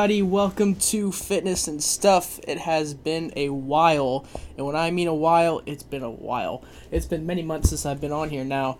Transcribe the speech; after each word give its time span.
everybody? 0.00 0.22
Welcome 0.22 0.76
to 0.76 1.12
Fitness 1.12 1.68
and 1.68 1.82
Stuff. 1.82 2.40
It 2.48 2.56
has 2.56 2.94
been 2.94 3.34
a 3.36 3.50
while, 3.50 4.24
and 4.56 4.64
when 4.64 4.74
I 4.74 4.90
mean 4.90 5.08
a 5.08 5.14
while, 5.14 5.60
it's 5.66 5.82
been 5.82 6.02
a 6.02 6.10
while. 6.10 6.64
It's 6.90 7.04
been 7.04 7.26
many 7.26 7.42
months 7.42 7.68
since 7.68 7.84
I've 7.84 8.00
been 8.00 8.10
on 8.10 8.30
here 8.30 8.42
now. 8.42 8.78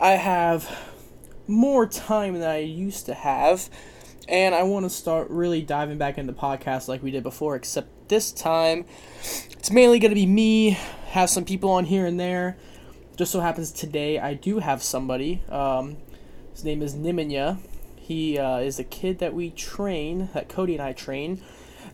I 0.00 0.12
have 0.12 0.66
more 1.46 1.86
time 1.86 2.32
than 2.40 2.48
I 2.48 2.60
used 2.60 3.04
to 3.06 3.12
have, 3.12 3.68
and 4.26 4.54
I 4.54 4.62
want 4.62 4.86
to 4.86 4.90
start 4.90 5.28
really 5.28 5.60
diving 5.60 5.98
back 5.98 6.16
into 6.16 6.32
podcasts 6.32 6.88
like 6.88 7.02
we 7.02 7.10
did 7.10 7.24
before, 7.24 7.56
except 7.56 8.08
this 8.08 8.32
time 8.32 8.86
it's 9.52 9.70
mainly 9.70 9.98
going 9.98 10.12
to 10.12 10.14
be 10.14 10.24
me, 10.24 10.78
have 11.08 11.28
some 11.28 11.44
people 11.44 11.72
on 11.72 11.84
here 11.84 12.06
and 12.06 12.18
there. 12.18 12.56
Just 13.16 13.32
so 13.32 13.40
happens 13.40 13.70
today 13.70 14.18
I 14.18 14.32
do 14.32 14.60
have 14.60 14.82
somebody. 14.82 15.42
Um, 15.50 15.98
his 16.52 16.64
name 16.64 16.80
is 16.80 16.94
Nimanya. 16.94 17.58
He 18.04 18.38
uh, 18.38 18.58
is 18.58 18.78
a 18.78 18.84
kid 18.84 19.18
that 19.20 19.32
we 19.32 19.48
train, 19.48 20.28
that 20.34 20.50
Cody 20.50 20.74
and 20.74 20.82
I 20.82 20.92
train, 20.92 21.40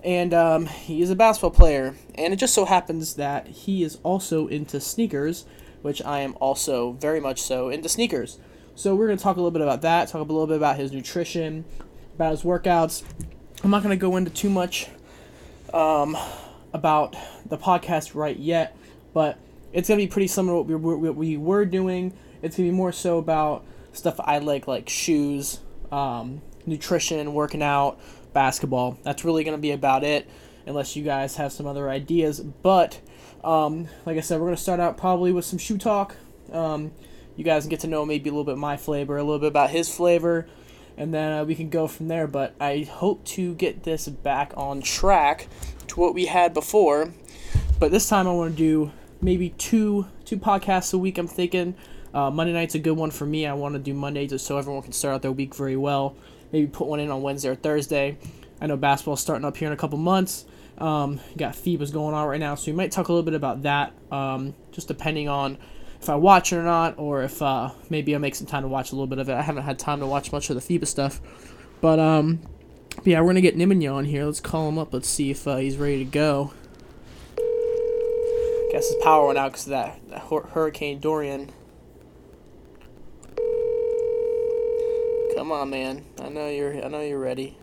and 0.03 0.35
um, 0.35 0.67
he 0.67 1.03
is 1.03 1.09
a 1.09 1.15
basketball 1.15 1.53
player. 1.53 1.95
And 2.17 2.33
it 2.33 2.37
just 2.37 2.53
so 2.53 2.65
happens 2.65 3.15
that 3.15 3.47
he 3.47 3.85
is 3.85 3.99
also 4.03 4.49
into 4.49 4.81
sneakers, 4.81 5.45
which 5.83 6.03
I 6.03 6.23
am 6.23 6.37
also 6.41 6.95
very 6.95 7.21
much 7.21 7.41
so 7.41 7.69
into 7.69 7.89
sneakers. 7.89 8.41
So 8.75 8.97
we're 8.97 9.07
going 9.07 9.19
to 9.19 9.23
talk 9.23 9.37
a 9.37 9.39
little 9.39 9.53
bit 9.53 9.63
about 9.63 9.83
that, 9.83 10.09
talk 10.09 10.29
a 10.29 10.33
little 10.33 10.49
bit 10.49 10.57
about 10.57 10.79
his 10.79 10.91
nutrition, 10.91 11.65
about 12.17 12.33
his 12.33 12.43
workouts. 12.43 13.05
I'm 13.63 13.71
not 13.71 13.85
going 13.85 13.97
to 13.97 14.01
go 14.01 14.17
into 14.17 14.33
too 14.33 14.51
much 14.51 14.89
um, 15.73 16.17
about 16.73 17.15
the 17.47 17.57
podcast 17.57 18.17
right 18.17 18.37
yet, 18.37 18.77
but 19.15 19.39
it's 19.73 19.89
going 19.89 20.01
to 20.01 20.05
be 20.05 20.11
pretty 20.11 20.27
similar 20.27 20.65
to 20.65 20.77
what 20.77 20.99
we, 20.99 21.09
what 21.09 21.15
we 21.15 21.37
were 21.37 21.65
doing. 21.65 22.13
It's 22.43 22.57
going 22.57 22.67
to 22.67 22.73
be 22.73 22.77
more 22.77 22.91
so 22.91 23.19
about 23.19 23.65
stuff 23.93 24.19
I 24.19 24.39
like, 24.39 24.67
like 24.67 24.89
shoes, 24.89 25.61
um, 25.91 26.43
nutrition, 26.67 27.35
working 27.35 27.63
out, 27.63 28.01
basketball. 28.33 28.99
That's 29.03 29.25
really 29.25 29.45
going 29.45 29.57
to 29.57 29.61
be 29.61 29.73
about 29.73 30.05
it, 30.05 30.29
unless 30.67 30.97
you 30.97 31.03
guys 31.03 31.37
have 31.37 31.53
some 31.53 31.67
other 31.67 31.91
ideas. 31.91 32.41
But, 32.41 33.01
um, 33.43 33.89
like 34.07 34.17
I 34.17 34.21
said, 34.21 34.41
we're 34.41 34.47
going 34.47 34.57
to 34.57 34.63
start 34.63 34.81
out 34.81 34.97
probably 34.97 35.33
with 35.33 35.45
some 35.45 35.59
shoe 35.59 35.79
talk. 35.79 36.17
Um, 36.53 36.93
you 37.37 37.45
guys 37.45 37.67
get 37.67 37.81
to 37.81 37.87
know 37.87 38.05
maybe 38.05 38.29
a 38.29 38.33
little 38.33 38.45
bit 38.45 38.59
my 38.59 38.77
flavor, 38.77 39.17
a 39.17 39.23
little 39.23 39.39
bit 39.39 39.49
about 39.49 39.71
his 39.71 39.89
flavor, 39.89 40.47
and 40.97 41.15
then 41.15 41.33
uh, 41.33 41.45
we 41.45 41.55
can 41.55 41.71
go 41.71 41.87
from 41.87 42.09
there. 42.09 42.27
But 42.27 42.55
I 42.61 42.81
hope 42.83 43.25
to 43.27 43.55
get 43.55 43.85
this 43.85 44.09
back 44.09 44.53
on 44.57 44.83
track 44.83 45.49
to 45.89 46.01
what 46.01 46.15
we 46.15 46.27
had 46.27 46.53
before. 46.53 47.13
But 47.79 47.91
this 47.91 48.09
time 48.09 48.29
I 48.29 48.33
want 48.33 48.53
to 48.53 48.57
do 48.57 48.93
maybe 49.23 49.51
two 49.51 50.07
two 50.25 50.37
podcasts 50.37 50.93
a 50.93 50.99
week. 50.99 51.19
I'm 51.19 51.27
thinking 51.27 51.75
uh, 52.15 52.31
Monday 52.31 52.53
night's 52.53 52.75
a 52.75 52.79
good 52.79 52.97
one 52.97 53.11
for 53.11 53.27
me. 53.27 53.47
I 53.47 53.53
want 53.55 53.75
to 53.75 53.79
do 53.79 53.95
Monday 53.95 54.27
just 54.27 54.47
so 54.47 54.59
everyone 54.59 54.83
can 54.83 54.93
start 54.93 55.15
out 55.15 55.23
their 55.23 55.33
week 55.33 55.55
very 55.55 55.77
well. 55.77 56.17
Maybe 56.53 56.67
put 56.67 56.89
one 56.89 57.01
in 57.01 57.11
on 57.11 57.23
Wednesday 57.23 57.49
or 57.49 57.55
Thursday. 57.55 58.19
I 58.61 58.67
know 58.67 58.77
basketball's 58.77 59.21
starting 59.21 59.45
up 59.45 59.57
here 59.57 59.69
in 59.69 59.73
a 59.73 59.77
couple 59.77 59.99
months. 59.99 60.45
Um, 60.79 61.21
got 61.37 61.55
FIBA's 61.55 61.91
going 61.91 62.15
on 62.15 62.27
right 62.27 62.41
now, 62.41 62.55
so 62.55 62.71
we 62.71 62.77
might 62.77 62.91
talk 62.91 63.09
a 63.09 63.13
little 63.13 63.25
bit 63.25 63.35
about 63.35 63.63
that. 63.63 63.93
Um, 64.11 64.55
just 64.73 64.89
depending 64.89 65.29
on 65.29 65.59
if 66.01 66.09
I 66.09 66.17
watch 66.17 66.53
it 66.53 66.57
or 66.57 66.63
not, 66.63 66.99
or 66.99 67.23
if 67.23 67.43
uh, 67.43 67.71
maybe 67.91 68.15
I'll 68.15 68.21
make 68.21 68.35
some 68.35 68.47
time 68.47 68.63
to 68.63 68.69
watch 68.69 68.93
a 68.93 68.95
little 68.95 69.07
bit 69.07 69.19
of 69.19 69.29
it. 69.29 69.35
I 69.35 69.43
haven't 69.43 69.65
had 69.65 69.79
time 69.79 70.01
to 70.01 70.07
watch 70.07 70.33
much 70.33 70.49
of 70.51 70.57
the 70.57 70.79
FIBA 70.79 70.87
stuff, 70.87 71.21
but 71.81 71.99
um, 71.99 72.41
yeah, 73.05 73.21
we're 73.21 73.29
gonna 73.29 73.43
get 73.43 73.57
Nimanya 73.57 73.95
on 73.95 74.07
here. 74.07 74.25
Let's 74.25 74.41
call 74.41 74.69
him 74.69 74.79
up. 74.79 74.93
Let's 74.95 75.09
see 75.09 75.31
if 75.31 75.47
uh, 75.47 75.57
he's 75.57 75.77
ready 75.77 75.99
to 75.99 76.11
go. 76.11 76.53
Guess 78.73 78.89
his 78.89 79.03
power 79.03 79.27
went 79.27 79.39
out 79.39 79.53
because 79.53 79.67
of 79.67 79.71
that, 79.71 80.01
that 80.09 80.21
Hurricane 80.53 81.01
Dorian. 81.01 81.51
Come 85.41 85.53
on, 85.53 85.71
man. 85.71 86.05
I 86.21 86.29
know 86.29 86.51
you're. 86.51 86.85
I 86.85 86.89
know 86.89 87.01
you're 87.01 87.19
ready. 87.19 87.57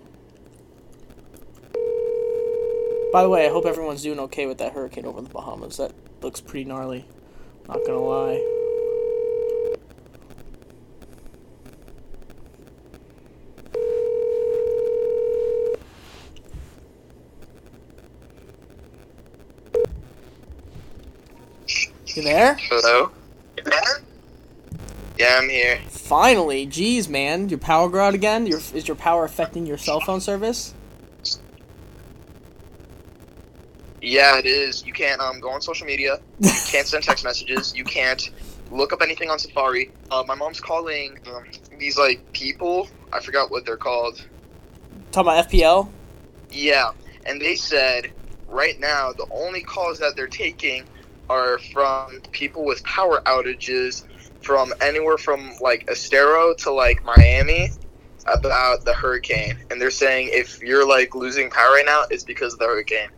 By 3.13 3.21
the 3.21 3.29
way, 3.29 3.45
I 3.45 3.51
hope 3.51 3.67
everyone's 3.67 4.01
doing 4.01 4.17
okay 4.21 4.47
with 4.47 4.57
that 4.57 4.73
hurricane 4.73 5.05
over 5.05 5.19
in 5.19 5.25
the 5.25 5.29
Bahamas. 5.29 5.77
That 5.77 5.91
looks 6.23 6.41
pretty 6.41 6.65
gnarly. 6.65 7.05
Not 7.67 7.85
gonna 7.85 7.99
lie. 7.99 8.43
You 22.07 22.23
there? 22.23 22.55
Hello? 22.55 23.11
Yeah, 25.17 25.39
I'm 25.41 25.49
here. 25.49 25.79
Finally, 25.89 26.67
jeez, 26.67 27.09
man, 27.09 27.49
your 27.49 27.59
power 27.59 27.89
go 27.89 27.99
out 27.99 28.13
again? 28.13 28.45
Your 28.45 28.59
is 28.73 28.87
your 28.87 28.95
power 28.95 29.23
affecting 29.25 29.65
your 29.65 29.77
cell 29.77 29.99
phone 29.99 30.21
service? 30.21 30.73
Yeah, 33.99 34.37
it 34.37 34.45
is. 34.45 34.85
You 34.85 34.93
can't 34.93 35.19
um 35.19 35.39
go 35.39 35.49
on 35.49 35.61
social 35.61 35.87
media. 35.87 36.19
You 36.39 36.51
can't 36.67 36.85
send 36.85 37.03
text 37.03 37.23
messages. 37.23 37.75
You 37.75 37.83
can't 37.83 38.29
look 38.71 38.93
up 38.93 39.01
anything 39.01 39.29
on 39.29 39.39
Safari. 39.39 39.91
Uh, 40.11 40.23
my 40.27 40.35
mom's 40.35 40.59
calling 40.59 41.17
um, 41.27 41.43
these 41.79 41.97
like 41.97 42.31
people. 42.33 42.87
I 43.11 43.19
forgot 43.19 43.49
what 43.49 43.65
they're 43.65 43.75
called. 43.75 44.23
Talking 45.11 45.31
about 45.31 45.49
FPL. 45.49 45.89
Yeah, 46.51 46.91
and 47.25 47.41
they 47.41 47.55
said 47.55 48.11
right 48.47 48.79
now 48.79 49.13
the 49.13 49.25
only 49.31 49.61
calls 49.61 49.97
that 49.99 50.15
they're 50.15 50.27
taking 50.27 50.83
are 51.29 51.57
from 51.73 52.21
people 52.31 52.65
with 52.65 52.83
power 52.83 53.21
outages 53.25 54.03
from 54.47 54.73
anywhere 54.81 55.17
from 55.17 55.51
like 55.59 55.87
Estero 55.89 56.53
to 56.55 56.71
like 56.71 57.03
Miami 57.03 57.69
about 58.25 58.85
the 58.85 58.93
hurricane, 58.93 59.57
and 59.69 59.79
they're 59.79 59.91
saying 59.91 60.29
if 60.31 60.61
you're 60.63 60.87
like 60.87 61.13
losing 61.13 61.49
power 61.49 61.73
right 61.73 61.85
now, 61.85 62.05
it's 62.09 62.23
because 62.23 62.53
of 62.53 62.59
the 62.59 62.65
hurricane. 62.65 63.09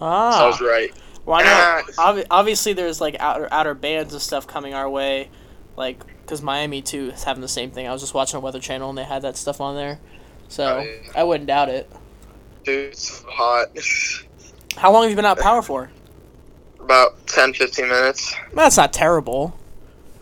Ah, 0.00 0.32
So 0.32 0.44
I 0.44 0.46
was 0.48 0.60
right. 0.60 0.92
Why 1.24 1.42
not? 1.44 1.84
Obvi- 1.94 2.26
obviously, 2.30 2.72
there's 2.72 3.00
like 3.00 3.14
outer 3.20 3.48
outer 3.52 3.74
bands 3.74 4.12
and 4.12 4.20
stuff 4.20 4.46
coming 4.48 4.74
our 4.74 4.90
way, 4.90 5.30
like 5.76 6.00
because 6.22 6.42
Miami 6.42 6.82
too 6.82 7.10
is 7.14 7.22
having 7.22 7.40
the 7.42 7.48
same 7.48 7.70
thing. 7.70 7.86
I 7.86 7.92
was 7.92 8.00
just 8.02 8.12
watching 8.14 8.38
a 8.38 8.40
Weather 8.40 8.58
Channel 8.60 8.88
and 8.88 8.98
they 8.98 9.04
had 9.04 9.22
that 9.22 9.36
stuff 9.36 9.60
on 9.60 9.76
there, 9.76 10.00
so 10.48 10.78
Oh, 10.78 10.80
yeah. 10.80 11.12
I 11.14 11.22
wouldn't 11.22 11.46
doubt 11.46 11.68
it. 11.68 11.88
Dude, 12.64 12.90
it's 12.92 13.22
hot. 13.28 13.68
How 14.76 14.90
long 14.92 15.02
have 15.02 15.10
you 15.10 15.16
been 15.16 15.24
out 15.24 15.38
of 15.38 15.44
power 15.44 15.62
for? 15.62 15.90
About 16.80 17.24
10, 17.28 17.54
15 17.54 17.88
minutes. 17.88 18.34
That's 18.54 18.76
not 18.76 18.92
terrible. 18.92 19.56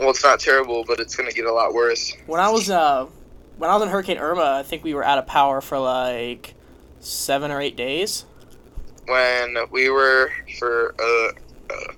Well, 0.00 0.08
it's 0.10 0.24
not 0.24 0.40
terrible, 0.40 0.82
but 0.84 0.98
it's 0.98 1.14
gonna 1.14 1.30
get 1.30 1.44
a 1.44 1.52
lot 1.52 1.74
worse. 1.74 2.16
When 2.26 2.40
I 2.40 2.48
was 2.48 2.70
uh, 2.70 3.06
when 3.58 3.68
I 3.68 3.74
was 3.74 3.82
in 3.82 3.90
Hurricane 3.90 4.16
Irma, 4.16 4.56
I 4.58 4.62
think 4.62 4.82
we 4.82 4.94
were 4.94 5.04
out 5.04 5.18
of 5.18 5.26
power 5.26 5.60
for 5.60 5.78
like 5.78 6.54
seven 7.00 7.50
or 7.50 7.60
eight 7.60 7.76
days. 7.76 8.24
When 9.06 9.56
we 9.70 9.90
were 9.90 10.32
for 10.58 10.94
uh, 10.98 11.72
uh 11.72 11.92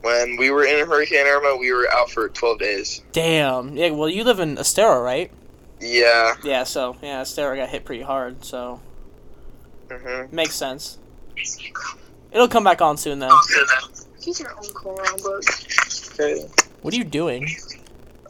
when 0.00 0.36
we 0.36 0.50
were 0.50 0.64
in 0.64 0.84
Hurricane 0.88 1.26
Irma, 1.26 1.56
we 1.56 1.72
were 1.72 1.88
out 1.92 2.10
for 2.10 2.28
12 2.28 2.58
days. 2.58 3.02
Damn. 3.12 3.76
Yeah. 3.76 3.90
Well, 3.90 4.08
you 4.08 4.24
live 4.24 4.40
in 4.40 4.58
Estero, 4.58 5.00
right? 5.00 5.30
Yeah. 5.80 6.34
Yeah. 6.42 6.64
So 6.64 6.96
yeah, 7.00 7.20
Estero 7.20 7.54
got 7.54 7.68
hit 7.68 7.84
pretty 7.84 8.02
hard. 8.02 8.44
So 8.44 8.80
Mhm. 9.88 10.32
makes 10.32 10.56
sense. 10.56 10.98
It'll 12.32 12.48
come 12.48 12.64
back 12.64 12.82
on 12.82 12.96
soon 12.96 13.20
though. 13.20 13.38
Use 14.20 14.40
your 14.40 14.50
own 14.50 14.64
Chromebook. 14.64 16.18
Okay. 16.18 16.48
What 16.86 16.94
are 16.94 16.98
you 16.98 17.02
doing? 17.02 17.44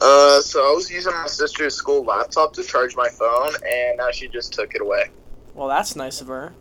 Uh, 0.01 0.41
so 0.41 0.67
I 0.67 0.73
was 0.73 0.89
using 0.89 1.13
my 1.13 1.27
sister's 1.27 1.75
school 1.75 2.03
laptop 2.03 2.53
to 2.53 2.63
charge 2.63 2.95
my 2.95 3.07
phone, 3.07 3.53
and 3.63 3.97
now 3.97 4.09
she 4.09 4.27
just 4.29 4.51
took 4.51 4.73
it 4.73 4.81
away. 4.81 5.11
Well, 5.53 5.67
that's 5.67 5.95
nice 5.95 6.21
of 6.21 6.27
her. 6.29 6.55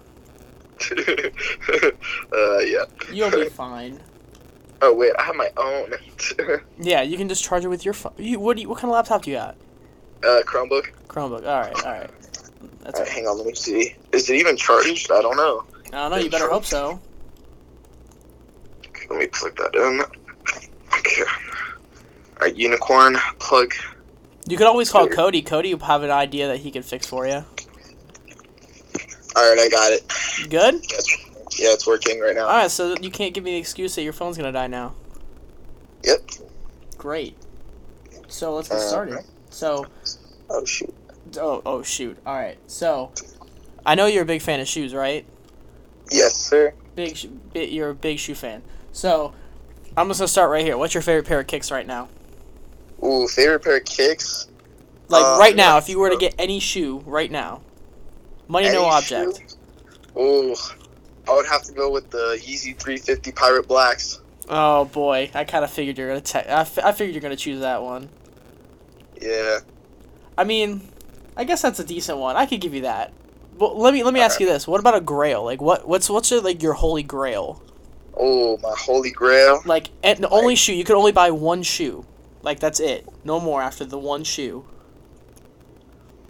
uh, 0.93 2.59
yeah. 2.59 2.85
You'll 3.11 3.31
be 3.31 3.49
fine. 3.49 3.99
Oh 4.83 4.93
wait, 4.93 5.13
I 5.19 5.23
have 5.23 5.37
my 5.37 5.49
own. 5.57 5.95
Yeah, 6.79 7.01
you 7.01 7.17
can 7.17 7.31
just 7.31 7.43
charge 7.43 7.65
it 7.65 7.69
with 7.69 7.87
your 7.87 7.95
phone. 7.95 8.13
You, 8.19 8.41
what 8.41 8.57
do 8.57 8.63
you, 8.63 8.69
What 8.69 8.77
kind 8.79 8.91
of 8.91 8.95
laptop 8.95 9.23
do 9.23 9.31
you 9.31 9.39
got? 9.39 9.57
uh, 10.23 10.43
Chromebook. 10.45 10.91
Chromebook. 11.09 11.47
All 11.47 11.61
right, 11.61 11.83
all 11.83 11.93
right. 11.93 12.11
That's. 12.83 12.99
Alright, 12.99 13.11
hang 13.11 13.27
on, 13.27 13.39
let 13.39 13.47
me 13.47 13.55
see. 13.55 13.97
Is 14.13 14.29
it 14.29 14.35
even 14.35 14.59
charged? 14.59 15.11
I 15.11 15.23
don't 15.23 15.39
know. 15.39 15.65
I 15.87 15.91
don't 15.91 16.11
know. 16.11 16.17
You 16.19 16.29
better 16.29 16.51
hope 16.51 16.67
so. 16.67 17.01
Let 19.09 19.19
me 19.19 19.29
plug 19.29 19.57
that 19.57 19.75
in. 19.75 20.03
Okay. 20.99 21.23
Alright, 22.37 22.57
unicorn 22.57 23.17
plug. 23.39 23.73
You 24.49 24.57
could 24.57 24.67
always 24.67 24.91
call 24.91 25.09
Cody. 25.09 25.43
Cody 25.43 25.75
will 25.75 25.85
have 25.87 26.03
an 26.03 26.11
idea 26.11 26.49
that 26.49 26.59
he 26.59 26.71
could 26.71 26.85
fix 26.85 27.07
for 27.07 27.27
you. 27.27 27.45
Alright, 29.37 29.59
I 29.59 29.69
got 29.71 29.93
it. 29.93 30.05
You 30.39 30.47
good? 30.49 30.75
Yeah, 31.59 31.73
it's 31.73 31.87
working 31.87 32.21
right 32.21 32.35
now. 32.35 32.43
All 32.47 32.57
right. 32.57 32.71
So 32.71 32.95
you 33.01 33.11
can't 33.11 33.35
give 33.35 33.45
me 33.45 33.53
the 33.53 33.59
excuse 33.59 33.95
that 33.97 34.03
your 34.03 34.13
phone's 34.13 34.37
gonna 34.37 34.53
die 34.53 34.67
now. 34.67 34.95
Yep. 36.05 36.21
Great. 36.99 37.37
So 38.29 38.55
let's 38.55 38.69
get 38.69 38.79
Uh, 38.79 38.89
started. 38.89 39.19
So, 39.51 39.87
Oh 40.51 40.65
shoot. 40.65 40.95
oh, 41.41 41.63
oh 41.65 41.83
shoot. 41.83 42.17
All 42.27 42.35
right. 42.35 42.59
So, 42.67 43.11
I 43.85 43.95
know 43.95 44.07
you're 44.07 44.23
a 44.23 44.27
big 44.27 44.43
fan 44.43 44.61
of 44.61 44.69
shoes, 44.69 44.95
right? 44.95 45.25
Yes, 46.11 46.37
sir. 46.37 46.73
Big, 46.95 47.19
you're 47.55 47.91
a 47.91 47.95
big 47.95 48.19
shoe 48.19 48.35
fan. 48.35 48.63
So, 48.93 49.33
I'm 49.97 50.09
just 50.09 50.21
gonna 50.21 50.29
start 50.29 50.51
right 50.51 50.65
here. 50.65 50.77
What's 50.79 50.95
your 50.95 51.03
favorite 51.03 51.27
pair 51.27 51.41
of 51.41 51.47
kicks 51.47 51.71
right 51.71 51.87
now? 51.87 52.09
Ooh, 53.05 53.29
favorite 53.29 53.61
pair 53.63 53.77
of 53.77 53.85
kicks. 53.85 54.49
Like 55.09 55.25
Uh, 55.25 55.37
right 55.39 55.55
now, 55.55 55.79
if 55.79 55.89
you 55.89 55.99
were 55.99 56.11
to 56.11 56.17
get 56.17 56.35
any 56.39 56.59
shoe 56.59 57.03
right 57.07 57.31
now, 57.31 57.61
money 58.49 58.69
no 58.71 58.85
object. 58.85 59.39
shoe? 59.39 59.57
Oh, 60.17 60.57
I 61.29 61.35
would 61.35 61.47
have 61.47 61.63
to 61.65 61.73
go 61.73 61.91
with 61.91 62.11
the 62.11 62.39
Yeezy 62.43 62.77
350 62.79 63.33
Pirate 63.33 63.69
Blacks. 63.69 64.21
Oh 64.49 64.85
boy, 64.87 65.31
I 65.35 65.45
kind 65.45 65.65
of 65.65 65.71
figured 65.71 65.99
you're 65.99 66.09
gonna. 66.09 66.21
Te- 66.21 66.39
I, 66.39 66.61
f- 66.61 66.79
I 66.79 66.93
figured 66.93 67.15
you're 67.15 67.23
gonna 67.23 67.37
choose 67.37 67.61
that 67.61 67.83
one. 67.83 68.09
Yeah. 69.21 69.61
I 70.39 70.45
mean, 70.45 70.89
I 71.37 71.45
guess 71.45 71.63
that's 71.63 71.81
a 71.81 71.85
decent 71.85 72.19
one. 72.19 72.37
I 72.37 72.47
could 72.47 72.61
give 72.61 72.75
you 72.75 72.83
that. 72.83 73.13
But 73.59 73.77
let 73.77 73.93
me 73.95 74.03
let 74.05 74.15
me 74.15 74.21
ask 74.21 74.39
you 74.39 74.47
this: 74.47 74.67
What 74.69 74.81
about 74.81 74.95
a 74.95 75.01
Grail? 75.01 75.45
Like, 75.45 75.61
what 75.61 75.89
what's 75.89 76.09
what's 76.09 76.31
your, 76.31 76.41
like 76.43 76.63
your 76.63 76.75
holy 76.75 77.03
Grail? 77.03 77.63
Oh, 78.19 78.57
my 78.63 78.75
holy 78.79 79.11
grail. 79.11 79.61
Like, 79.67 79.91
and 80.03 80.19
the 80.21 80.29
only 80.31 80.55
shoe 80.57 80.73
you 80.73 80.85
could 80.85 80.97
only 80.97 81.13
buy 81.13 81.31
one 81.31 81.63
shoe. 81.63 82.07
Like 82.47 82.61
that's 82.61 82.79
it. 82.79 83.05
No 83.25 83.41
more 83.41 83.61
after 83.61 83.85
the 83.85 83.99
one 83.99 84.23
shoe. 84.23 84.65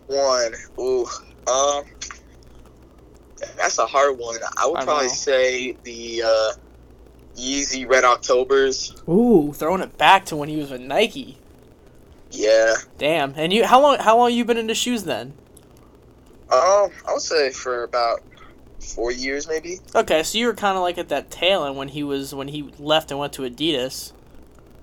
One. 0.07 0.55
Ooh. 0.81 1.07
Um. 1.47 1.85
That's 3.59 3.77
a 3.77 3.85
hard 3.85 4.19
one. 4.19 4.39
I 4.57 4.67
would 4.67 4.79
I 4.79 4.85
probably 4.85 5.09
know. 5.09 5.13
say 5.13 5.77
the 5.83 6.23
uh, 6.25 6.53
Yeezy 7.37 7.87
Red 7.87 8.05
Octobers. 8.05 8.95
Ooh, 9.07 9.53
throwing 9.53 9.83
it 9.83 9.99
back 9.99 10.25
to 10.27 10.37
when 10.37 10.49
he 10.49 10.57
was 10.57 10.71
with 10.71 10.81
Nike. 10.81 11.37
Yeah. 12.31 12.77
Damn. 12.97 13.35
And 13.37 13.53
you, 13.53 13.67
how 13.67 13.83
long 13.83 13.99
how 13.99 14.17
long 14.17 14.33
you 14.33 14.47
been 14.47 14.57
into 14.57 14.75
shoes 14.75 15.05
then? 15.05 15.35
Um, 16.51 16.91
I 17.07 17.13
would 17.13 17.21
say 17.21 17.51
for 17.51 17.83
about 17.83 18.23
four 18.81 19.13
years, 19.13 19.47
maybe. 19.47 19.81
Okay, 19.95 20.23
so 20.23 20.39
you 20.39 20.47
were 20.47 20.55
kind 20.55 20.79
of 20.79 20.83
like 20.83 20.97
at 20.97 21.11
that 21.11 21.31
tail 21.31 21.65
end 21.65 21.77
when 21.77 21.89
he 21.89 22.03
was 22.03 22.35
when 22.35 22.49
he 22.49 22.73
left 22.79 23.11
and 23.11 23.21
went 23.21 23.35
to 23.35 23.43
Adidas. 23.43 24.13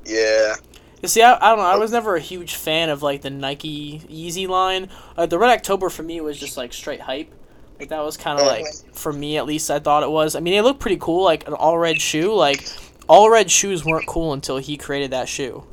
Yeah. 0.05 0.57
You 1.03 1.09
see, 1.09 1.21
I, 1.21 1.35
I 1.35 1.49
don't 1.49 1.59
know. 1.59 1.65
I 1.65 1.75
was 1.75 1.91
never 1.91 2.15
a 2.15 2.19
huge 2.21 2.55
fan 2.55 2.89
of 2.89 3.03
like 3.03 3.21
the 3.21 3.29
Nike 3.29 3.99
Yeezy 4.09 4.47
line. 4.47 4.87
Uh, 5.17 5.25
the 5.25 5.37
Red 5.37 5.49
October 5.49 5.89
for 5.89 6.01
me 6.01 6.21
was 6.21 6.39
just 6.39 6.55
like 6.55 6.71
straight 6.71 7.01
hype. 7.01 7.29
Like 7.77 7.89
that 7.89 8.01
was 8.05 8.15
kind 8.15 8.39
of 8.39 8.47
like 8.47 8.65
for 8.93 9.11
me 9.11 9.35
at 9.37 9.45
least. 9.45 9.69
I 9.69 9.79
thought 9.79 10.03
it 10.03 10.09
was. 10.09 10.33
I 10.33 10.39
mean, 10.39 10.53
they 10.53 10.61
looked 10.61 10.79
pretty 10.79 10.95
cool, 10.95 11.25
like 11.25 11.45
an 11.45 11.55
all 11.55 11.77
red 11.77 11.99
shoe. 11.99 12.33
Like 12.33 12.65
all 13.09 13.29
red 13.29 13.51
shoes 13.51 13.83
weren't 13.83 14.07
cool 14.07 14.31
until 14.31 14.57
he 14.59 14.77
created 14.77 15.11
that 15.11 15.27
shoe. 15.27 15.65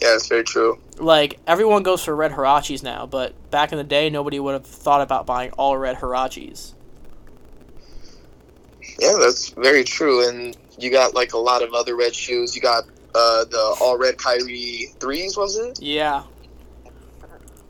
Yeah, 0.00 0.14
it's 0.14 0.26
very 0.26 0.44
true. 0.44 0.80
Like 0.96 1.38
everyone 1.46 1.82
goes 1.82 2.02
for 2.02 2.16
red 2.16 2.32
Huaraches 2.32 2.82
now, 2.82 3.04
but 3.04 3.34
back 3.50 3.72
in 3.72 3.78
the 3.78 3.84
day, 3.84 4.08
nobody 4.08 4.40
would 4.40 4.54
have 4.54 4.64
thought 4.64 5.02
about 5.02 5.26
buying 5.26 5.50
all 5.52 5.76
red 5.76 5.98
Huaraches. 5.98 6.72
Yeah, 8.98 9.16
that's 9.20 9.50
very 9.50 9.84
true. 9.84 10.26
And 10.26 10.56
you 10.78 10.90
got 10.90 11.14
like 11.14 11.34
a 11.34 11.38
lot 11.38 11.62
of 11.62 11.74
other 11.74 11.94
red 11.94 12.14
shoes. 12.14 12.56
You 12.56 12.62
got 12.62 12.84
uh, 13.14 13.44
the 13.44 13.76
all 13.80 13.98
red 13.98 14.18
Kyrie 14.18 14.92
threes, 15.00 15.36
was 15.36 15.56
it? 15.56 15.80
Yeah, 15.80 16.24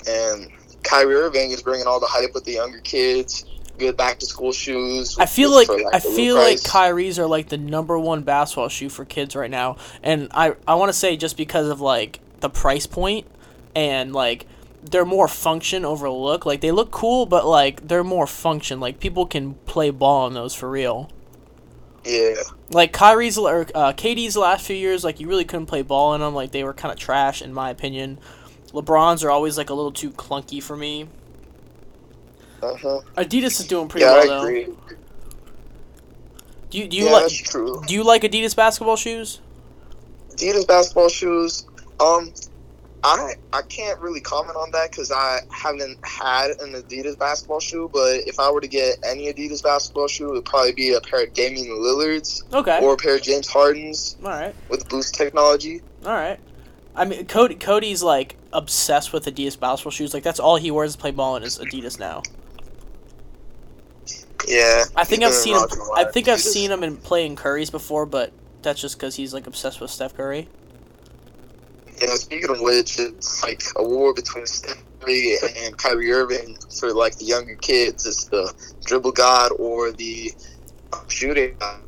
And 0.08 0.50
Kyrie 0.82 1.14
Irving 1.14 1.50
is 1.50 1.62
bringing 1.62 1.86
all 1.86 2.00
the 2.00 2.06
hype 2.06 2.34
with 2.34 2.44
the 2.44 2.52
younger 2.52 2.80
kids. 2.80 3.44
Good 3.78 3.96
back 3.96 4.18
to 4.18 4.26
school 4.26 4.52
shoes. 4.52 5.18
I 5.18 5.26
feel 5.26 5.50
like 5.50 5.66
for, 5.66 5.80
I 5.94 5.98
feel 5.98 6.36
like. 6.36 6.62
Kyrie's 6.62 7.18
are 7.18 7.26
like 7.26 7.48
the 7.48 7.56
number 7.56 7.98
one 7.98 8.22
basketball 8.22 8.68
shoe 8.68 8.88
for 8.88 9.04
kids 9.04 9.34
right 9.34 9.50
now, 9.50 9.76
and 10.02 10.28
I 10.32 10.54
I 10.68 10.74
want 10.74 10.90
to 10.90 10.92
say 10.92 11.16
just 11.16 11.36
because 11.36 11.68
of 11.68 11.80
like 11.80 12.20
the 12.40 12.50
price 12.50 12.86
point 12.86 13.26
and 13.74 14.12
like 14.12 14.46
they're 14.82 15.04
more 15.04 15.28
function 15.28 15.84
over 15.84 16.10
look. 16.10 16.44
Like 16.44 16.60
they 16.60 16.70
look 16.70 16.90
cool, 16.90 17.24
but 17.24 17.46
like 17.46 17.86
they're 17.88 18.04
more 18.04 18.26
function. 18.26 18.78
Like 18.80 19.00
people 19.00 19.26
can 19.26 19.54
play 19.66 19.90
ball 19.90 20.26
on 20.26 20.34
those 20.34 20.54
for 20.54 20.70
real. 20.70 21.10
Yeah, 22.04 22.34
Like 22.70 22.92
Kyrie's 22.92 23.38
or 23.38 23.62
uh, 23.74 23.92
KD's 23.92 24.36
last 24.36 24.66
few 24.66 24.76
years, 24.76 25.04
like 25.04 25.20
you 25.20 25.28
really 25.28 25.44
couldn't 25.44 25.66
play 25.66 25.82
ball 25.82 26.14
in 26.14 26.20
them. 26.20 26.34
Like 26.34 26.50
they 26.52 26.64
were 26.64 26.74
kind 26.74 26.92
of 26.92 26.98
trash 26.98 27.42
in 27.42 27.52
my 27.54 27.70
opinion. 27.70 28.18
LeBrons 28.72 29.24
are 29.24 29.30
always 29.30 29.56
like 29.58 29.70
a 29.70 29.74
little 29.74 29.92
too 29.92 30.10
clunky 30.12 30.62
for 30.62 30.76
me. 30.76 31.08
uh-huh. 32.62 33.00
Adidas 33.16 33.60
is 33.60 33.66
doing 33.66 33.88
pretty 33.88 34.06
yeah, 34.06 34.12
well 34.12 34.22
I 34.22 34.26
though. 34.26 34.42
agree. 34.42 34.68
Do 36.70 36.78
you 36.78 36.88
do 36.88 36.96
you 36.96 37.06
yeah, 37.06 37.10
like 37.10 37.22
that's 37.22 37.36
true. 37.36 37.82
do 37.86 37.94
you 37.94 38.02
like 38.04 38.22
Adidas 38.22 38.56
basketball 38.56 38.96
shoes? 38.96 39.40
Adidas 40.36 40.66
basketball 40.66 41.08
shoes. 41.08 41.66
Um, 42.00 42.32
I 43.04 43.34
I 43.52 43.62
can't 43.62 43.98
really 44.00 44.20
comment 44.20 44.56
on 44.56 44.70
that 44.70 44.90
because 44.90 45.10
I 45.10 45.40
haven't 45.50 45.98
had 46.06 46.52
an 46.60 46.72
Adidas 46.74 47.18
basketball 47.18 47.58
shoe. 47.60 47.90
But 47.92 48.20
if 48.28 48.38
I 48.38 48.50
were 48.50 48.60
to 48.60 48.68
get 48.68 48.96
any 49.04 49.32
Adidas 49.32 49.62
basketball 49.62 50.06
shoe, 50.08 50.28
it 50.28 50.32
would 50.34 50.44
probably 50.44 50.72
be 50.72 50.92
a 50.94 51.00
pair 51.00 51.24
of 51.24 51.32
Damian 51.34 51.66
Lillard's 51.68 52.44
Okay. 52.52 52.78
or 52.80 52.94
a 52.94 52.96
pair 52.96 53.16
of 53.16 53.22
James 53.22 53.48
Harden's 53.48 54.16
all 54.22 54.30
right. 54.30 54.54
with 54.68 54.88
Boost 54.88 55.14
technology. 55.14 55.80
All 56.06 56.12
right. 56.14 56.38
I 56.94 57.04
mean, 57.04 57.26
Cody 57.26 57.56
Cody's 57.56 58.02
like 58.02 58.36
obsessed 58.52 59.12
with 59.12 59.24
Adidas 59.24 59.58
basketball 59.58 59.90
shoes. 59.90 60.14
Like 60.14 60.22
that's 60.22 60.38
all 60.40 60.56
he 60.56 60.70
wears 60.70 60.92
to 60.92 60.98
play 61.00 61.10
ball 61.10 61.36
in 61.36 61.42
is 61.42 61.58
Adidas 61.58 61.98
now. 61.98 62.22
Yeah, 64.46 64.84
I 64.96 65.04
think 65.04 65.22
I've 65.22 65.32
seen 65.32 65.54
him. 65.54 65.62
rocking 65.62 65.78
a 65.78 65.84
lot 65.84 65.98
I 65.98 66.10
think 66.10 66.26
I've 66.28 66.40
seen 66.40 66.70
him 66.70 66.82
in 66.82 66.96
playing 66.96 67.36
Curry's 67.36 67.70
before, 67.70 68.06
but 68.06 68.32
that's 68.62 68.80
just 68.80 68.96
because 68.96 69.14
he's 69.14 69.32
like 69.32 69.46
obsessed 69.46 69.80
with 69.80 69.90
Steph 69.90 70.16
Curry. 70.16 70.48
Yeah, 72.02 72.14
speaking 72.14 72.50
of 72.50 72.60
which, 72.60 72.98
it's 72.98 73.44
like 73.44 73.62
a 73.76 73.84
war 73.84 74.12
between 74.12 74.44
Steph 74.44 74.82
Curry 75.00 75.36
and 75.58 75.78
Kyrie 75.78 76.10
Irving 76.10 76.56
for 76.80 76.92
like 76.92 77.16
the 77.16 77.24
younger 77.24 77.54
kids. 77.54 78.06
It's 78.06 78.24
the 78.24 78.52
dribble 78.84 79.12
god 79.12 79.52
or 79.56 79.92
the 79.92 80.32
shooting 81.06 81.54
god. 81.60 81.80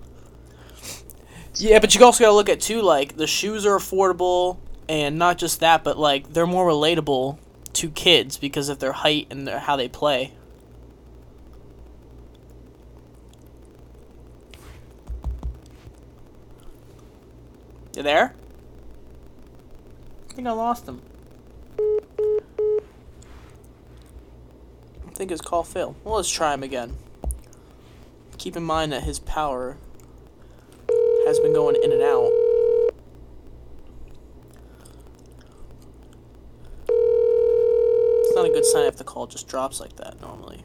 Yeah, 1.56 1.81
but 1.81 1.94
you 1.96 2.05
also 2.05 2.22
gotta 2.22 2.34
look 2.34 2.49
at 2.49 2.61
too. 2.61 2.81
Like 2.81 3.16
the 3.16 3.26
shoes 3.26 3.66
are 3.66 3.76
affordable, 3.76 4.58
and 4.88 5.19
not 5.19 5.37
just 5.37 5.58
that, 5.61 5.82
but 5.82 5.99
like 5.99 6.32
they're 6.32 6.46
more 6.46 6.69
relatable 6.69 7.38
to 7.72 7.90
kids 7.90 8.37
because 8.37 8.69
of 8.69 8.78
their 8.78 8.93
height 8.93 9.26
and 9.31 9.49
their, 9.49 9.58
how 9.58 9.75
they 9.75 9.88
play. 9.88 10.32
You 17.96 18.02
there? 18.05 18.34
I 20.34 20.36
think 20.36 20.48
I 20.48 20.50
lost 20.50 20.88
him. 20.88 21.00
I 25.06 25.12
think 25.14 25.31
his 25.31 25.40
call 25.40 25.62
failed. 25.62 25.94
Well, 26.02 26.16
let's 26.16 26.28
try 26.28 26.52
him 26.52 26.64
again. 26.64 26.96
Keep 28.36 28.56
in 28.56 28.64
mind 28.64 28.90
that 28.90 29.04
his 29.04 29.20
power 29.20 29.76
has 31.24 31.38
been 31.38 31.53
going 31.53 31.76
in 31.81 31.93
and 31.93 32.03
out. 32.03 32.32
It's 38.19 38.34
not 38.34 38.46
a 38.46 38.50
good 38.53 38.64
sign 38.64 38.86
if 38.86 38.96
the 38.96 39.05
call 39.05 39.29
just 39.29 39.46
drops 39.46 39.79
like 39.79 39.94
that 39.98 40.20
normally. 40.20 40.64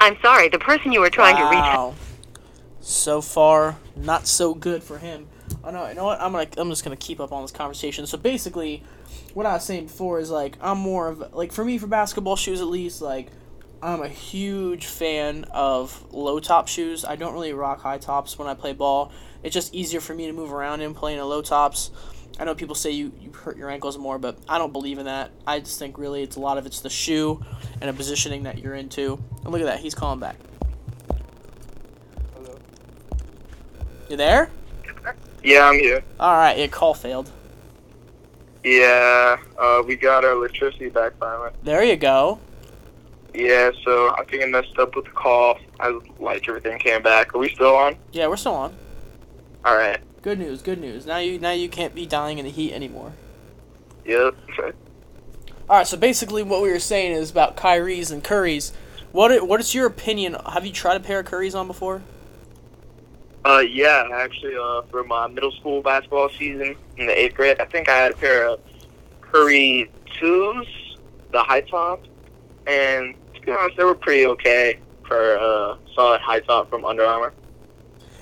I'm 0.00 0.18
sorry, 0.20 0.50
the 0.50 0.58
person 0.58 0.92
you 0.92 1.00
were 1.00 1.08
trying 1.08 1.36
to 1.36 1.44
reach. 1.44 1.52
Wow. 1.52 1.94
So 2.82 3.22
far, 3.22 3.78
not 3.96 4.26
so 4.26 4.52
good 4.52 4.82
for 4.82 4.98
him. 4.98 5.28
Oh 5.64 5.70
no, 5.70 5.88
you 5.88 5.94
know 5.94 6.04
what? 6.04 6.20
I'm 6.20 6.32
gonna 6.32 6.48
I'm 6.56 6.68
just 6.70 6.82
gonna 6.82 6.96
keep 6.96 7.20
up 7.20 7.32
on 7.32 7.42
this 7.42 7.52
conversation. 7.52 8.06
So 8.06 8.18
basically, 8.18 8.82
what 9.34 9.46
I 9.46 9.54
was 9.54 9.64
saying 9.64 9.86
before 9.86 10.18
is 10.18 10.30
like 10.30 10.56
I'm 10.60 10.78
more 10.78 11.08
of 11.08 11.32
like 11.34 11.52
for 11.52 11.64
me 11.64 11.78
for 11.78 11.86
basketball 11.86 12.36
shoes 12.36 12.60
at 12.60 12.66
least 12.66 13.00
like 13.00 13.28
I'm 13.82 14.02
a 14.02 14.08
huge 14.08 14.86
fan 14.86 15.44
of 15.50 16.12
low 16.12 16.40
top 16.40 16.68
shoes. 16.68 17.04
I 17.04 17.16
don't 17.16 17.32
really 17.32 17.52
rock 17.52 17.80
high 17.80 17.98
tops 17.98 18.38
when 18.38 18.48
I 18.48 18.54
play 18.54 18.72
ball. 18.72 19.12
It's 19.42 19.54
just 19.54 19.74
easier 19.74 20.00
for 20.00 20.14
me 20.14 20.26
to 20.26 20.32
move 20.32 20.52
around 20.52 20.82
in 20.82 20.94
playing 20.94 21.18
in 21.18 21.24
low 21.24 21.42
tops. 21.42 21.90
I 22.38 22.44
know 22.44 22.54
people 22.54 22.74
say 22.74 22.92
you, 22.92 23.12
you 23.20 23.32
hurt 23.32 23.56
your 23.56 23.70
ankles 23.70 23.98
more, 23.98 24.18
but 24.18 24.38
I 24.48 24.58
don't 24.58 24.72
believe 24.72 24.98
in 24.98 25.06
that. 25.06 25.32
I 25.46 25.60
just 25.60 25.78
think 25.78 25.98
really 25.98 26.22
it's 26.22 26.36
a 26.36 26.40
lot 26.40 26.58
of 26.58 26.66
it's 26.66 26.80
the 26.80 26.90
shoe 26.90 27.44
and 27.80 27.90
the 27.90 27.92
positioning 27.92 28.44
that 28.44 28.58
you're 28.58 28.74
into. 28.74 29.22
And 29.42 29.52
look 29.52 29.60
at 29.60 29.66
that, 29.66 29.80
he's 29.80 29.94
calling 29.94 30.20
back. 30.20 30.36
Hello. 32.34 32.58
You 34.08 34.16
there? 34.16 34.50
Yeah, 35.42 35.68
I'm 35.68 35.78
here. 35.78 36.02
All 36.20 36.36
right, 36.36 36.56
your 36.58 36.68
call 36.68 36.94
failed. 36.94 37.30
Yeah, 38.64 39.38
uh, 39.58 39.82
we 39.86 39.96
got 39.96 40.24
our 40.24 40.32
electricity 40.32 40.88
back 40.88 41.16
finally. 41.18 41.50
There 41.64 41.82
you 41.82 41.96
go. 41.96 42.38
Yeah, 43.34 43.70
so 43.84 44.14
I 44.16 44.24
think 44.24 44.42
I 44.42 44.46
messed 44.46 44.78
up 44.78 44.94
with 44.94 45.06
the 45.06 45.10
call. 45.10 45.58
I 45.80 45.98
like 46.20 46.48
everything 46.48 46.78
came 46.78 47.02
back. 47.02 47.34
Are 47.34 47.38
we 47.38 47.52
still 47.54 47.74
on? 47.74 47.96
Yeah, 48.12 48.28
we're 48.28 48.36
still 48.36 48.54
on. 48.54 48.74
All 49.64 49.76
right. 49.76 49.98
Good 50.22 50.38
news, 50.38 50.62
good 50.62 50.80
news. 50.80 51.06
Now 51.06 51.18
you 51.18 51.38
now 51.38 51.50
you 51.50 51.68
can't 51.68 51.94
be 51.94 52.06
dying 52.06 52.38
in 52.38 52.44
the 52.44 52.50
heat 52.50 52.72
anymore. 52.72 53.12
Yep. 54.04 54.36
All 55.68 55.78
right, 55.78 55.86
so 55.86 55.96
basically 55.96 56.42
what 56.42 56.62
we 56.62 56.70
were 56.70 56.78
saying 56.78 57.12
is 57.12 57.30
about 57.30 57.56
Kyrie's 57.56 58.10
and 58.10 58.22
Curry's. 58.22 58.72
What 59.10 59.46
what 59.48 59.58
is 59.58 59.74
your 59.74 59.86
opinion? 59.86 60.36
Have 60.52 60.64
you 60.64 60.72
tried 60.72 60.96
a 60.96 61.00
pair 61.00 61.20
of 61.20 61.26
Curry's 61.26 61.54
on 61.54 61.66
before? 61.66 62.02
Uh, 63.44 63.58
yeah, 63.58 64.08
actually, 64.12 64.54
uh, 64.56 64.82
for 64.82 65.02
my 65.02 65.26
middle 65.26 65.50
school 65.52 65.82
basketball 65.82 66.28
season 66.30 66.76
in 66.96 67.06
the 67.06 67.18
eighth 67.18 67.34
grade, 67.34 67.60
I 67.60 67.64
think 67.64 67.88
I 67.88 67.96
had 67.96 68.12
a 68.12 68.16
pair 68.16 68.46
of 68.48 68.60
Curry 69.20 69.90
twos, 70.18 70.66
the 71.32 71.42
high 71.42 71.62
top, 71.62 72.04
and 72.66 73.14
to 73.34 73.40
be 73.40 73.50
honest, 73.50 73.76
they 73.76 73.84
were 73.84 73.96
pretty 73.96 74.26
okay 74.26 74.78
for 75.06 75.38
uh, 75.38 75.76
solid 75.94 76.20
high 76.20 76.40
top 76.40 76.70
from 76.70 76.84
Under 76.84 77.04
Armour. 77.04 77.32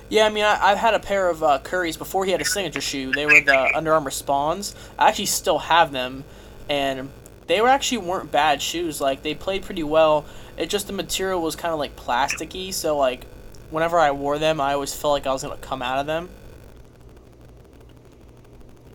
Yeah, 0.09 0.25
I 0.25 0.29
mean, 0.29 0.43
I, 0.43 0.59
I've 0.59 0.77
had 0.77 0.93
a 0.93 0.99
pair 0.99 1.29
of 1.29 1.43
uh, 1.43 1.59
Curry's 1.59 1.97
before 1.97 2.25
he 2.25 2.31
had 2.31 2.41
a 2.41 2.45
signature 2.45 2.81
shoe. 2.81 3.11
They 3.11 3.25
were 3.25 3.41
the 3.41 3.71
Under 3.75 3.93
Armour 3.93 4.11
Spawns. 4.11 4.75
I 4.97 5.07
actually 5.07 5.27
still 5.27 5.59
have 5.59 5.91
them, 5.91 6.25
and 6.67 7.09
they 7.47 7.61
were 7.61 7.69
actually 7.69 7.99
weren't 7.99 8.31
bad 8.31 8.61
shoes. 8.61 8.99
Like 8.99 9.21
they 9.21 9.35
played 9.35 9.63
pretty 9.63 9.83
well. 9.83 10.25
It 10.57 10.69
just 10.69 10.87
the 10.87 10.93
material 10.93 11.41
was 11.41 11.55
kind 11.55 11.71
of 11.71 11.79
like 11.79 11.95
plasticky, 11.95 12.73
so 12.73 12.97
like 12.97 13.25
whenever 13.71 13.97
I 13.97 14.11
wore 14.11 14.37
them, 14.37 14.61
I 14.61 14.73
always 14.73 14.93
felt 14.93 15.13
like 15.13 15.25
I 15.25 15.33
was 15.33 15.41
gonna 15.41 15.57
come 15.57 15.81
out 15.81 15.99
of 15.99 16.05
them. 16.05 16.29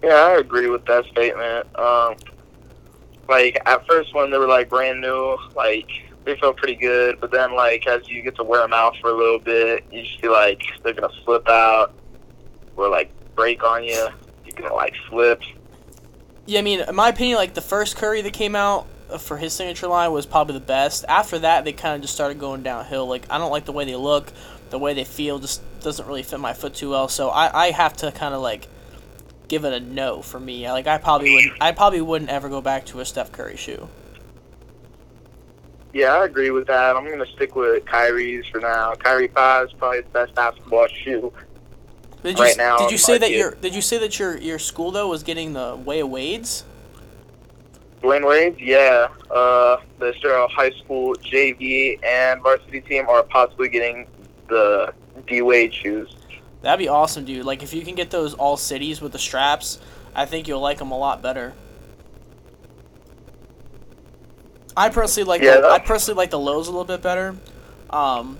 Yeah, 0.02 0.14
I 0.14 0.38
agree 0.38 0.68
with 0.68 0.84
that 0.86 1.04
statement. 1.06 1.66
Um, 1.76 2.14
like 3.28 3.60
at 3.66 3.86
first 3.86 4.14
when 4.14 4.30
they 4.30 4.38
were 4.38 4.46
like 4.46 4.68
brand 4.68 5.00
new, 5.00 5.36
like 5.56 5.90
they 6.24 6.36
felt 6.36 6.56
pretty 6.56 6.76
good, 6.76 7.20
but 7.20 7.30
then 7.30 7.54
like 7.54 7.86
as 7.86 8.08
you 8.08 8.22
get 8.22 8.36
to 8.36 8.44
wear 8.44 8.60
them 8.60 8.72
out 8.72 8.96
for 9.00 9.10
a 9.10 9.14
little 9.14 9.38
bit, 9.38 9.84
you 9.90 10.02
just 10.02 10.20
feel 10.20 10.32
like 10.32 10.62
they're 10.82 10.92
gonna 10.92 11.12
slip 11.24 11.48
out 11.48 11.92
or 12.76 12.88
like 12.88 13.10
break 13.34 13.64
on 13.64 13.82
you. 13.84 14.08
You're 14.44 14.56
gonna 14.56 14.74
like 14.74 14.94
slip. 15.08 15.42
Yeah, 16.46 16.60
I 16.60 16.62
mean, 16.62 16.80
in 16.80 16.94
my 16.94 17.08
opinion, 17.08 17.38
like 17.38 17.54
the 17.54 17.60
first 17.60 17.96
Curry 17.96 18.22
that 18.22 18.32
came 18.32 18.54
out 18.54 18.86
uh, 19.10 19.18
for 19.18 19.36
his 19.36 19.52
signature 19.52 19.88
line 19.88 20.12
was 20.12 20.26
probably 20.26 20.54
the 20.54 20.64
best. 20.64 21.04
After 21.08 21.38
that, 21.40 21.64
they 21.64 21.72
kind 21.72 21.96
of 21.96 22.02
just 22.02 22.14
started 22.14 22.38
going 22.38 22.62
downhill. 22.62 23.06
Like 23.06 23.26
I 23.30 23.38
don't 23.38 23.50
like 23.50 23.64
the 23.64 23.72
way 23.72 23.84
they 23.84 23.96
look, 23.96 24.32
the 24.70 24.78
way 24.78 24.94
they 24.94 25.04
feel, 25.04 25.38
just 25.38 25.62
doesn't 25.80 26.06
really 26.06 26.22
fit 26.22 26.40
my 26.40 26.52
foot 26.52 26.74
too 26.74 26.90
well. 26.90 27.08
So 27.08 27.30
I, 27.30 27.66
I 27.66 27.70
have 27.70 27.96
to 27.98 28.12
kind 28.12 28.34
of 28.34 28.40
like 28.40 28.68
give 29.48 29.64
it 29.64 29.72
a 29.72 29.80
no 29.80 30.22
for 30.22 30.40
me. 30.40 30.70
Like 30.70 30.86
I 30.86 30.98
probably 30.98 31.34
would 31.34 31.44
I 31.60 31.72
probably 31.72 32.00
wouldn't 32.00 32.30
ever 32.30 32.48
go 32.48 32.60
back 32.60 32.86
to 32.86 33.00
a 33.00 33.04
Steph 33.04 33.32
Curry 33.32 33.56
shoe. 33.56 33.88
Yeah, 35.92 36.14
I 36.14 36.24
agree 36.24 36.50
with 36.50 36.66
that. 36.66 36.96
I'm 36.96 37.08
gonna 37.08 37.26
stick 37.26 37.56
with 37.56 37.84
Kyrie's 37.86 38.46
for 38.46 38.60
now. 38.60 38.94
Kyrie 38.94 39.28
Five 39.28 39.68
is 39.68 39.72
probably 39.72 40.00
the 40.02 40.08
best 40.08 40.34
basketball 40.34 40.88
shoe. 40.88 41.32
Did 42.22 42.38
you, 42.38 42.44
Right 42.44 42.56
now, 42.56 42.78
did 42.78 42.90
you 42.90 42.98
say 42.98 43.18
that 43.18 43.30
your 43.30 43.52
did 43.52 43.74
you 43.74 43.80
say 43.80 43.98
that 43.98 44.18
your 44.18 44.36
your 44.36 44.58
school 44.58 44.90
though 44.90 45.08
was 45.08 45.22
getting 45.22 45.52
the 45.52 45.76
way 45.76 46.00
of 46.00 46.10
Wade's? 46.10 46.64
Dwyane 48.02 48.28
Wade, 48.28 48.56
yeah. 48.58 49.08
Uh, 49.30 49.78
the 49.98 50.08
Estero 50.08 50.46
High 50.48 50.70
School 50.70 51.14
JV 51.14 51.98
and 52.04 52.42
varsity 52.42 52.80
team 52.80 53.08
are 53.08 53.22
possibly 53.22 53.68
getting 53.68 54.06
the 54.48 54.92
D 55.26 55.42
Wade 55.42 55.72
shoes. 55.72 56.14
That'd 56.62 56.78
be 56.78 56.88
awesome, 56.88 57.24
dude. 57.24 57.44
Like 57.44 57.62
if 57.62 57.72
you 57.72 57.82
can 57.82 57.94
get 57.94 58.10
those 58.10 58.34
all 58.34 58.56
cities 58.56 59.00
with 59.00 59.12
the 59.12 59.18
straps, 59.18 59.78
I 60.14 60.24
think 60.24 60.48
you'll 60.48 60.60
like 60.60 60.78
them 60.78 60.90
a 60.90 60.98
lot 60.98 61.22
better. 61.22 61.54
I 64.76 64.88
personally 64.90 65.26
like 65.28 65.42
Yeah, 65.42 65.60
the, 65.60 65.68
I 65.68 65.78
personally 65.78 66.16
like 66.18 66.30
the 66.30 66.38
lows 66.38 66.68
a 66.68 66.70
little 66.70 66.84
bit 66.84 67.02
better, 67.02 67.36
um, 67.90 68.38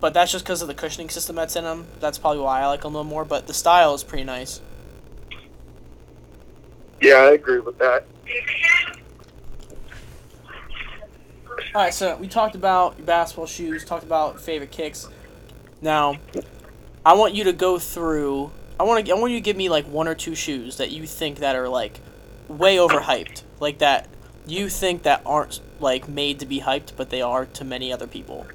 but 0.00 0.14
that's 0.14 0.30
just 0.30 0.44
because 0.44 0.62
of 0.62 0.68
the 0.68 0.74
cushioning 0.74 1.08
system 1.08 1.36
that's 1.36 1.56
in 1.56 1.64
them. 1.64 1.86
That's 1.98 2.18
probably 2.18 2.40
why 2.40 2.60
I 2.60 2.66
like 2.66 2.82
them 2.82 2.94
a 2.94 2.98
little 2.98 3.10
more. 3.10 3.24
But 3.24 3.46
the 3.46 3.54
style 3.54 3.94
is 3.94 4.04
pretty 4.04 4.24
nice. 4.24 4.60
Yeah, 7.00 7.14
I 7.14 7.32
agree 7.32 7.58
with 7.58 7.78
that. 7.78 8.04
All 11.74 11.80
right, 11.80 11.94
so 11.94 12.16
we 12.16 12.28
talked 12.28 12.54
about 12.54 12.98
your 12.98 13.06
basketball 13.06 13.46
shoes, 13.46 13.84
talked 13.84 14.04
about 14.04 14.40
favorite 14.40 14.70
kicks. 14.70 15.08
Now, 15.82 16.16
I 17.04 17.14
want 17.14 17.34
you 17.34 17.44
to 17.44 17.52
go 17.52 17.78
through. 17.78 18.52
I 18.78 18.84
want 18.84 19.04
to. 19.04 19.12
I 19.12 19.18
want 19.18 19.32
you 19.32 19.38
to 19.38 19.42
give 19.42 19.56
me 19.56 19.68
like 19.68 19.84
one 19.86 20.06
or 20.06 20.14
two 20.14 20.36
shoes 20.36 20.76
that 20.76 20.92
you 20.92 21.06
think 21.06 21.40
that 21.40 21.56
are 21.56 21.68
like 21.68 22.00
way 22.48 22.76
overhyped, 22.76 23.42
like 23.58 23.78
that 23.78 24.08
you 24.46 24.68
think 24.68 25.02
that 25.02 25.22
aren't 25.26 25.60
like 25.80 26.08
made 26.08 26.38
to 26.40 26.46
be 26.46 26.60
hyped, 26.60 26.92
but 26.96 27.10
they 27.10 27.20
are 27.20 27.46
to 27.46 27.64
many 27.64 27.92
other 27.92 28.06
people. 28.06 28.46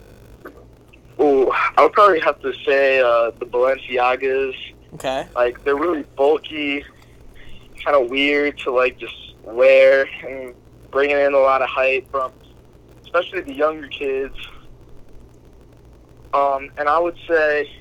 Ooh, 1.19 1.51
I'll 1.77 1.89
probably 1.89 2.21
have 2.21 2.39
to 2.41 2.53
say 2.65 2.99
uh, 2.99 3.31
the 3.31 3.45
Balenciagas. 3.45 4.55
Okay. 4.93 5.27
Like 5.35 5.63
they're 5.65 5.75
really 5.75 6.03
bulky, 6.15 6.85
kind 7.83 7.97
of 7.97 8.09
weird 8.09 8.57
to 8.59 8.71
like 8.71 8.97
just 8.97 9.35
wear, 9.43 10.07
and 10.25 10.53
bringing 10.91 11.17
in 11.17 11.33
a 11.33 11.39
lot 11.39 11.61
of 11.61 11.67
hype 11.67 12.09
from, 12.09 12.31
especially 13.03 13.41
the 13.41 13.53
younger 13.53 13.87
kids. 13.89 14.35
Um, 16.33 16.69
and 16.77 16.89
I 16.89 16.99
would 16.99 17.17
say, 17.27 17.71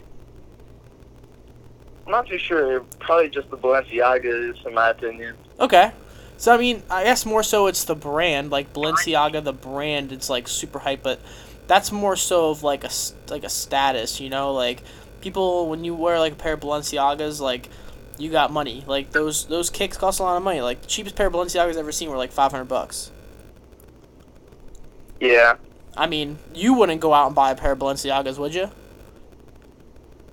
I'm 2.04 2.12
not 2.12 2.26
too 2.26 2.38
sure. 2.38 2.80
Probably 3.00 3.28
just 3.28 3.50
the 3.50 3.56
Balenciagas, 3.56 4.66
in 4.66 4.74
my 4.74 4.90
opinion. 4.90 5.36
Okay. 5.58 5.92
So 6.38 6.52
I 6.52 6.58
mean, 6.58 6.82
I 6.90 7.04
guess 7.04 7.24
more 7.24 7.42
so 7.42 7.66
it's 7.66 7.84
the 7.84 7.94
brand, 7.94 8.50
like 8.50 8.72
Balenciaga, 8.72 9.42
the 9.42 9.52
brand. 9.52 10.12
It's 10.12 10.28
like 10.28 10.48
super 10.48 10.78
hype, 10.78 11.02
but 11.02 11.20
that's 11.66 11.90
more 11.90 12.14
so 12.14 12.50
of 12.50 12.62
like 12.62 12.84
a 12.84 12.90
like 13.28 13.42
a 13.42 13.48
status, 13.48 14.20
you 14.20 14.28
know, 14.28 14.52
like 14.52 14.82
people 15.20 15.68
when 15.68 15.82
you 15.82 15.94
wear 15.94 16.20
like 16.20 16.34
a 16.34 16.36
pair 16.36 16.52
of 16.52 16.60
Balenciagas, 16.60 17.40
like 17.40 17.68
you 18.18 18.30
got 18.30 18.52
money. 18.52 18.84
Like 18.86 19.12
those 19.12 19.46
those 19.46 19.70
kicks 19.70 19.96
cost 19.96 20.20
a 20.20 20.24
lot 20.24 20.36
of 20.36 20.42
money. 20.42 20.60
Like 20.60 20.82
the 20.82 20.86
cheapest 20.86 21.16
pair 21.16 21.26
of 21.26 21.32
Balenciagas 21.32 21.70
I've 21.70 21.76
ever 21.78 21.92
seen 21.92 22.10
were 22.10 22.18
like 22.18 22.32
five 22.32 22.52
hundred 22.52 22.68
bucks. 22.68 23.10
Yeah. 25.20 25.56
I 25.96 26.06
mean, 26.06 26.38
you 26.54 26.74
wouldn't 26.74 27.00
go 27.00 27.14
out 27.14 27.26
and 27.26 27.34
buy 27.34 27.50
a 27.50 27.54
pair 27.56 27.72
of 27.72 27.78
Balenciagas, 27.78 28.38
would 28.38 28.54
you? 28.54 28.70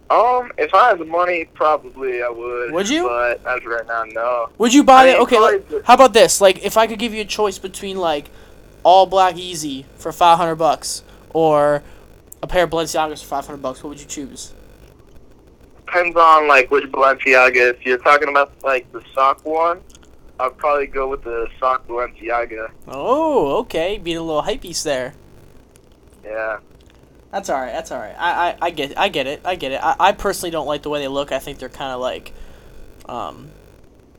Um, 0.10 0.52
if 0.58 0.74
I 0.74 0.90
had 0.90 1.00
the 1.00 1.06
money, 1.06 1.46
probably 1.54 2.22
I 2.22 2.30
would. 2.30 2.72
Would 2.72 2.90
you? 2.90 3.04
But 3.04 3.46
as 3.48 3.58
of 3.58 3.66
right 3.66 3.88
now, 3.88 4.04
no. 4.04 4.50
Would 4.58 4.74
you 4.74 4.84
buy 4.84 5.06
I 5.06 5.08
it? 5.10 5.20
Okay, 5.22 5.40
like, 5.40 5.68
the- 5.70 5.82
how 5.86 5.96
about 5.96 6.14
this? 6.14 6.40
Like, 6.42 6.64
if 6.64 6.78
I 6.78 6.86
could 6.86 7.00
give 7.00 7.14
you 7.14 7.22
a 7.22 7.26
choice 7.26 7.58
between 7.58 7.98
like 7.98 8.30
all 8.84 9.06
black 9.06 9.36
Yeezy 9.36 9.86
for 9.98 10.12
five 10.12 10.38
hundred 10.38 10.56
bucks 10.56 11.04
or 11.34 11.82
a 12.44 12.48
pair 12.48 12.66
of 12.66 12.70
Balenciagas 12.70 13.22
for 13.22 13.28
five 13.28 13.48
hundred 13.48 13.62
bucks, 13.62 13.82
what 13.82 13.90
would 13.90 14.00
you 14.02 14.06
choose? 14.06 14.54
Depends 15.86 16.16
on 16.16 16.48
like 16.48 16.70
which 16.70 16.86
Balenciaga. 16.92 17.72
If 17.72 17.86
you're 17.86 17.98
talking 17.98 18.28
about 18.30 18.52
like 18.64 18.92
the 18.92 19.02
sock 19.16 19.44
one, 19.46 19.80
I'd 20.40 20.56
probably 20.58 20.88
go 20.88 21.08
with 21.08 21.24
the 21.24 21.48
sock 21.60 21.88
Balenciaga. 21.88 22.70
Oh, 22.88 23.58
okay, 23.60 23.98
being 23.98 24.18
a 24.18 24.22
little 24.22 24.44
hypebeast 24.44 24.84
there. 24.84 25.16
Yeah. 26.24 26.60
That's 27.32 27.50
all 27.50 27.60
right. 27.60 27.72
That's 27.72 27.92
all 27.92 28.00
right. 28.00 28.16
I, 28.18 28.50
I, 28.50 28.58
I 28.62 28.70
get 28.70 28.98
I 28.98 29.10
get 29.10 29.26
it. 29.26 29.42
I 29.44 29.56
get 29.56 29.72
it. 29.72 29.80
I, 29.84 29.96
I 30.00 30.12
personally 30.12 30.52
don't 30.52 30.68
like 30.68 30.84
the 30.84 30.90
way 30.90 31.00
they 31.00 31.08
look. 31.08 31.32
I 31.32 31.40
think 31.40 31.58
they're 31.58 31.68
kind 31.68 31.92
of 31.92 32.00
like, 32.00 32.32
um, 33.10 33.50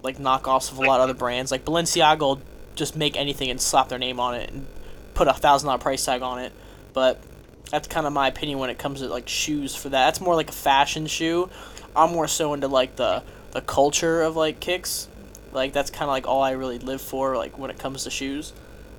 like 0.02 0.18
knockoffs 0.18 0.72
of 0.72 0.78
a 0.78 0.82
lot 0.82 0.98
of 0.98 1.04
other 1.04 1.14
brands. 1.14 1.52
Like 1.52 1.64
Balenciaga 1.64 2.18
will 2.18 2.42
just 2.74 2.96
make 2.96 3.16
anything 3.16 3.50
and 3.50 3.60
slap 3.60 3.88
their 3.88 4.00
name 4.00 4.18
on 4.18 4.34
it 4.34 4.50
and 4.50 4.66
put 5.14 5.28
a 5.28 5.32
thousand 5.32 5.68
dollar 5.68 5.78
price 5.78 6.04
tag 6.04 6.22
on 6.22 6.40
it. 6.40 6.52
But 6.92 7.22
that's 7.70 7.86
kind 7.86 8.04
of 8.04 8.12
my 8.12 8.26
opinion 8.26 8.58
when 8.58 8.68
it 8.68 8.78
comes 8.78 9.00
to 9.00 9.06
like 9.06 9.28
shoes 9.28 9.76
for 9.76 9.90
that. 9.90 10.06
That's 10.06 10.20
more 10.20 10.34
like 10.34 10.48
a 10.48 10.52
fashion 10.52 11.06
shoe. 11.06 11.48
I'm 11.94 12.10
more 12.10 12.26
so 12.26 12.52
into 12.52 12.66
like 12.66 12.96
the 12.96 13.22
the 13.52 13.60
culture 13.60 14.22
of 14.22 14.34
like 14.34 14.58
kicks. 14.58 15.06
Like 15.52 15.72
that's 15.72 15.90
kind 15.90 16.02
of 16.02 16.08
like 16.08 16.26
all 16.26 16.42
I 16.42 16.50
really 16.50 16.80
live 16.80 17.00
for. 17.00 17.36
Like 17.36 17.58
when 17.58 17.70
it 17.70 17.78
comes 17.78 18.02
to 18.04 18.10
shoes. 18.10 18.52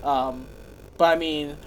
Um, 0.05 0.45
but 0.97 1.13
I 1.13 1.19
mean. 1.19 1.57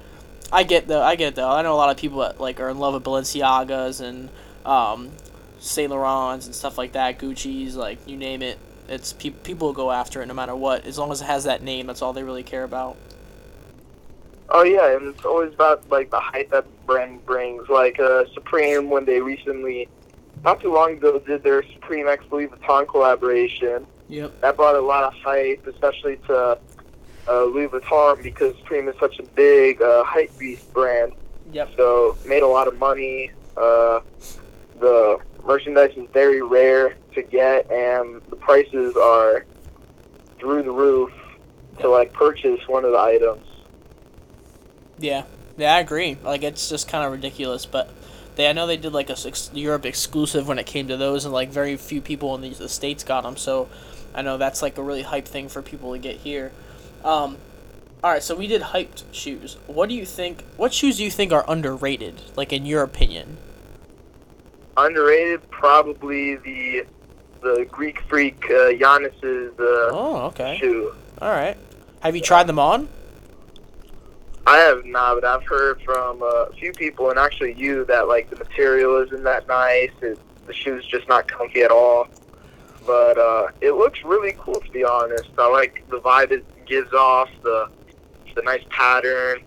I 0.52 0.62
get 0.62 0.86
though. 0.88 1.02
I 1.02 1.16
get 1.16 1.34
though. 1.34 1.50
I 1.50 1.62
know 1.62 1.74
a 1.74 1.76
lot 1.76 1.90
of 1.90 1.96
people 1.96 2.20
that 2.20 2.40
like 2.40 2.60
are 2.60 2.68
in 2.68 2.78
love 2.78 2.94
with 2.94 3.04
Balenciagas 3.04 4.00
and 4.00 4.30
um, 4.64 5.10
Saint 5.58 5.90
Laurents 5.90 6.46
and 6.46 6.54
stuff 6.54 6.78
like 6.78 6.92
that. 6.92 7.18
Gucci's, 7.18 7.76
like 7.76 7.98
you 8.06 8.16
name 8.16 8.42
it. 8.42 8.58
It's 8.88 9.12
pe- 9.12 9.30
people 9.30 9.68
will 9.68 9.74
go 9.74 9.90
after 9.90 10.22
it 10.22 10.26
no 10.26 10.34
matter 10.34 10.56
what. 10.56 10.86
As 10.86 10.98
long 10.98 11.12
as 11.12 11.20
it 11.20 11.26
has 11.26 11.44
that 11.44 11.62
name, 11.62 11.86
that's 11.86 12.00
all 12.00 12.12
they 12.12 12.22
really 12.22 12.42
care 12.42 12.64
about. 12.64 12.96
Oh 14.50 14.62
yeah, 14.62 14.96
and 14.96 15.08
it's 15.08 15.24
always 15.24 15.52
about 15.52 15.88
like 15.90 16.10
the 16.10 16.20
hype 16.20 16.50
that 16.50 16.64
brand 16.86 17.24
brings. 17.26 17.68
Like 17.68 18.00
uh, 18.00 18.24
Supreme, 18.32 18.88
when 18.88 19.04
they 19.04 19.20
recently, 19.20 19.88
not 20.42 20.60
too 20.60 20.72
long 20.72 20.92
ago, 20.92 21.18
did 21.18 21.42
their 21.42 21.62
Supreme 21.74 22.08
X 22.08 22.24
Louis 22.30 22.46
Vuitton 22.46 22.88
collaboration. 22.88 23.86
Yep. 24.08 24.40
That 24.40 24.56
brought 24.56 24.74
a 24.74 24.80
lot 24.80 25.04
of 25.04 25.12
hype, 25.12 25.66
especially 25.66 26.16
to 26.28 26.58
uh, 27.28 27.44
Louis 27.44 27.68
Vuitton 27.68 28.22
because 28.22 28.56
Supreme 28.58 28.88
is 28.88 28.96
such 28.98 29.18
a 29.18 29.22
big 29.22 29.82
uh, 29.82 30.04
hype 30.04 30.36
beast 30.38 30.72
brand. 30.72 31.12
Yep. 31.52 31.70
So 31.76 32.16
made 32.26 32.42
a 32.42 32.46
lot 32.46 32.68
of 32.68 32.78
money. 32.78 33.30
Uh, 33.56 34.00
the 34.80 35.18
merchandise 35.44 35.92
is 35.96 36.08
very 36.12 36.42
rare 36.42 36.96
to 37.14 37.22
get, 37.22 37.70
and 37.70 38.20
the 38.28 38.36
prices 38.36 38.96
are 38.96 39.44
through 40.38 40.62
the 40.62 40.70
roof 40.70 41.12
to 41.80 41.88
like 41.88 42.12
purchase 42.12 42.60
one 42.68 42.84
of 42.84 42.92
the 42.92 42.98
items. 42.98 43.44
Yeah. 44.98 45.24
Yeah, 45.56 45.74
I 45.74 45.80
agree. 45.80 46.16
Like 46.22 46.42
it's 46.42 46.68
just 46.68 46.88
kind 46.88 47.04
of 47.04 47.10
ridiculous, 47.12 47.66
but 47.66 47.90
they 48.36 48.48
I 48.48 48.52
know 48.52 48.66
they 48.66 48.76
did 48.76 48.92
like 48.92 49.10
a 49.10 49.14
s- 49.14 49.50
Europe 49.52 49.84
exclusive 49.84 50.46
when 50.46 50.58
it 50.58 50.66
came 50.66 50.86
to 50.88 50.96
those, 50.96 51.24
and 51.24 51.34
like 51.34 51.50
very 51.50 51.76
few 51.76 52.00
people 52.00 52.34
in 52.36 52.42
the, 52.42 52.50
the 52.50 52.68
states 52.68 53.02
got 53.02 53.24
them. 53.24 53.36
So 53.36 53.68
I 54.14 54.22
know 54.22 54.38
that's 54.38 54.62
like 54.62 54.78
a 54.78 54.82
really 54.82 55.02
hype 55.02 55.26
thing 55.26 55.48
for 55.48 55.60
people 55.60 55.92
to 55.92 55.98
get 55.98 56.16
here. 56.16 56.52
Um, 57.04 57.36
all 58.02 58.12
right, 58.12 58.22
so 58.22 58.34
we 58.34 58.46
did 58.46 58.62
hyped 58.62 59.04
shoes. 59.12 59.56
What 59.66 59.88
do 59.88 59.94
you 59.94 60.06
think? 60.06 60.44
What 60.56 60.72
shoes 60.72 60.98
do 60.98 61.04
you 61.04 61.10
think 61.10 61.32
are 61.32 61.44
underrated? 61.48 62.22
Like 62.36 62.52
in 62.52 62.66
your 62.66 62.82
opinion? 62.82 63.38
Underrated, 64.76 65.48
probably 65.50 66.36
the 66.36 66.86
the 67.42 67.66
Greek 67.70 68.00
Freak 68.02 68.44
uh, 68.46 68.72
Giannis's 68.72 69.58
uh, 69.58 69.90
Oh, 69.92 70.22
okay. 70.26 70.58
shoe. 70.60 70.92
All 71.20 71.30
right. 71.30 71.56
Have 72.00 72.14
you 72.16 72.22
tried 72.22 72.46
them 72.46 72.58
on? 72.58 72.88
I 74.46 74.56
have 74.58 74.84
not, 74.86 75.16
but 75.16 75.24
I've 75.24 75.44
heard 75.44 75.80
from 75.82 76.22
uh, 76.22 76.26
a 76.26 76.52
few 76.52 76.72
people, 76.72 77.10
and 77.10 77.18
actually 77.18 77.52
you, 77.54 77.84
that 77.86 78.08
like 78.08 78.30
the 78.30 78.36
material 78.36 78.96
isn't 79.02 79.22
that 79.24 79.46
nice. 79.46 79.90
It, 80.00 80.18
the 80.46 80.52
shoe's 80.54 80.86
just 80.86 81.06
not 81.08 81.28
comfy 81.28 81.62
at 81.62 81.70
all. 81.70 82.08
But 82.86 83.18
uh, 83.18 83.48
it 83.60 83.72
looks 83.72 84.02
really 84.04 84.34
cool, 84.38 84.54
to 84.60 84.70
be 84.70 84.82
honest. 84.84 85.28
I 85.36 85.50
like 85.50 85.84
the 85.90 85.98
vibe 86.00 86.30
it 86.30 86.44
gives 86.68 86.92
off, 86.92 87.28
the 87.42 87.68
the 88.34 88.42
nice 88.42 88.62
pattern 88.70 89.42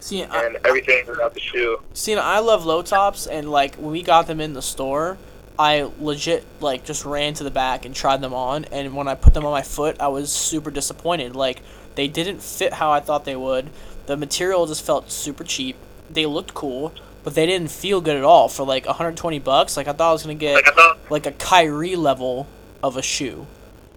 See, 0.00 0.24
I, 0.24 0.46
and 0.46 0.58
everything 0.64 1.08
about 1.08 1.34
the 1.34 1.40
shoe. 1.40 1.80
See, 1.92 2.14
I 2.14 2.38
love 2.38 2.64
low 2.64 2.82
tops, 2.82 3.26
and 3.26 3.50
like 3.50 3.76
when 3.76 3.92
we 3.92 4.02
got 4.02 4.26
them 4.26 4.40
in 4.40 4.54
the 4.54 4.62
store, 4.62 5.18
I 5.58 5.90
legit 6.00 6.44
like 6.60 6.84
just 6.84 7.04
ran 7.04 7.34
to 7.34 7.44
the 7.44 7.50
back 7.50 7.84
and 7.84 7.94
tried 7.94 8.22
them 8.22 8.32
on, 8.32 8.64
and 8.66 8.96
when 8.96 9.08
I 9.08 9.14
put 9.14 9.34
them 9.34 9.44
on 9.44 9.52
my 9.52 9.62
foot, 9.62 10.00
I 10.00 10.08
was 10.08 10.32
super 10.32 10.70
disappointed. 10.70 11.36
Like 11.36 11.62
they 11.94 12.08
didn't 12.08 12.42
fit 12.42 12.72
how 12.74 12.90
I 12.90 13.00
thought 13.00 13.24
they 13.24 13.36
would. 13.36 13.68
The 14.06 14.16
material 14.16 14.66
just 14.66 14.84
felt 14.84 15.10
super 15.12 15.44
cheap. 15.44 15.76
They 16.08 16.26
looked 16.26 16.54
cool, 16.54 16.94
but 17.22 17.34
they 17.34 17.44
didn't 17.46 17.70
feel 17.70 18.00
good 18.00 18.16
at 18.16 18.24
all 18.24 18.48
for 18.48 18.64
like 18.64 18.86
120 18.86 19.38
bucks. 19.40 19.76
Like 19.76 19.86
I 19.86 19.92
thought 19.92 20.10
I 20.10 20.12
was 20.12 20.22
gonna 20.22 20.34
get 20.34 20.54
Like 20.54 20.74
thought, 20.74 20.98
like 21.10 21.26
a 21.26 21.32
Kyrie 21.32 21.96
level 21.96 22.46
of 22.82 22.96
a 22.96 23.02
shoe, 23.02 23.46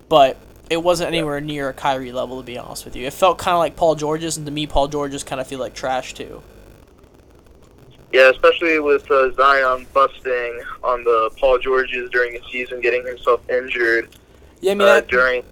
but 0.09 0.37
it 0.69 0.77
wasn't 0.83 1.09
anywhere 1.09 1.39
near 1.41 1.69
a 1.69 1.73
Kyrie 1.73 2.11
level 2.11 2.37
to 2.39 2.43
be 2.45 2.57
honest 2.57 2.85
with 2.85 2.95
you. 2.95 3.05
It 3.05 3.13
felt 3.13 3.37
kind 3.37 3.53
of 3.53 3.59
like 3.59 3.75
Paul 3.75 3.95
George's, 3.95 4.37
and 4.37 4.45
to 4.45 4.51
me, 4.51 4.65
Paul 4.67 4.87
George's 4.87 5.23
kind 5.23 5.39
of 5.41 5.47
feel 5.47 5.59
like 5.59 5.73
trash 5.73 6.13
too. 6.13 6.41
yeah, 8.11 8.29
especially 8.29 8.79
with 8.79 9.09
uh, 9.09 9.31
Zion 9.33 9.87
busting 9.93 10.61
on 10.83 11.03
the 11.03 11.31
Paul 11.39 11.57
Georges 11.59 12.09
during 12.11 12.33
the 12.33 12.41
season, 12.51 12.79
getting 12.81 13.05
himself 13.05 13.47
injured 13.49 14.09
Yeah, 14.61 14.71
I 14.71 14.75
mean 14.75 14.87
uh, 14.87 14.93
that, 14.95 15.07
during 15.07 15.43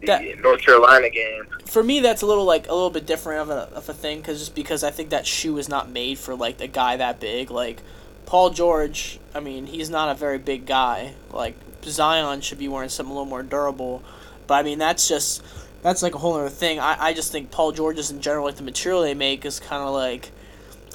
the 0.00 0.06
that- 0.06 0.38
North 0.40 0.60
Carolina 0.62 1.10
game. 1.10 1.46
for 1.66 1.82
me 1.82 2.00
that's 2.00 2.22
a 2.22 2.26
little 2.26 2.44
like 2.44 2.68
a 2.68 2.72
little 2.74 2.90
bit 2.90 3.06
different 3.06 3.42
of 3.42 3.50
a, 3.50 3.74
of 3.76 3.88
a 3.88 3.94
thing 3.94 4.18
because 4.18 4.38
just 4.38 4.54
because 4.54 4.84
i 4.84 4.90
think 4.90 5.10
that 5.10 5.26
shoe 5.26 5.56
is 5.58 5.68
not 5.68 5.88
made 5.90 6.18
for 6.18 6.34
like 6.34 6.60
a 6.60 6.66
guy 6.66 6.96
that 6.96 7.18
big 7.20 7.50
like 7.50 7.80
paul 8.26 8.50
george 8.50 9.18
i 9.34 9.40
mean 9.40 9.66
he's 9.66 9.88
not 9.90 10.08
a 10.10 10.14
very 10.18 10.36
big 10.38 10.66
guy 10.66 11.14
like 11.32 11.54
zion 11.84 12.40
should 12.40 12.58
be 12.58 12.68
wearing 12.68 12.88
something 12.88 13.10
a 13.10 13.14
little 13.14 13.28
more 13.28 13.42
durable 13.42 14.02
but 14.46 14.54
i 14.54 14.62
mean 14.62 14.78
that's 14.78 15.08
just 15.08 15.42
that's 15.82 16.02
like 16.02 16.14
a 16.14 16.18
whole 16.18 16.34
other 16.34 16.48
thing 16.48 16.78
i, 16.78 16.96
I 16.98 17.12
just 17.12 17.32
think 17.32 17.50
paul 17.50 17.72
george's 17.72 18.10
in 18.10 18.20
general 18.20 18.44
like 18.44 18.56
the 18.56 18.62
material 18.62 19.02
they 19.02 19.14
make 19.14 19.44
is 19.44 19.60
kind 19.60 19.82
of 19.82 19.94
like 19.94 20.30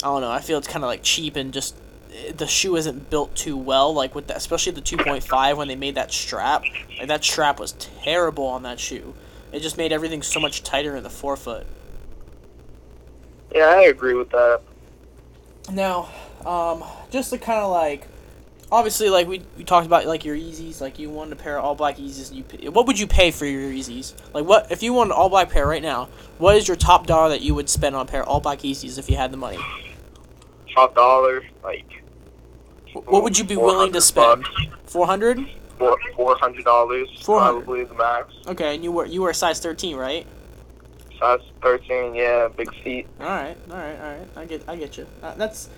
i 0.03 0.07
don't 0.07 0.21
know 0.21 0.31
i 0.31 0.41
feel 0.41 0.57
it's 0.57 0.67
kind 0.67 0.83
of 0.83 0.87
like 0.87 1.03
cheap 1.03 1.35
and 1.35 1.53
just 1.53 1.75
eh, 2.13 2.31
the 2.31 2.47
shoe 2.47 2.75
isn't 2.75 3.09
built 3.09 3.35
too 3.35 3.57
well 3.57 3.93
like 3.93 4.15
with 4.15 4.27
that 4.27 4.37
especially 4.37 4.71
the 4.71 4.81
2.5 4.81 5.57
when 5.57 5.67
they 5.67 5.75
made 5.75 5.95
that 5.95 6.11
strap 6.11 6.63
like 6.97 7.07
that 7.07 7.23
strap 7.23 7.59
was 7.59 7.73
terrible 7.73 8.45
on 8.45 8.63
that 8.63 8.79
shoe 8.79 9.13
it 9.51 9.61
just 9.61 9.77
made 9.77 9.91
everything 9.91 10.21
so 10.21 10.39
much 10.39 10.63
tighter 10.63 10.95
in 10.95 11.03
the 11.03 11.09
forefoot. 11.09 11.65
Yeah, 13.53 13.65
I 13.65 13.81
agree 13.83 14.13
with 14.13 14.29
that. 14.29 14.61
Now, 15.71 16.09
um, 16.45 16.83
just 17.09 17.31
to 17.31 17.37
kind 17.37 17.59
of 17.59 17.71
like, 17.71 18.07
obviously, 18.71 19.09
like 19.09 19.27
we, 19.27 19.41
we 19.57 19.63
talked 19.63 19.85
about 19.85 20.05
like 20.05 20.25
your 20.25 20.35
Yeezys, 20.35 20.81
like 20.81 20.99
you 20.99 21.09
wanted 21.09 21.33
a 21.33 21.35
pair 21.35 21.57
of 21.57 21.65
all 21.65 21.75
black 21.75 21.97
Yeezys. 21.97 22.31
And 22.31 22.63
you 22.63 22.71
what 22.71 22.87
would 22.87 22.99
you 22.99 23.07
pay 23.07 23.31
for 23.31 23.45
your 23.45 23.71
Yeezys? 23.71 24.13
Like 24.33 24.45
what 24.45 24.71
if 24.71 24.83
you 24.83 24.93
wanted 24.93 25.11
an 25.11 25.17
all 25.17 25.29
black 25.29 25.49
pair 25.49 25.65
right 25.67 25.81
now? 25.81 26.09
What 26.37 26.55
is 26.55 26.67
your 26.67 26.77
top 26.77 27.07
dollar 27.07 27.29
that 27.29 27.41
you 27.41 27.55
would 27.55 27.69
spend 27.69 27.95
on 27.95 28.03
a 28.03 28.09
pair 28.09 28.21
of 28.23 28.27
all 28.27 28.39
black 28.39 28.59
Yeezys 28.59 28.97
if 28.97 29.09
you 29.09 29.15
had 29.15 29.31
the 29.31 29.37
money? 29.37 29.59
Top 30.73 30.95
dollar, 30.95 31.43
like 31.63 32.03
What 32.93 33.23
would 33.23 33.37
you 33.37 33.43
be 33.43 33.57
willing 33.57 33.91
to 33.93 34.01
spend? 34.01 34.47
Four 34.85 35.05
hundred? 35.05 35.39
four 35.77 35.97
four 36.15 36.35
hundred 36.37 36.65
dollars, 36.65 37.07
400. 37.23 37.51
probably 37.63 37.83
the 37.85 37.93
max. 37.95 38.33
Okay, 38.47 38.75
and 38.75 38.83
you 38.83 38.91
were 38.91 39.05
you 39.05 39.21
were 39.21 39.29
a 39.29 39.33
size 39.33 39.59
thirteen, 39.59 39.95
right? 39.95 40.27
Size 41.17 41.39
thirteen, 41.61 42.13
yeah, 42.15 42.49
big 42.49 42.73
feet. 42.83 43.07
All 43.19 43.25
right, 43.25 43.57
all 43.71 43.77
right, 43.77 43.99
all 43.99 44.11
right. 44.11 44.27
I 44.35 44.45
get, 44.45 44.63
I 44.67 44.75
get 44.75 44.97
you. 44.97 45.07
Uh, 45.23 45.33
that's, 45.35 45.69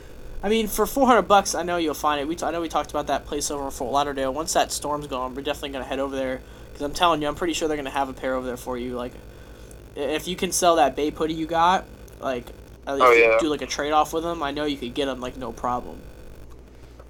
I 0.44 0.50
mean, 0.50 0.68
for 0.68 0.86
four 0.88 1.06
hundred 1.06 1.24
bucks, 1.24 1.54
I 1.54 1.64
know 1.64 1.78
you'll 1.78 1.94
find 1.94 2.20
it. 2.20 2.28
We, 2.28 2.36
t- 2.36 2.46
I 2.46 2.52
know 2.52 2.62
we 2.62 2.70
talked 2.70 2.90
about 2.90 3.08
that 3.08 3.26
place 3.26 3.52
over 3.52 3.66
in 3.66 3.72
Fort 3.72 3.92
Lauderdale. 3.94 4.34
Once 4.34 4.54
that 4.54 4.72
storm's 4.72 5.08
gone, 5.08 5.36
we're 5.36 5.44
definitely 5.44 5.70
gonna 5.70 5.86
head 5.86 6.00
over 6.00 6.16
there 6.16 6.42
because 6.68 6.82
I'm 6.82 6.94
telling 6.94 7.22
you, 7.22 7.28
I'm 7.28 7.36
pretty 7.36 7.54
sure 7.54 7.68
they're 7.68 7.78
gonna 7.78 7.90
have 7.92 8.10
a 8.10 8.14
pair 8.14 8.34
over 8.36 8.48
there 8.48 8.58
for 8.58 8.78
you. 8.78 8.96
Like, 8.96 9.14
if 9.96 10.28
you 10.28 10.36
can 10.36 10.52
sell 10.52 10.78
that 10.78 10.96
Bape 10.96 11.16
hoodie 11.16 11.34
you 11.36 11.46
got, 11.46 11.86
like, 12.20 12.48
at 12.88 12.96
least 12.96 13.06
Oh, 13.06 13.12
yeah. 13.12 13.38
do 13.40 13.50
like 13.50 13.62
a 13.62 13.68
trade 13.68 13.92
off 13.92 14.14
with 14.14 14.24
them, 14.24 14.42
I 14.42 14.50
know 14.52 14.66
you 14.66 14.78
could 14.78 14.94
get 14.96 15.06
them 15.06 15.22
like 15.22 15.38
no 15.38 15.52
problem. 15.52 16.02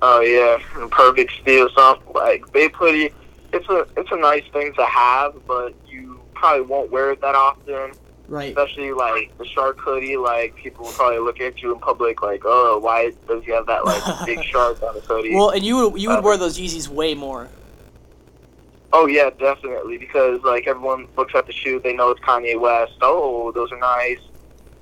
Oh 0.01 0.19
yeah, 0.21 0.57
perfect 0.89 1.31
steal. 1.41 1.69
Something 1.75 2.13
like 2.13 2.51
Bape 2.51 2.75
Hoodie. 2.75 3.13
It's 3.53 3.67
a 3.69 3.85
it's 3.95 4.11
a 4.11 4.17
nice 4.17 4.43
thing 4.51 4.73
to 4.73 4.85
have, 4.85 5.35
but 5.45 5.73
you 5.87 6.19
probably 6.33 6.65
won't 6.65 6.89
wear 6.91 7.11
it 7.11 7.21
that 7.21 7.35
often. 7.35 7.91
Right. 8.31 8.57
Especially 8.57 8.93
like 8.93 9.37
the 9.37 9.45
shark 9.45 9.77
hoodie. 9.81 10.15
Like 10.15 10.55
people 10.55 10.85
will 10.85 10.93
probably 10.93 11.19
look 11.19 11.41
at 11.41 11.61
you 11.61 11.73
in 11.73 11.79
public 11.81 12.21
like, 12.21 12.43
oh, 12.45 12.79
why 12.79 13.11
does 13.27 13.43
he 13.43 13.51
have 13.51 13.65
that 13.65 13.83
like 13.83 14.01
big 14.25 14.41
shark 14.45 14.81
on 14.81 14.95
his 14.95 15.03
hoodie? 15.03 15.35
Well, 15.35 15.49
and 15.49 15.65
you 15.65 15.75
would 15.75 16.01
you 16.01 16.07
would 16.07 16.19
um, 16.19 16.23
wear 16.23 16.37
those 16.37 16.57
Yeezys 16.57 16.87
way 16.87 17.13
more. 17.13 17.49
Oh 18.93 19.05
yeah, 19.05 19.31
definitely. 19.31 19.97
Because 19.97 20.41
like 20.43 20.65
everyone 20.65 21.09
looks 21.17 21.35
at 21.35 21.45
the 21.45 21.51
shoe, 21.51 21.81
they 21.83 21.91
know 21.91 22.09
it's 22.11 22.21
Kanye 22.21 22.57
West. 22.57 22.93
Oh, 23.01 23.51
those 23.51 23.69
are 23.73 23.79
nice. 23.79 24.21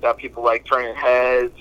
Got 0.00 0.18
people 0.18 0.44
like 0.44 0.64
turning 0.64 0.94
heads. 0.94 1.58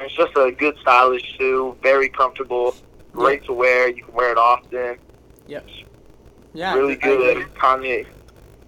It's 0.00 0.14
just 0.14 0.34
a 0.38 0.50
good 0.52 0.78
stylish 0.78 1.36
shoe, 1.36 1.76
very 1.82 2.08
comfortable, 2.08 2.74
great 3.12 3.44
to 3.44 3.52
wear. 3.52 3.90
You 3.90 4.04
can 4.04 4.14
wear 4.14 4.32
it 4.32 4.38
often. 4.38 4.96
Yep. 5.48 5.66
Yeah. 6.54 6.74
really 6.74 6.96
good. 6.96 7.46
Kanye, 7.54 8.06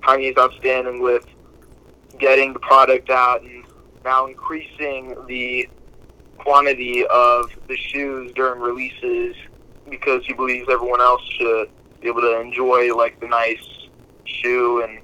Kanye's 0.02 0.36
outstanding 0.36 1.00
with 1.00 1.24
getting 2.18 2.52
the 2.52 2.58
product 2.58 3.10
out 3.10 3.42
and 3.42 3.64
now 4.04 4.26
increasing 4.26 5.14
the 5.26 5.68
quantity 6.38 7.04
of 7.06 7.50
the 7.66 7.76
shoes 7.76 8.32
during 8.34 8.60
releases 8.60 9.34
because 9.90 10.24
he 10.26 10.32
believes 10.32 10.68
everyone 10.70 11.00
else 11.00 11.22
should 11.38 11.68
be 12.00 12.08
able 12.08 12.20
to 12.20 12.40
enjoy 12.40 12.94
like 12.94 13.18
the 13.20 13.26
nice 13.26 13.88
shoe 14.24 14.82
and 14.82 15.00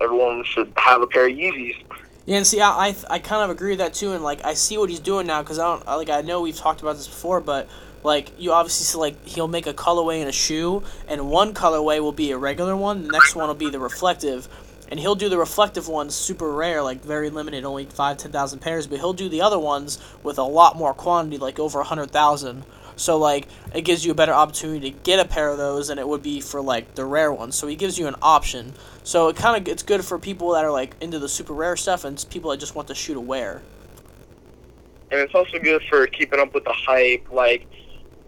everyone 0.00 0.44
should 0.44 0.72
have 0.76 1.02
a 1.02 1.06
pair 1.06 1.26
of 1.28 1.32
Yeezys. 1.32 1.76
Yeah, 2.24 2.36
and 2.36 2.46
see, 2.46 2.60
I, 2.60 2.88
I, 2.88 2.96
I 3.10 3.18
kind 3.18 3.42
of 3.42 3.50
agree 3.50 3.70
with 3.70 3.78
that 3.78 3.94
too, 3.94 4.12
and 4.12 4.22
like 4.22 4.44
I 4.44 4.54
see 4.54 4.78
what 4.78 4.90
he's 4.90 5.00
doing 5.00 5.26
now 5.26 5.42
because 5.42 5.58
I 5.58 5.64
don't 5.64 5.86
like 5.86 6.08
I 6.08 6.22
know 6.22 6.40
we've 6.40 6.56
talked 6.56 6.80
about 6.80 6.96
this 6.96 7.08
before, 7.08 7.40
but 7.40 7.68
like 8.04 8.32
you 8.38 8.52
obviously 8.52 8.84
see 8.84 8.98
like 8.98 9.26
he'll 9.26 9.48
make 9.48 9.66
a 9.66 9.74
colorway 9.74 10.20
in 10.20 10.28
a 10.28 10.32
shoe, 10.32 10.84
and 11.08 11.28
one 11.28 11.52
colorway 11.52 12.00
will 12.00 12.12
be 12.12 12.30
a 12.30 12.38
regular 12.38 12.76
one, 12.76 13.02
the 13.02 13.08
next 13.10 13.34
one 13.34 13.48
will 13.48 13.54
be 13.54 13.70
the 13.70 13.80
reflective, 13.80 14.48
and 14.92 15.00
he'll 15.00 15.14
do 15.14 15.30
the 15.30 15.38
reflective 15.38 15.88
ones 15.88 16.14
super 16.14 16.52
rare, 16.52 16.82
like 16.82 17.02
very 17.02 17.30
limited, 17.30 17.64
only 17.64 17.86
five 17.86 18.18
ten 18.18 18.30
thousand 18.30 18.58
pairs, 18.58 18.86
but 18.86 18.98
he'll 18.98 19.14
do 19.14 19.30
the 19.30 19.40
other 19.40 19.58
ones 19.58 19.98
with 20.22 20.36
a 20.36 20.42
lot 20.42 20.76
more 20.76 20.92
quantity, 20.92 21.38
like 21.38 21.58
over 21.58 21.80
a 21.80 21.84
hundred 21.84 22.10
thousand. 22.10 22.62
So 22.96 23.16
like 23.16 23.48
it 23.74 23.82
gives 23.86 24.04
you 24.04 24.12
a 24.12 24.14
better 24.14 24.34
opportunity 24.34 24.90
to 24.90 24.98
get 24.98 25.18
a 25.18 25.26
pair 25.26 25.48
of 25.48 25.56
those 25.56 25.88
than 25.88 25.98
it 25.98 26.06
would 26.06 26.22
be 26.22 26.42
for 26.42 26.60
like 26.60 26.94
the 26.94 27.06
rare 27.06 27.32
ones. 27.32 27.56
So 27.56 27.66
he 27.66 27.74
gives 27.74 27.98
you 27.98 28.06
an 28.06 28.16
option. 28.20 28.74
So 29.02 29.28
it 29.28 29.36
kind 29.36 29.56
of 29.56 29.66
it's 29.66 29.82
good 29.82 30.04
for 30.04 30.18
people 30.18 30.52
that 30.52 30.62
are 30.62 30.70
like 30.70 30.94
into 31.00 31.18
the 31.18 31.28
super 31.28 31.54
rare 31.54 31.74
stuff 31.74 32.04
and 32.04 32.22
people 32.28 32.50
that 32.50 32.58
just 32.58 32.74
want 32.74 32.88
to 32.88 32.94
shoot 32.94 33.14
to 33.14 33.20
wear. 33.20 33.62
and 35.10 35.20
it's 35.20 35.34
also 35.34 35.58
good 35.58 35.82
for 35.88 36.06
keeping 36.06 36.40
up 36.40 36.52
with 36.54 36.64
the 36.64 36.72
hype, 36.72 37.26
like 37.32 37.66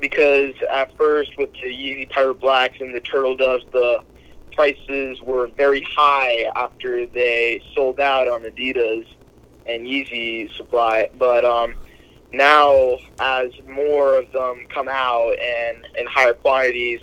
because 0.01 0.55
at 0.71 0.97
first 0.97 1.37
with 1.39 1.53
the 1.53 1.69
Yeezy 1.69 2.09
Pirate 2.11 2.41
Blacks 2.41 2.81
and 2.81 2.95
the 2.95 3.01
Turtle 3.01 3.37
Doves, 3.37 3.65
the 3.73 4.03
prices 4.55 5.21
were 5.23 5.49
very 5.57 5.83
high 5.83 6.51
after 6.57 7.07
they 7.07 7.63
sold 7.75 8.01
out 8.01 8.29
on 8.29 8.43
Adidas 8.43 9.07
and 9.67 9.87
Yeezy 9.87 10.51
supply. 10.57 11.09
But 11.19 11.45
um, 11.45 11.75
now, 12.33 12.97
as 13.21 13.51
more 13.69 14.19
of 14.19 14.31
them 14.33 14.67
come 14.73 14.89
out 14.89 15.35
and 15.41 15.87
in 15.99 16.07
higher 16.07 16.35
quantities, 16.35 17.01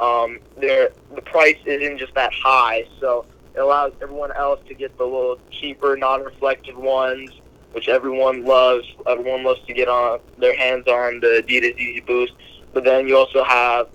um, 0.00 0.38
the 0.56 0.90
price 1.24 1.56
isn't 1.64 1.98
just 1.98 2.14
that 2.14 2.32
high. 2.32 2.84
So 3.00 3.26
it 3.54 3.60
allows 3.60 3.92
everyone 4.00 4.32
else 4.32 4.60
to 4.68 4.74
get 4.74 4.96
the 4.98 5.04
little 5.04 5.38
cheaper, 5.50 5.96
non-reflective 5.96 6.76
ones 6.76 7.30
which 7.72 7.88
everyone 7.88 8.44
loves. 8.44 8.86
Everyone 9.06 9.44
loves 9.44 9.60
to 9.66 9.74
get 9.74 9.88
on 9.88 10.20
their 10.38 10.56
hands 10.56 10.86
on 10.86 11.20
the 11.20 11.44
Adidas 11.46 11.78
Yeezy 11.78 12.04
Boost. 12.06 12.32
But 12.72 12.84
then 12.84 13.06
you 13.08 13.16
also 13.16 13.44
have 13.44 13.88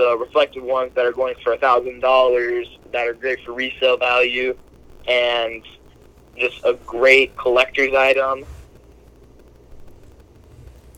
the 0.00 0.16
reflective 0.16 0.62
ones 0.62 0.92
that 0.94 1.04
are 1.04 1.12
going 1.12 1.34
for 1.44 1.52
a 1.52 1.58
thousand 1.58 2.00
dollars 2.00 2.66
that 2.92 3.06
are 3.06 3.12
great 3.12 3.44
for 3.44 3.52
resale 3.52 3.98
value 3.98 4.56
and 5.06 5.62
just 6.38 6.64
a 6.64 6.74
great 6.86 7.36
collector's 7.36 7.94
item. 7.94 8.44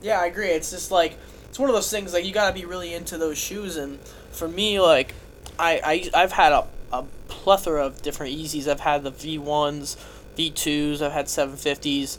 Yeah, 0.00 0.20
I 0.20 0.26
agree. 0.26 0.48
It's 0.48 0.70
just 0.70 0.92
like 0.92 1.18
it's 1.48 1.58
one 1.58 1.68
of 1.68 1.74
those 1.74 1.90
things 1.90 2.12
like 2.12 2.24
you 2.24 2.32
got 2.32 2.48
to 2.48 2.54
be 2.54 2.64
really 2.64 2.94
into 2.94 3.18
those 3.18 3.38
shoes 3.38 3.76
and 3.76 3.98
for 4.30 4.46
me 4.46 4.80
like 4.80 5.14
I, 5.58 6.10
I 6.14 6.22
I've 6.22 6.32
had 6.32 6.52
a, 6.52 6.66
a 6.92 7.04
plethora 7.26 7.84
of 7.84 8.02
different 8.02 8.36
Yeezys. 8.36 8.68
I've 8.68 8.80
had 8.80 9.02
the 9.02 9.12
V1s, 9.12 9.96
V2s, 10.36 11.02
I've 11.02 11.12
had 11.12 11.26
750s. 11.26 12.18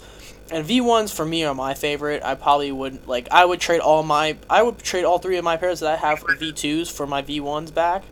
And 0.51 0.67
V1s 0.67 1.13
for 1.13 1.25
me 1.25 1.43
are 1.45 1.55
my 1.55 1.73
favorite. 1.73 2.21
I 2.23 2.35
probably 2.35 2.71
would 2.71 3.07
like 3.07 3.27
I 3.31 3.45
would 3.45 3.59
trade 3.59 3.79
all 3.79 4.03
my 4.03 4.37
I 4.49 4.61
would 4.61 4.79
trade 4.79 5.05
all 5.05 5.17
three 5.17 5.37
of 5.37 5.43
my 5.43 5.57
pairs 5.57 5.79
that 5.79 5.93
I 5.93 5.95
have 5.95 6.19
for 6.19 6.35
V2s 6.35 6.91
for 6.91 7.07
my 7.07 7.21
V1s 7.21 7.73
back. 7.73 8.03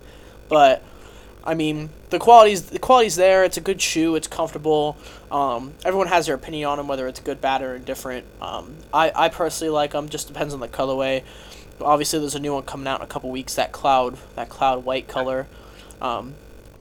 But 0.47 0.83
I 1.43 1.55
mean, 1.55 1.89
the 2.09 2.19
quality's 2.19 2.63
the 2.63 2.79
quality's 2.79 3.15
there. 3.15 3.43
It's 3.43 3.57
a 3.57 3.61
good 3.61 3.81
shoe. 3.81 4.15
It's 4.15 4.27
comfortable. 4.27 4.97
Um, 5.31 5.73
everyone 5.83 6.07
has 6.07 6.27
their 6.27 6.35
opinion 6.35 6.67
on 6.69 6.77
them, 6.77 6.87
whether 6.87 7.07
it's 7.07 7.19
good, 7.19 7.41
bad, 7.41 7.61
or 7.61 7.75
indifferent. 7.75 8.25
Um, 8.41 8.75
I 8.93 9.11
I 9.15 9.29
personally 9.29 9.71
like 9.71 9.91
them. 9.91 10.07
Just 10.09 10.27
depends 10.27 10.53
on 10.53 10.59
the 10.59 10.67
colorway. 10.67 11.23
Obviously, 11.79 12.19
there's 12.19 12.35
a 12.35 12.39
new 12.39 12.53
one 12.53 12.63
coming 12.63 12.87
out 12.87 12.99
in 12.99 13.03
a 13.03 13.07
couple 13.07 13.31
weeks. 13.31 13.55
That 13.55 13.71
cloud, 13.71 14.17
that 14.35 14.49
cloud 14.49 14.85
white 14.85 15.07
color. 15.07 15.47
Um, 15.99 16.35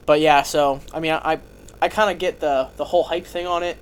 but 0.05 0.21
yeah, 0.21 0.43
so 0.43 0.81
I 0.93 0.99
mean, 0.99 1.13
I 1.13 1.39
I 1.81 1.89
kind 1.89 2.11
of 2.11 2.19
get 2.19 2.39
the 2.39 2.69
the 2.77 2.85
whole 2.85 3.03
hype 3.03 3.25
thing 3.25 3.47
on 3.47 3.63
it. 3.63 3.77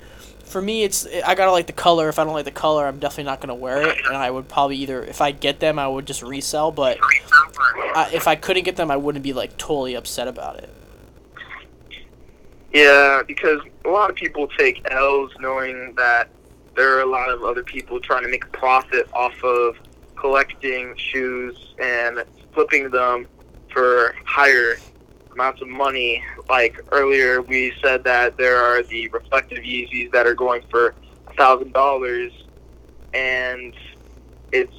For 0.50 0.62
me, 0.62 0.84
it's 0.84 1.06
I 1.26 1.36
gotta 1.36 1.52
like 1.52 1.68
the 1.68 1.74
color. 1.74 2.10
If 2.10 2.18
I 2.18 2.24
don't 2.24 2.34
like 2.34 2.46
the 2.46 2.52
color, 2.52 2.88
I'm 2.88 2.98
definitely 2.98 3.26
not 3.26 3.40
gonna 3.40 3.56
wear 3.56 3.88
it, 3.88 4.00
and 4.06 4.18
I 4.18 4.32
would 4.32 4.48
probably 4.48 4.78
either 4.78 5.04
if 5.04 5.22
I 5.22 5.32
get 5.32 5.60
them, 5.60 5.78
I 5.78 5.88
would 5.88 6.08
just 6.08 6.24
resell. 6.24 6.72
But 6.72 6.98
I, 7.02 8.10
if 8.12 8.28
I 8.28 8.36
couldn't 8.36 8.64
get 8.64 8.76
them, 8.76 8.90
I 8.90 8.98
wouldn't 8.98 9.24
be 9.24 9.32
like 9.32 9.58
totally 9.58 9.94
upset 9.94 10.28
about 10.28 10.58
it. 10.58 10.70
Yeah, 12.74 13.22
because 13.26 13.62
a 13.86 13.90
lot 13.90 14.10
of 14.10 14.16
people 14.16 14.48
take 14.58 14.82
L's 14.92 15.32
knowing 15.40 15.94
that 15.96 16.30
there 16.76 16.98
are 16.98 17.02
a 17.02 17.06
lot 17.06 17.30
of 17.30 17.44
other 17.44 17.64
people 17.64 18.00
trying 18.00 18.24
to 18.24 18.30
make 18.30 18.46
a 18.46 18.50
profit 18.50 19.08
off 19.14 19.44
of 19.44 19.78
collecting 20.16 20.96
shoes 20.98 21.76
and 21.80 22.24
flipping 22.54 22.90
them 22.90 23.28
for 23.72 24.16
higher 24.26 24.78
amounts 25.40 25.62
of 25.62 25.70
money. 25.70 26.22
Like 26.50 26.82
earlier, 26.92 27.42
we 27.42 27.74
said 27.82 28.04
that 28.04 28.36
there 28.38 28.58
are 28.58 28.84
the 28.84 29.08
reflective 29.08 29.60
Yeezys 29.60 30.12
that 30.12 30.28
are 30.28 30.36
going 30.36 30.64
for 30.70 30.94
a 31.28 31.34
thousand 31.34 31.72
dollars, 31.72 32.34
and 33.14 33.74
it's 34.52 34.76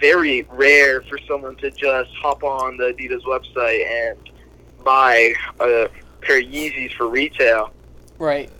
very 0.00 0.42
rare 0.50 1.02
for 1.02 1.18
someone 1.28 1.54
to 1.56 1.70
just 1.70 2.10
hop 2.20 2.42
on 2.42 2.76
the 2.76 2.92
Adidas 2.92 3.22
website 3.22 3.86
and 3.86 4.18
buy 4.84 5.34
a 5.60 5.88
pair 6.20 6.38
of 6.38 6.44
Yeezys 6.44 6.92
for 6.94 7.08
retail. 7.08 7.70
Right. 8.18 8.50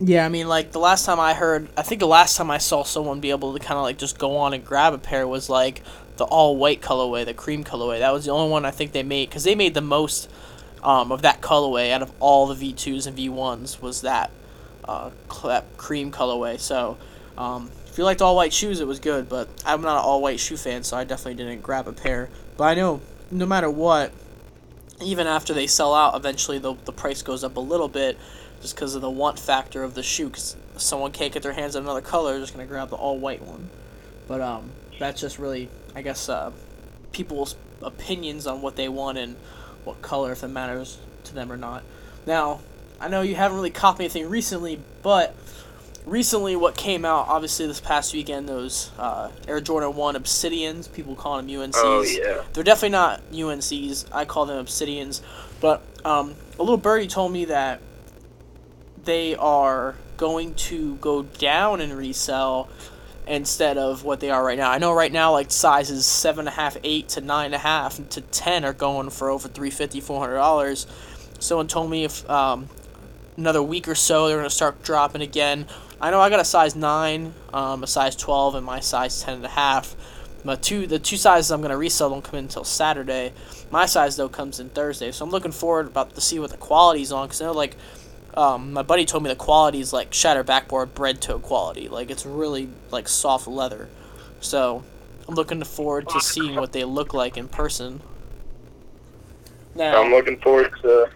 Yeah, 0.00 0.24
I 0.24 0.28
mean, 0.28 0.48
like 0.48 0.72
the 0.72 0.80
last 0.80 1.04
time 1.04 1.18
I 1.18 1.34
heard, 1.34 1.68
I 1.76 1.82
think 1.82 2.00
the 2.00 2.06
last 2.06 2.36
time 2.36 2.50
I 2.50 2.58
saw 2.58 2.84
someone 2.84 3.20
be 3.20 3.30
able 3.30 3.52
to 3.54 3.58
kind 3.58 3.76
of 3.76 3.82
like 3.82 3.98
just 3.98 4.18
go 4.18 4.36
on 4.36 4.52
and 4.52 4.64
grab 4.64 4.92
a 4.92 4.98
pair 4.98 5.26
was 5.26 5.48
like 5.48 5.82
the 6.16 6.24
all 6.24 6.56
white 6.56 6.80
colorway, 6.80 7.24
the 7.24 7.34
cream 7.34 7.64
colorway. 7.64 7.98
That 7.98 8.12
was 8.12 8.24
the 8.24 8.30
only 8.30 8.50
one 8.50 8.64
I 8.64 8.70
think 8.70 8.92
they 8.92 9.02
made 9.02 9.28
because 9.28 9.44
they 9.44 9.54
made 9.54 9.74
the 9.74 9.80
most 9.80 10.30
um, 10.82 11.10
of 11.10 11.22
that 11.22 11.40
colorway 11.40 11.90
out 11.90 12.02
of 12.02 12.12
all 12.20 12.46
the 12.46 12.54
V2s 12.54 13.06
and 13.06 13.16
V1s 13.16 13.80
was 13.80 14.02
that, 14.02 14.30
uh, 14.84 15.10
that 15.42 15.76
cream 15.76 16.12
colorway. 16.12 16.60
So 16.60 16.98
um, 17.36 17.70
if 17.86 17.98
you 17.98 18.04
liked 18.04 18.22
all 18.22 18.36
white 18.36 18.52
shoes, 18.52 18.80
it 18.80 18.86
was 18.86 19.00
good, 19.00 19.28
but 19.28 19.48
I'm 19.64 19.80
not 19.80 19.98
an 19.98 20.04
all 20.04 20.20
white 20.20 20.40
shoe 20.40 20.56
fan, 20.56 20.84
so 20.84 20.96
I 20.96 21.04
definitely 21.04 21.34
didn't 21.34 21.62
grab 21.62 21.88
a 21.88 21.92
pair. 21.92 22.28
But 22.56 22.64
I 22.64 22.74
know 22.74 23.00
no 23.30 23.46
matter 23.46 23.70
what, 23.70 24.12
even 25.02 25.26
after 25.26 25.52
they 25.54 25.66
sell 25.66 25.94
out, 25.94 26.14
eventually 26.14 26.58
the, 26.58 26.74
the 26.84 26.92
price 26.92 27.22
goes 27.22 27.42
up 27.42 27.56
a 27.56 27.60
little 27.60 27.88
bit 27.88 28.18
just 28.60 28.74
because 28.74 28.94
of 28.94 29.02
the 29.02 29.10
want 29.10 29.38
factor 29.38 29.82
of 29.82 29.94
the 29.94 30.02
shoe. 30.02 30.26
Because 30.26 30.56
someone 30.76 31.12
can't 31.12 31.32
get 31.32 31.42
their 31.42 31.52
hands 31.52 31.76
on 31.76 31.82
another 31.82 32.00
color, 32.00 32.32
they're 32.32 32.40
just 32.40 32.52
gonna 32.52 32.66
grab 32.66 32.90
the 32.90 32.96
all 32.96 33.18
white 33.18 33.42
one. 33.42 33.70
But 34.28 34.40
um, 34.40 34.70
that's 34.98 35.20
just 35.20 35.38
really, 35.38 35.68
I 35.94 36.02
guess, 36.02 36.28
uh, 36.28 36.52
people's 37.12 37.56
opinions 37.82 38.46
on 38.46 38.62
what 38.62 38.76
they 38.76 38.88
want 38.88 39.18
and 39.18 39.36
what 39.84 40.02
color, 40.02 40.32
if 40.32 40.42
it 40.42 40.48
matters 40.48 40.98
to 41.24 41.34
them 41.34 41.52
or 41.52 41.56
not. 41.56 41.82
Now, 42.26 42.60
I 43.00 43.08
know 43.08 43.22
you 43.22 43.34
haven't 43.34 43.56
really 43.56 43.70
copped 43.70 44.00
anything 44.00 44.28
recently, 44.28 44.80
but 45.02 45.34
recently 46.06 46.56
what 46.56 46.76
came 46.76 47.04
out, 47.04 47.28
obviously 47.28 47.66
this 47.66 47.80
past 47.80 48.12
weekend, 48.14 48.48
those 48.48 48.90
uh, 48.98 49.30
Air 49.48 49.60
Jordan 49.60 49.94
1 49.94 50.14
Obsidians, 50.16 50.92
people 50.92 51.14
call 51.14 51.36
them 51.36 51.48
UNCs. 51.48 51.72
Oh 51.76 52.02
yeah. 52.02 52.42
They're 52.52 52.64
definitely 52.64 52.90
not 52.90 53.22
UNCs. 53.32 54.06
I 54.12 54.24
call 54.24 54.46
them 54.46 54.64
Obsidians. 54.64 55.20
But 55.60 55.82
um, 56.04 56.34
a 56.58 56.62
little 56.62 56.76
birdie 56.76 57.06
told 57.06 57.32
me 57.32 57.46
that 57.46 57.80
they 59.04 59.34
are 59.36 59.96
going 60.16 60.54
to 60.54 60.96
go 60.96 61.22
down 61.22 61.80
and 61.80 61.96
resell 61.96 62.68
instead 63.26 63.78
of 63.78 64.04
what 64.04 64.20
they 64.20 64.30
are 64.30 64.44
right 64.44 64.58
now. 64.58 64.70
I 64.70 64.78
know 64.78 64.92
right 64.92 65.12
now 65.12 65.32
like 65.32 65.50
sizes 65.50 66.06
seven 66.06 66.40
and 66.40 66.48
a 66.48 66.52
half, 66.52 66.76
eight 66.84 67.08
to 67.10 67.20
nine 67.20 67.46
and 67.46 67.54
a 67.54 67.58
half 67.58 67.96
to 68.10 68.20
ten 68.20 68.64
are 68.64 68.72
going 68.72 69.10
for 69.10 69.30
over 69.30 69.48
three 69.48 69.70
fifty, 69.70 70.00
four 70.00 70.20
hundred 70.20 70.36
dollars. 70.36 70.86
Someone 71.38 71.68
told 71.68 71.90
me 71.90 72.04
if 72.04 72.28
um, 72.28 72.68
another 73.36 73.62
week 73.62 73.88
or 73.88 73.94
so 73.94 74.28
they're 74.28 74.36
gonna 74.36 74.50
start 74.50 74.82
dropping 74.82 75.22
again. 75.22 75.66
I 76.00 76.10
know 76.10 76.20
I 76.20 76.28
got 76.30 76.40
a 76.40 76.44
size 76.44 76.76
nine, 76.76 77.34
um, 77.52 77.82
a 77.82 77.86
size 77.86 78.16
twelve, 78.16 78.54
and 78.54 78.64
my 78.64 78.80
size 78.80 79.22
ten 79.22 79.34
and 79.34 79.44
a 79.44 79.48
half. 79.48 79.96
My 80.44 80.56
two 80.56 80.86
the 80.86 80.98
two 80.98 81.16
sizes 81.16 81.50
I'm 81.50 81.62
gonna 81.62 81.76
resell 81.76 82.10
don't 82.10 82.22
come 82.22 82.38
in 82.38 82.44
until 82.44 82.64
Saturday. 82.64 83.32
My 83.70 83.86
size 83.86 84.16
though 84.16 84.28
comes 84.28 84.60
in 84.60 84.68
Thursday, 84.68 85.10
so 85.10 85.24
I'm 85.24 85.30
looking 85.30 85.52
forward 85.52 85.86
about 85.86 86.14
to 86.14 86.20
see 86.20 86.38
what 86.38 86.50
the 86.50 86.58
quality's 86.58 87.10
on 87.10 87.26
because 87.26 87.40
I 87.40 87.46
know 87.46 87.52
like 87.52 87.76
um, 88.36 88.72
my 88.72 88.82
buddy 88.82 89.04
told 89.04 89.22
me 89.22 89.30
the 89.30 89.36
quality 89.36 89.80
is 89.80 89.92
like 89.92 90.12
shatter 90.12 90.42
backboard 90.42 90.94
bread 90.94 91.20
toe 91.20 91.38
quality. 91.38 91.88
Like 91.88 92.10
it's 92.10 92.26
really 92.26 92.68
like 92.90 93.08
soft 93.08 93.46
leather. 93.46 93.88
So 94.40 94.84
I'm 95.28 95.34
looking 95.34 95.62
forward 95.64 96.08
to 96.10 96.20
seeing 96.20 96.56
what 96.56 96.72
they 96.72 96.84
look 96.84 97.14
like 97.14 97.36
in 97.36 97.48
person. 97.48 98.00
Now, 99.74 100.02
I'm 100.02 100.10
looking 100.10 100.38
forward 100.40 100.72
to 100.82 101.10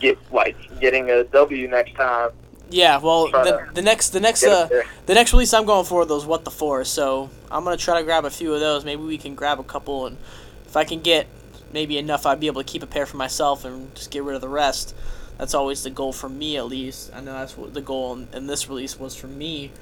get 0.00 0.18
like 0.32 0.56
getting 0.80 1.10
a 1.10 1.24
W 1.24 1.68
next 1.68 1.94
time. 1.94 2.30
yeah, 2.70 2.98
well, 2.98 3.26
the, 3.28 3.68
the 3.74 3.82
next 3.82 4.10
the 4.10 4.20
next 4.20 4.44
uh, 4.44 4.68
the 5.06 5.14
next 5.14 5.32
release 5.32 5.52
I'm 5.54 5.64
going 5.66 5.84
for 5.84 6.04
those 6.04 6.26
what 6.26 6.44
the 6.44 6.50
four. 6.50 6.84
So 6.84 7.30
I'm 7.50 7.64
gonna 7.64 7.76
try 7.76 7.98
to 7.98 8.04
grab 8.04 8.24
a 8.24 8.30
few 8.30 8.52
of 8.54 8.60
those. 8.60 8.84
Maybe 8.84 9.02
we 9.02 9.18
can 9.18 9.34
grab 9.34 9.58
a 9.60 9.64
couple, 9.64 10.06
and 10.06 10.16
if 10.66 10.76
I 10.76 10.84
can 10.84 11.00
get 11.00 11.26
maybe 11.72 11.98
enough, 11.98 12.26
I'd 12.26 12.40
be 12.40 12.46
able 12.46 12.62
to 12.62 12.68
keep 12.70 12.82
a 12.82 12.86
pair 12.86 13.06
for 13.06 13.16
myself 13.16 13.64
and 13.64 13.94
just 13.94 14.10
get 14.10 14.22
rid 14.22 14.34
of 14.34 14.40
the 14.40 14.48
rest. 14.48 14.94
That's 15.38 15.54
always 15.54 15.82
the 15.82 15.90
goal 15.90 16.12
for 16.12 16.28
me, 16.28 16.56
at 16.56 16.66
least. 16.66 17.10
I 17.14 17.20
know 17.20 17.32
that's 17.32 17.56
what 17.56 17.74
the 17.74 17.80
goal 17.80 18.14
in, 18.14 18.28
in 18.32 18.46
this 18.46 18.68
release 18.68 18.98
was 18.98 19.16
for 19.16 19.26
me. 19.26 19.72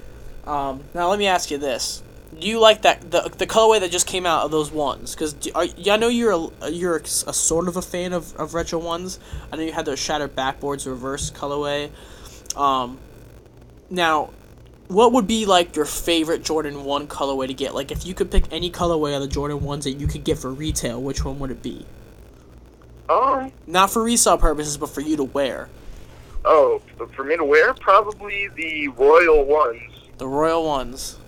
Um, 0.46 0.82
now 0.94 1.08
let 1.08 1.18
me 1.18 1.26
ask 1.26 1.50
you 1.50 1.58
this: 1.58 2.02
Do 2.38 2.46
you 2.46 2.58
like 2.58 2.82
that 2.82 3.10
the 3.10 3.32
the 3.36 3.46
colorway 3.46 3.80
that 3.80 3.90
just 3.90 4.06
came 4.06 4.26
out 4.26 4.44
of 4.44 4.50
those 4.50 4.70
ones? 4.70 5.14
Because 5.14 5.34
I 5.54 5.96
know 5.96 6.08
you're 6.08 6.32
a 6.62 6.70
you're 6.70 6.96
a, 6.96 7.02
a 7.02 7.34
sort 7.34 7.68
of 7.68 7.76
a 7.76 7.82
fan 7.82 8.12
of, 8.12 8.34
of 8.36 8.54
retro 8.54 8.78
ones. 8.78 9.20
I 9.52 9.56
know 9.56 9.62
you 9.62 9.72
had 9.72 9.84
those 9.84 9.98
shattered 9.98 10.34
backboards 10.34 10.86
reverse 10.86 11.30
colorway. 11.30 11.90
Um, 12.56 12.98
now, 13.90 14.30
what 14.88 15.12
would 15.12 15.26
be 15.26 15.46
like 15.46 15.76
your 15.76 15.84
favorite 15.84 16.42
Jordan 16.42 16.84
One 16.84 17.06
colorway 17.06 17.46
to 17.46 17.54
get? 17.54 17.74
Like, 17.74 17.90
if 17.90 18.06
you 18.06 18.14
could 18.14 18.30
pick 18.30 18.44
any 18.50 18.70
colorway 18.70 19.14
of 19.14 19.20
the 19.20 19.28
Jordan 19.28 19.62
ones 19.62 19.84
that 19.84 19.92
you 19.92 20.06
could 20.06 20.24
get 20.24 20.38
for 20.38 20.50
retail, 20.50 21.00
which 21.00 21.24
one 21.24 21.38
would 21.38 21.50
it 21.50 21.62
be? 21.62 21.84
Um. 23.12 23.52
Not 23.66 23.90
for 23.90 24.02
resale 24.02 24.38
purposes, 24.38 24.76
but 24.76 24.88
for 24.90 25.00
you 25.00 25.16
to 25.16 25.24
wear. 25.24 25.68
Oh, 26.44 26.80
for 27.14 27.24
me 27.24 27.36
to 27.36 27.44
wear, 27.44 27.74
probably 27.74 28.48
the 28.48 28.88
royal 28.88 29.44
ones. 29.44 29.82
The 30.18 30.26
Royal 30.28 30.64
ones. 30.64 31.18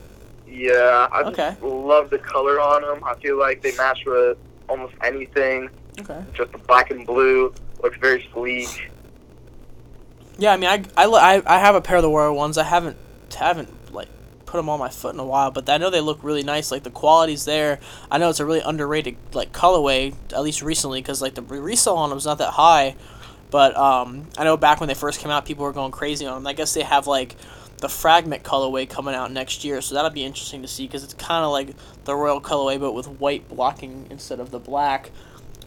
Yeah, 0.46 1.08
I 1.10 1.22
Okay. 1.22 1.56
love 1.60 2.10
the 2.10 2.18
color 2.18 2.60
on 2.60 2.82
them. 2.82 3.02
I 3.04 3.14
feel 3.16 3.38
like 3.38 3.60
they 3.60 3.74
match 3.76 4.04
with 4.06 4.38
almost 4.68 4.94
anything. 5.02 5.68
Okay. 5.98 6.22
Just 6.32 6.52
the 6.52 6.58
black 6.58 6.90
and 6.90 7.06
blue 7.06 7.52
looks 7.82 7.98
very 7.98 8.28
sleek. 8.32 8.90
Yeah, 10.38 10.52
I 10.52 10.56
mean, 10.56 10.70
I, 10.70 10.84
I, 10.96 11.42
I, 11.46 11.58
have 11.58 11.74
a 11.74 11.80
pair 11.80 11.96
of 11.96 12.02
the 12.02 12.08
Royal 12.08 12.34
ones. 12.34 12.58
I 12.58 12.64
haven't 12.64 12.96
haven't 13.36 13.68
put 14.54 14.58
them 14.58 14.68
on 14.68 14.78
my 14.78 14.88
foot 14.88 15.12
in 15.12 15.18
a 15.18 15.24
while, 15.24 15.50
but 15.50 15.68
I 15.68 15.78
know 15.78 15.90
they 15.90 16.00
look 16.00 16.20
really 16.22 16.44
nice. 16.44 16.70
Like 16.70 16.84
the 16.84 16.90
quality's 16.90 17.44
there. 17.44 17.80
I 18.08 18.18
know 18.18 18.30
it's 18.30 18.38
a 18.38 18.46
really 18.46 18.60
underrated 18.60 19.16
like 19.32 19.50
colorway, 19.50 20.14
at 20.32 20.42
least 20.42 20.62
recently, 20.62 21.02
because 21.02 21.20
like 21.20 21.34
the 21.34 21.42
re- 21.42 21.58
resale 21.58 21.96
on 21.96 22.10
them's 22.10 22.24
not 22.24 22.38
that 22.38 22.52
high. 22.52 22.94
But 23.50 23.76
um, 23.76 24.28
I 24.38 24.44
know 24.44 24.56
back 24.56 24.78
when 24.78 24.86
they 24.86 24.94
first 24.94 25.18
came 25.18 25.32
out, 25.32 25.44
people 25.44 25.64
were 25.64 25.72
going 25.72 25.90
crazy 25.90 26.24
on 26.24 26.34
them. 26.36 26.46
I 26.46 26.52
guess 26.52 26.72
they 26.72 26.82
have 26.82 27.08
like 27.08 27.34
the 27.78 27.88
fragment 27.88 28.44
colorway 28.44 28.88
coming 28.88 29.16
out 29.16 29.32
next 29.32 29.64
year, 29.64 29.82
so 29.82 29.96
that'll 29.96 30.12
be 30.12 30.24
interesting 30.24 30.62
to 30.62 30.68
see 30.68 30.86
because 30.86 31.02
it's 31.02 31.14
kind 31.14 31.44
of 31.44 31.50
like 31.50 31.70
the 32.04 32.14
royal 32.14 32.40
colorway, 32.40 32.78
but 32.78 32.92
with 32.92 33.08
white 33.08 33.48
blocking 33.48 34.06
instead 34.08 34.38
of 34.38 34.52
the 34.52 34.60
black. 34.60 35.10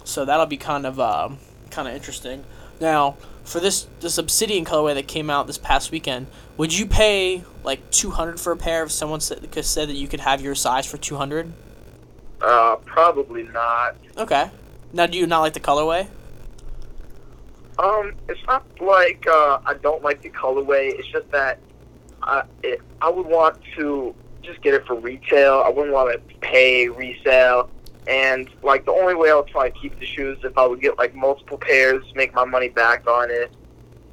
So 0.05 0.23
that'll 0.23 0.45
be 0.45 0.55
kind 0.55 0.85
of 0.85 0.97
uh, 0.97 1.31
kind 1.71 1.89
of 1.89 1.93
interesting. 1.93 2.45
Now, 2.79 3.17
for 3.47 3.61
this 3.61 3.87
this 4.01 4.17
obsidian 4.17 4.65
colorway 4.65 4.93
that 4.93 5.07
came 5.07 5.29
out 5.29 5.47
this 5.47 5.57
past 5.57 5.89
weekend, 5.89 6.27
would 6.57 6.77
you 6.77 6.85
pay 6.85 7.43
like 7.63 7.89
two 7.91 8.11
hundred 8.11 8.39
for 8.39 8.51
a 8.51 8.57
pair 8.57 8.83
if 8.83 8.91
someone 8.91 9.21
said, 9.21 9.47
said 9.63 9.87
that 9.87 9.95
you 9.95 10.07
could 10.07 10.19
have 10.19 10.41
your 10.41 10.53
size 10.53 10.85
for 10.85 10.97
two 10.97 11.15
hundred? 11.15 11.53
Uh, 12.41 12.75
probably 12.85 13.43
not. 13.43 13.95
Okay. 14.17 14.51
Now, 14.93 15.05
do 15.05 15.17
you 15.17 15.25
not 15.25 15.39
like 15.39 15.53
the 15.53 15.59
colorway? 15.59 16.07
Um, 17.79 18.13
it's 18.27 18.43
not 18.47 18.65
like 18.81 19.25
uh, 19.27 19.59
I 19.65 19.75
don't 19.75 20.03
like 20.03 20.21
the 20.21 20.29
colorway. 20.29 20.91
It's 20.99 21.07
just 21.07 21.31
that 21.31 21.59
I 22.23 22.43
it, 22.63 22.81
I 23.01 23.09
would 23.09 23.27
want 23.27 23.57
to 23.77 24.13
just 24.41 24.61
get 24.61 24.73
it 24.73 24.85
for 24.85 24.95
retail. 24.95 25.63
I 25.65 25.69
wouldn't 25.69 25.93
want 25.93 26.11
to 26.11 26.35
pay 26.39 26.89
resale. 26.89 27.69
And 28.07 28.49
like 28.63 28.85
the 28.85 28.91
only 28.91 29.15
way 29.15 29.29
I 29.31 29.35
would 29.35 29.47
probably 29.47 29.71
keep 29.71 29.99
the 29.99 30.05
shoes 30.05 30.37
if 30.43 30.57
I 30.57 30.65
would 30.65 30.81
get 30.81 30.97
like 30.97 31.13
multiple 31.13 31.57
pairs, 31.57 32.03
make 32.15 32.33
my 32.33 32.45
money 32.45 32.69
back 32.69 33.07
on 33.07 33.29
it. 33.29 33.51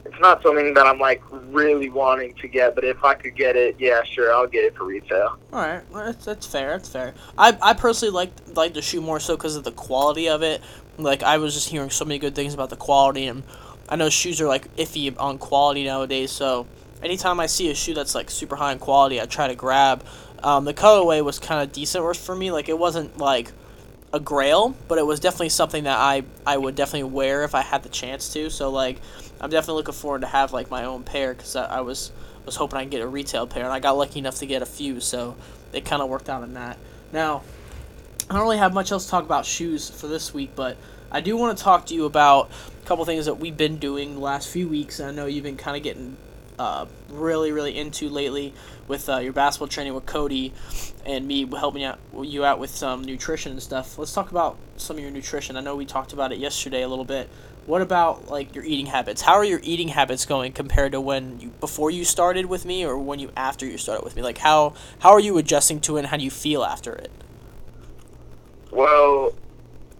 It's 0.04 0.20
not 0.20 0.42
something 0.42 0.74
that 0.74 0.86
I'm 0.86 0.98
like 0.98 1.22
really 1.30 1.88
wanting 1.88 2.34
to 2.34 2.48
get, 2.48 2.74
but 2.74 2.84
if 2.84 3.02
I 3.04 3.14
could 3.14 3.36
get 3.36 3.56
it, 3.56 3.76
yeah, 3.78 4.02
sure, 4.02 4.34
I'll 4.34 4.46
get 4.46 4.64
it 4.64 4.76
for 4.76 4.84
retail. 4.84 5.38
All 5.52 5.60
right, 5.60 5.82
well, 5.90 6.06
that's, 6.06 6.24
that's 6.24 6.46
fair. 6.46 6.70
That's 6.70 6.88
fair. 6.88 7.14
I, 7.38 7.56
I 7.62 7.72
personally 7.72 8.12
like 8.12 8.32
like 8.54 8.74
the 8.74 8.82
shoe 8.82 9.00
more 9.00 9.20
so 9.20 9.36
because 9.36 9.56
of 9.56 9.64
the 9.64 9.72
quality 9.72 10.28
of 10.28 10.42
it. 10.42 10.60
Like 10.98 11.22
I 11.22 11.38
was 11.38 11.54
just 11.54 11.68
hearing 11.68 11.90
so 11.90 12.04
many 12.04 12.18
good 12.18 12.34
things 12.34 12.52
about 12.52 12.70
the 12.70 12.76
quality, 12.76 13.26
and 13.26 13.44
I 13.88 13.96
know 13.96 14.10
shoes 14.10 14.40
are 14.40 14.48
like 14.48 14.74
iffy 14.76 15.14
on 15.18 15.38
quality 15.38 15.84
nowadays. 15.84 16.32
So 16.32 16.66
anytime 17.02 17.38
I 17.38 17.46
see 17.46 17.70
a 17.70 17.74
shoe 17.74 17.94
that's 17.94 18.14
like 18.14 18.30
super 18.30 18.56
high 18.56 18.72
in 18.72 18.80
quality, 18.80 19.20
I 19.20 19.26
try 19.26 19.46
to 19.48 19.54
grab. 19.54 20.04
Um, 20.42 20.64
the 20.66 20.74
colorway 20.74 21.24
was 21.24 21.38
kind 21.38 21.62
of 21.62 21.72
decent 21.72 22.16
for 22.16 22.34
me. 22.34 22.50
Like 22.50 22.68
it 22.68 22.78
wasn't 22.78 23.16
like 23.18 23.52
a 24.14 24.20
grail, 24.20 24.76
but 24.86 24.96
it 24.96 25.04
was 25.04 25.18
definitely 25.18 25.48
something 25.48 25.84
that 25.84 25.98
I 25.98 26.22
I 26.46 26.56
would 26.56 26.76
definitely 26.76 27.10
wear 27.10 27.42
if 27.42 27.54
I 27.54 27.62
had 27.62 27.82
the 27.82 27.88
chance 27.88 28.32
to. 28.34 28.48
So 28.48 28.70
like, 28.70 29.00
I'm 29.40 29.50
definitely 29.50 29.80
looking 29.80 29.94
forward 29.94 30.20
to 30.20 30.28
have 30.28 30.52
like 30.52 30.70
my 30.70 30.84
own 30.84 31.02
pair 31.02 31.34
because 31.34 31.56
I, 31.56 31.64
I 31.64 31.80
was 31.80 32.12
was 32.46 32.54
hoping 32.54 32.78
I'd 32.78 32.90
get 32.90 33.02
a 33.02 33.08
retail 33.08 33.48
pair, 33.48 33.64
and 33.64 33.72
I 33.72 33.80
got 33.80 33.96
lucky 33.96 34.20
enough 34.20 34.36
to 34.36 34.46
get 34.46 34.62
a 34.62 34.66
few, 34.66 35.00
so 35.00 35.34
it 35.72 35.84
kind 35.84 36.00
of 36.00 36.08
worked 36.08 36.28
out 36.28 36.44
in 36.44 36.54
that. 36.54 36.78
Now, 37.12 37.42
I 38.30 38.34
don't 38.34 38.42
really 38.42 38.58
have 38.58 38.72
much 38.72 38.92
else 38.92 39.06
to 39.06 39.10
talk 39.10 39.24
about 39.24 39.46
shoes 39.46 39.90
for 39.90 40.06
this 40.06 40.32
week, 40.32 40.52
but 40.54 40.76
I 41.10 41.20
do 41.20 41.36
want 41.36 41.58
to 41.58 41.64
talk 41.64 41.86
to 41.86 41.94
you 41.94 42.04
about 42.04 42.50
a 42.82 42.86
couple 42.86 43.04
things 43.04 43.26
that 43.26 43.34
we've 43.34 43.56
been 43.56 43.78
doing 43.78 44.14
the 44.14 44.20
last 44.20 44.48
few 44.48 44.68
weeks. 44.68 45.00
And 45.00 45.08
I 45.08 45.12
know 45.12 45.26
you've 45.26 45.44
been 45.44 45.56
kind 45.56 45.76
of 45.76 45.82
getting 45.82 46.16
uh, 46.58 46.86
really, 47.10 47.52
really 47.52 47.76
into 47.76 48.08
lately 48.08 48.54
with 48.88 49.08
uh, 49.08 49.18
your 49.18 49.32
basketball 49.32 49.68
training 49.68 49.94
with 49.94 50.06
Cody 50.06 50.52
and 51.06 51.26
me 51.26 51.46
helping 51.46 51.84
out, 51.84 51.98
you 52.22 52.44
out 52.44 52.58
with 52.58 52.70
some 52.70 53.02
nutrition 53.02 53.52
and 53.52 53.62
stuff. 53.62 53.98
Let's 53.98 54.12
talk 54.12 54.30
about 54.30 54.56
some 54.76 54.96
of 54.96 55.02
your 55.02 55.10
nutrition. 55.10 55.56
I 55.56 55.60
know 55.60 55.76
we 55.76 55.86
talked 55.86 56.12
about 56.12 56.32
it 56.32 56.38
yesterday 56.38 56.82
a 56.82 56.88
little 56.88 57.04
bit. 57.04 57.28
What 57.66 57.80
about 57.80 58.28
like 58.28 58.54
your 58.54 58.64
eating 58.64 58.86
habits? 58.86 59.22
How 59.22 59.34
are 59.34 59.44
your 59.44 59.60
eating 59.62 59.88
habits 59.88 60.26
going 60.26 60.52
compared 60.52 60.92
to 60.92 61.00
when 61.00 61.40
you 61.40 61.48
before 61.60 61.90
you 61.90 62.04
started 62.04 62.46
with 62.46 62.66
me 62.66 62.84
or 62.84 62.98
when 62.98 63.18
you 63.18 63.30
after 63.36 63.64
you 63.64 63.78
started 63.78 64.04
with 64.04 64.16
me? 64.16 64.22
Like 64.22 64.38
how 64.38 64.74
how 64.98 65.10
are 65.10 65.20
you 65.20 65.38
adjusting 65.38 65.80
to 65.82 65.96
it 65.96 66.00
and 66.00 66.08
how 66.08 66.18
do 66.18 66.24
you 66.24 66.30
feel 66.30 66.62
after 66.62 66.92
it? 66.92 67.10
Well, 68.70 69.32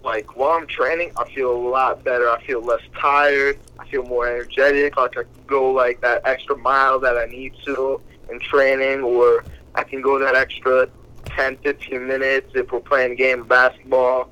like 0.05 0.37
while 0.37 0.51
I'm 0.51 0.67
training, 0.67 1.11
I 1.17 1.27
feel 1.31 1.51
a 1.51 1.57
lot 1.69 2.03
better. 2.03 2.29
I 2.29 2.41
feel 2.45 2.61
less 2.61 2.81
tired. 2.97 3.59
I 3.79 3.87
feel 3.89 4.03
more 4.03 4.27
energetic. 4.27 4.95
Like 4.95 5.17
I 5.17 5.23
can 5.23 5.43
go 5.47 5.71
like 5.71 5.99
that 6.01 6.21
extra 6.25 6.55
mile 6.55 6.99
that 6.99 7.17
I 7.17 7.25
need 7.25 7.55
to 7.65 7.99
in 8.29 8.39
training, 8.39 9.01
or 9.03 9.43
I 9.73 9.83
can 9.83 10.01
go 10.01 10.19
that 10.19 10.35
extra 10.35 10.87
10, 11.25 11.57
15 11.57 12.07
minutes 12.07 12.51
if 12.53 12.71
we're 12.71 12.79
playing 12.79 13.13
a 13.13 13.15
game 13.15 13.41
of 13.41 13.47
basketball. 13.47 14.29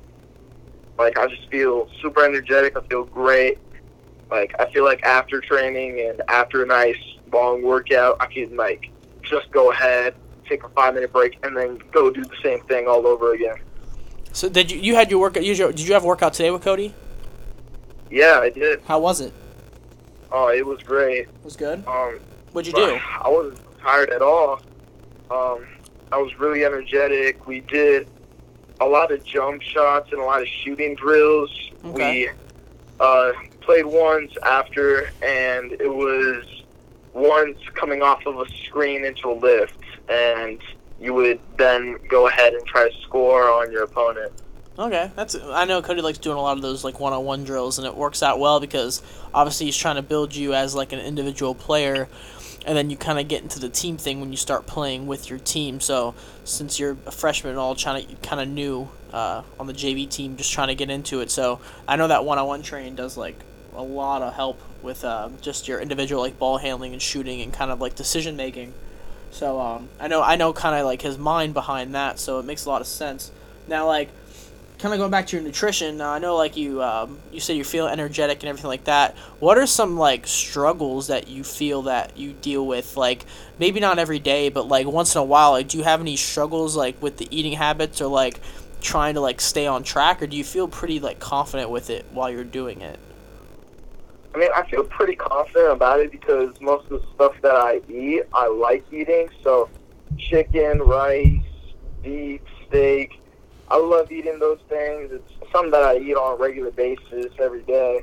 Like 0.96 1.18
I 1.18 1.26
just 1.26 1.50
feel 1.50 1.90
super 2.00 2.24
energetic. 2.24 2.76
I 2.76 2.82
feel 2.86 3.04
great. 3.04 3.58
Like 4.30 4.54
I 4.60 4.70
feel 4.70 4.84
like 4.84 5.02
after 5.02 5.40
training 5.40 6.00
and 6.08 6.22
after 6.28 6.62
a 6.62 6.66
nice 6.66 7.02
long 7.32 7.62
workout, 7.62 8.16
I 8.20 8.26
can 8.26 8.56
like 8.56 8.90
just 9.22 9.50
go 9.50 9.72
ahead, 9.72 10.14
take 10.48 10.62
a 10.62 10.68
five 10.68 10.94
minute 10.94 11.12
break, 11.12 11.36
and 11.44 11.56
then 11.56 11.80
go 11.90 12.10
do 12.10 12.22
the 12.22 12.36
same 12.44 12.60
thing 12.62 12.86
all 12.86 13.08
over 13.08 13.34
again. 13.34 13.56
So 14.34 14.48
did 14.48 14.72
you 14.72 14.80
you 14.80 14.96
had 14.96 15.12
your 15.12 15.20
workout? 15.20 15.44
You, 15.44 15.54
did 15.54 15.80
you 15.80 15.94
have 15.94 16.02
a 16.02 16.06
workout 16.06 16.34
today 16.34 16.50
with 16.50 16.62
Cody? 16.62 16.92
Yeah, 18.10 18.40
I 18.42 18.50
did. 18.50 18.82
How 18.84 18.98
was 18.98 19.20
it? 19.20 19.32
Oh, 20.32 20.48
it 20.48 20.66
was 20.66 20.82
great. 20.82 21.28
It 21.28 21.44
was 21.44 21.54
good. 21.56 21.86
Um, 21.86 22.18
What'd 22.52 22.66
you 22.66 22.72
do? 22.72 22.98
I 23.20 23.28
wasn't 23.28 23.60
tired 23.80 24.10
at 24.10 24.22
all. 24.22 24.60
Um, 25.30 25.64
I 26.10 26.18
was 26.18 26.36
really 26.40 26.64
energetic. 26.64 27.46
We 27.46 27.60
did 27.60 28.08
a 28.80 28.86
lot 28.86 29.12
of 29.12 29.24
jump 29.24 29.62
shots 29.62 30.10
and 30.10 30.20
a 30.20 30.24
lot 30.24 30.42
of 30.42 30.48
shooting 30.48 30.96
drills. 30.96 31.70
Okay. 31.84 32.26
We 32.26 32.30
uh, 32.98 33.32
played 33.60 33.86
ones 33.86 34.32
after, 34.42 35.12
and 35.22 35.72
it 35.72 35.88
was 35.88 36.44
ones 37.12 37.56
coming 37.74 38.02
off 38.02 38.26
of 38.26 38.40
a 38.40 38.48
screen 38.66 39.04
into 39.04 39.30
a 39.30 39.34
lift, 39.34 39.78
and 40.08 40.60
you 41.04 41.12
would 41.12 41.38
then 41.58 41.98
go 42.08 42.26
ahead 42.26 42.54
and 42.54 42.66
try 42.66 42.88
to 42.88 43.00
score 43.02 43.50
on 43.50 43.70
your 43.70 43.82
opponent. 43.82 44.32
Okay, 44.76 45.10
that's 45.14 45.36
I 45.36 45.66
know 45.66 45.82
Cody 45.82 46.00
likes 46.00 46.18
doing 46.18 46.36
a 46.36 46.40
lot 46.40 46.56
of 46.56 46.62
those 46.62 46.82
like 46.82 46.98
one-on-one 46.98 47.44
drills, 47.44 47.78
and 47.78 47.86
it 47.86 47.94
works 47.94 48.22
out 48.22 48.40
well 48.40 48.58
because 48.58 49.02
obviously 49.32 49.66
he's 49.66 49.76
trying 49.76 49.96
to 49.96 50.02
build 50.02 50.34
you 50.34 50.54
as 50.54 50.74
like 50.74 50.92
an 50.92 50.98
individual 50.98 51.54
player, 51.54 52.08
and 52.66 52.76
then 52.76 52.90
you 52.90 52.96
kind 52.96 53.20
of 53.20 53.28
get 53.28 53.42
into 53.42 53.60
the 53.60 53.68
team 53.68 53.96
thing 53.98 54.20
when 54.20 54.32
you 54.32 54.36
start 54.36 54.66
playing 54.66 55.06
with 55.06 55.30
your 55.30 55.38
team. 55.38 55.78
So 55.80 56.14
since 56.42 56.80
you're 56.80 56.96
a 57.06 57.12
freshman 57.12 57.50
and 57.50 57.58
all, 57.58 57.76
trying 57.76 58.04
to 58.04 58.14
kind 58.16 58.40
of 58.40 58.48
new 58.48 58.88
uh, 59.12 59.42
on 59.60 59.68
the 59.68 59.74
JV 59.74 60.08
team, 60.10 60.36
just 60.36 60.52
trying 60.52 60.68
to 60.68 60.74
get 60.74 60.90
into 60.90 61.20
it. 61.20 61.30
So 61.30 61.60
I 61.86 61.94
know 61.94 62.08
that 62.08 62.24
one-on-one 62.24 62.62
training 62.62 62.96
does 62.96 63.16
like 63.16 63.36
a 63.76 63.82
lot 63.82 64.22
of 64.22 64.34
help 64.34 64.60
with 64.82 65.04
uh, 65.04 65.28
just 65.40 65.68
your 65.68 65.80
individual 65.80 66.20
like 66.20 66.38
ball 66.38 66.58
handling 66.58 66.92
and 66.92 67.00
shooting 67.00 67.42
and 67.42 67.52
kind 67.52 67.70
of 67.70 67.80
like 67.80 67.94
decision 67.94 68.36
making. 68.36 68.72
So 69.34 69.60
um, 69.60 69.88
I 69.98 70.06
know 70.06 70.22
I 70.22 70.36
know 70.36 70.52
kind 70.52 70.76
of 70.76 70.86
like 70.86 71.02
his 71.02 71.18
mind 71.18 71.54
behind 71.54 71.96
that, 71.96 72.20
so 72.20 72.38
it 72.38 72.44
makes 72.44 72.66
a 72.66 72.68
lot 72.68 72.80
of 72.80 72.86
sense. 72.86 73.32
Now 73.66 73.88
like 73.88 74.08
kind 74.78 74.94
of 74.94 75.00
going 75.00 75.10
back 75.10 75.26
to 75.26 75.36
your 75.36 75.44
nutrition, 75.44 76.00
uh, 76.00 76.08
I 76.08 76.18
know 76.20 76.36
like 76.36 76.56
you 76.56 76.80
um, 76.80 77.18
you 77.32 77.40
said 77.40 77.56
you 77.56 77.64
feel 77.64 77.88
energetic 77.88 78.44
and 78.44 78.48
everything 78.48 78.68
like 78.68 78.84
that. 78.84 79.16
What 79.40 79.58
are 79.58 79.66
some 79.66 79.98
like 79.98 80.28
struggles 80.28 81.08
that 81.08 81.26
you 81.26 81.42
feel 81.42 81.82
that 81.82 82.16
you 82.16 82.32
deal 82.32 82.64
with? 82.64 82.96
Like 82.96 83.26
maybe 83.58 83.80
not 83.80 83.98
every 83.98 84.20
day, 84.20 84.50
but 84.50 84.68
like 84.68 84.86
once 84.86 85.16
in 85.16 85.20
a 85.20 85.24
while. 85.24 85.50
Like, 85.50 85.66
do 85.66 85.78
you 85.78 85.84
have 85.84 86.00
any 86.00 86.14
struggles 86.14 86.76
like 86.76 87.02
with 87.02 87.16
the 87.16 87.26
eating 87.36 87.54
habits 87.54 88.00
or 88.00 88.06
like 88.06 88.38
trying 88.80 89.14
to 89.14 89.20
like 89.20 89.40
stay 89.40 89.66
on 89.66 89.82
track, 89.82 90.22
or 90.22 90.28
do 90.28 90.36
you 90.36 90.44
feel 90.44 90.68
pretty 90.68 91.00
like 91.00 91.18
confident 91.18 91.70
with 91.70 91.90
it 91.90 92.06
while 92.12 92.30
you're 92.30 92.44
doing 92.44 92.82
it? 92.82 93.00
I 94.34 94.38
mean, 94.38 94.50
I 94.54 94.68
feel 94.68 94.82
pretty 94.82 95.14
confident 95.14 95.72
about 95.72 96.00
it 96.00 96.10
because 96.10 96.60
most 96.60 96.90
of 96.90 97.00
the 97.00 97.08
stuff 97.14 97.34
that 97.42 97.54
I 97.54 97.80
eat, 97.88 98.22
I 98.32 98.48
like 98.48 98.84
eating. 98.92 99.28
So, 99.44 99.70
chicken, 100.18 100.80
rice, 100.80 101.40
beef, 102.02 102.40
steak, 102.66 103.20
I 103.68 103.76
love 103.76 104.10
eating 104.10 104.40
those 104.40 104.58
things. 104.68 105.12
It's 105.12 105.32
something 105.52 105.70
that 105.70 105.84
I 105.84 105.98
eat 105.98 106.14
on 106.14 106.34
a 106.34 106.36
regular 106.36 106.72
basis 106.72 107.32
every 107.38 107.62
day. 107.62 108.02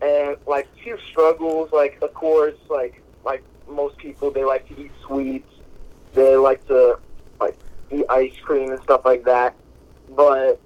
And 0.00 0.36
like 0.46 0.68
few 0.82 0.96
struggles, 1.10 1.70
like 1.72 1.98
of 2.02 2.14
course, 2.14 2.56
like 2.70 3.02
like 3.24 3.42
most 3.68 3.98
people, 3.98 4.30
they 4.30 4.44
like 4.44 4.66
to 4.68 4.80
eat 4.80 4.92
sweets. 5.06 5.52
They 6.14 6.36
like 6.36 6.66
to 6.68 6.98
like 7.40 7.58
eat 7.90 8.04
ice 8.08 8.36
cream 8.40 8.70
and 8.70 8.82
stuff 8.82 9.02
like 9.04 9.24
that. 9.24 9.54
But 10.16 10.60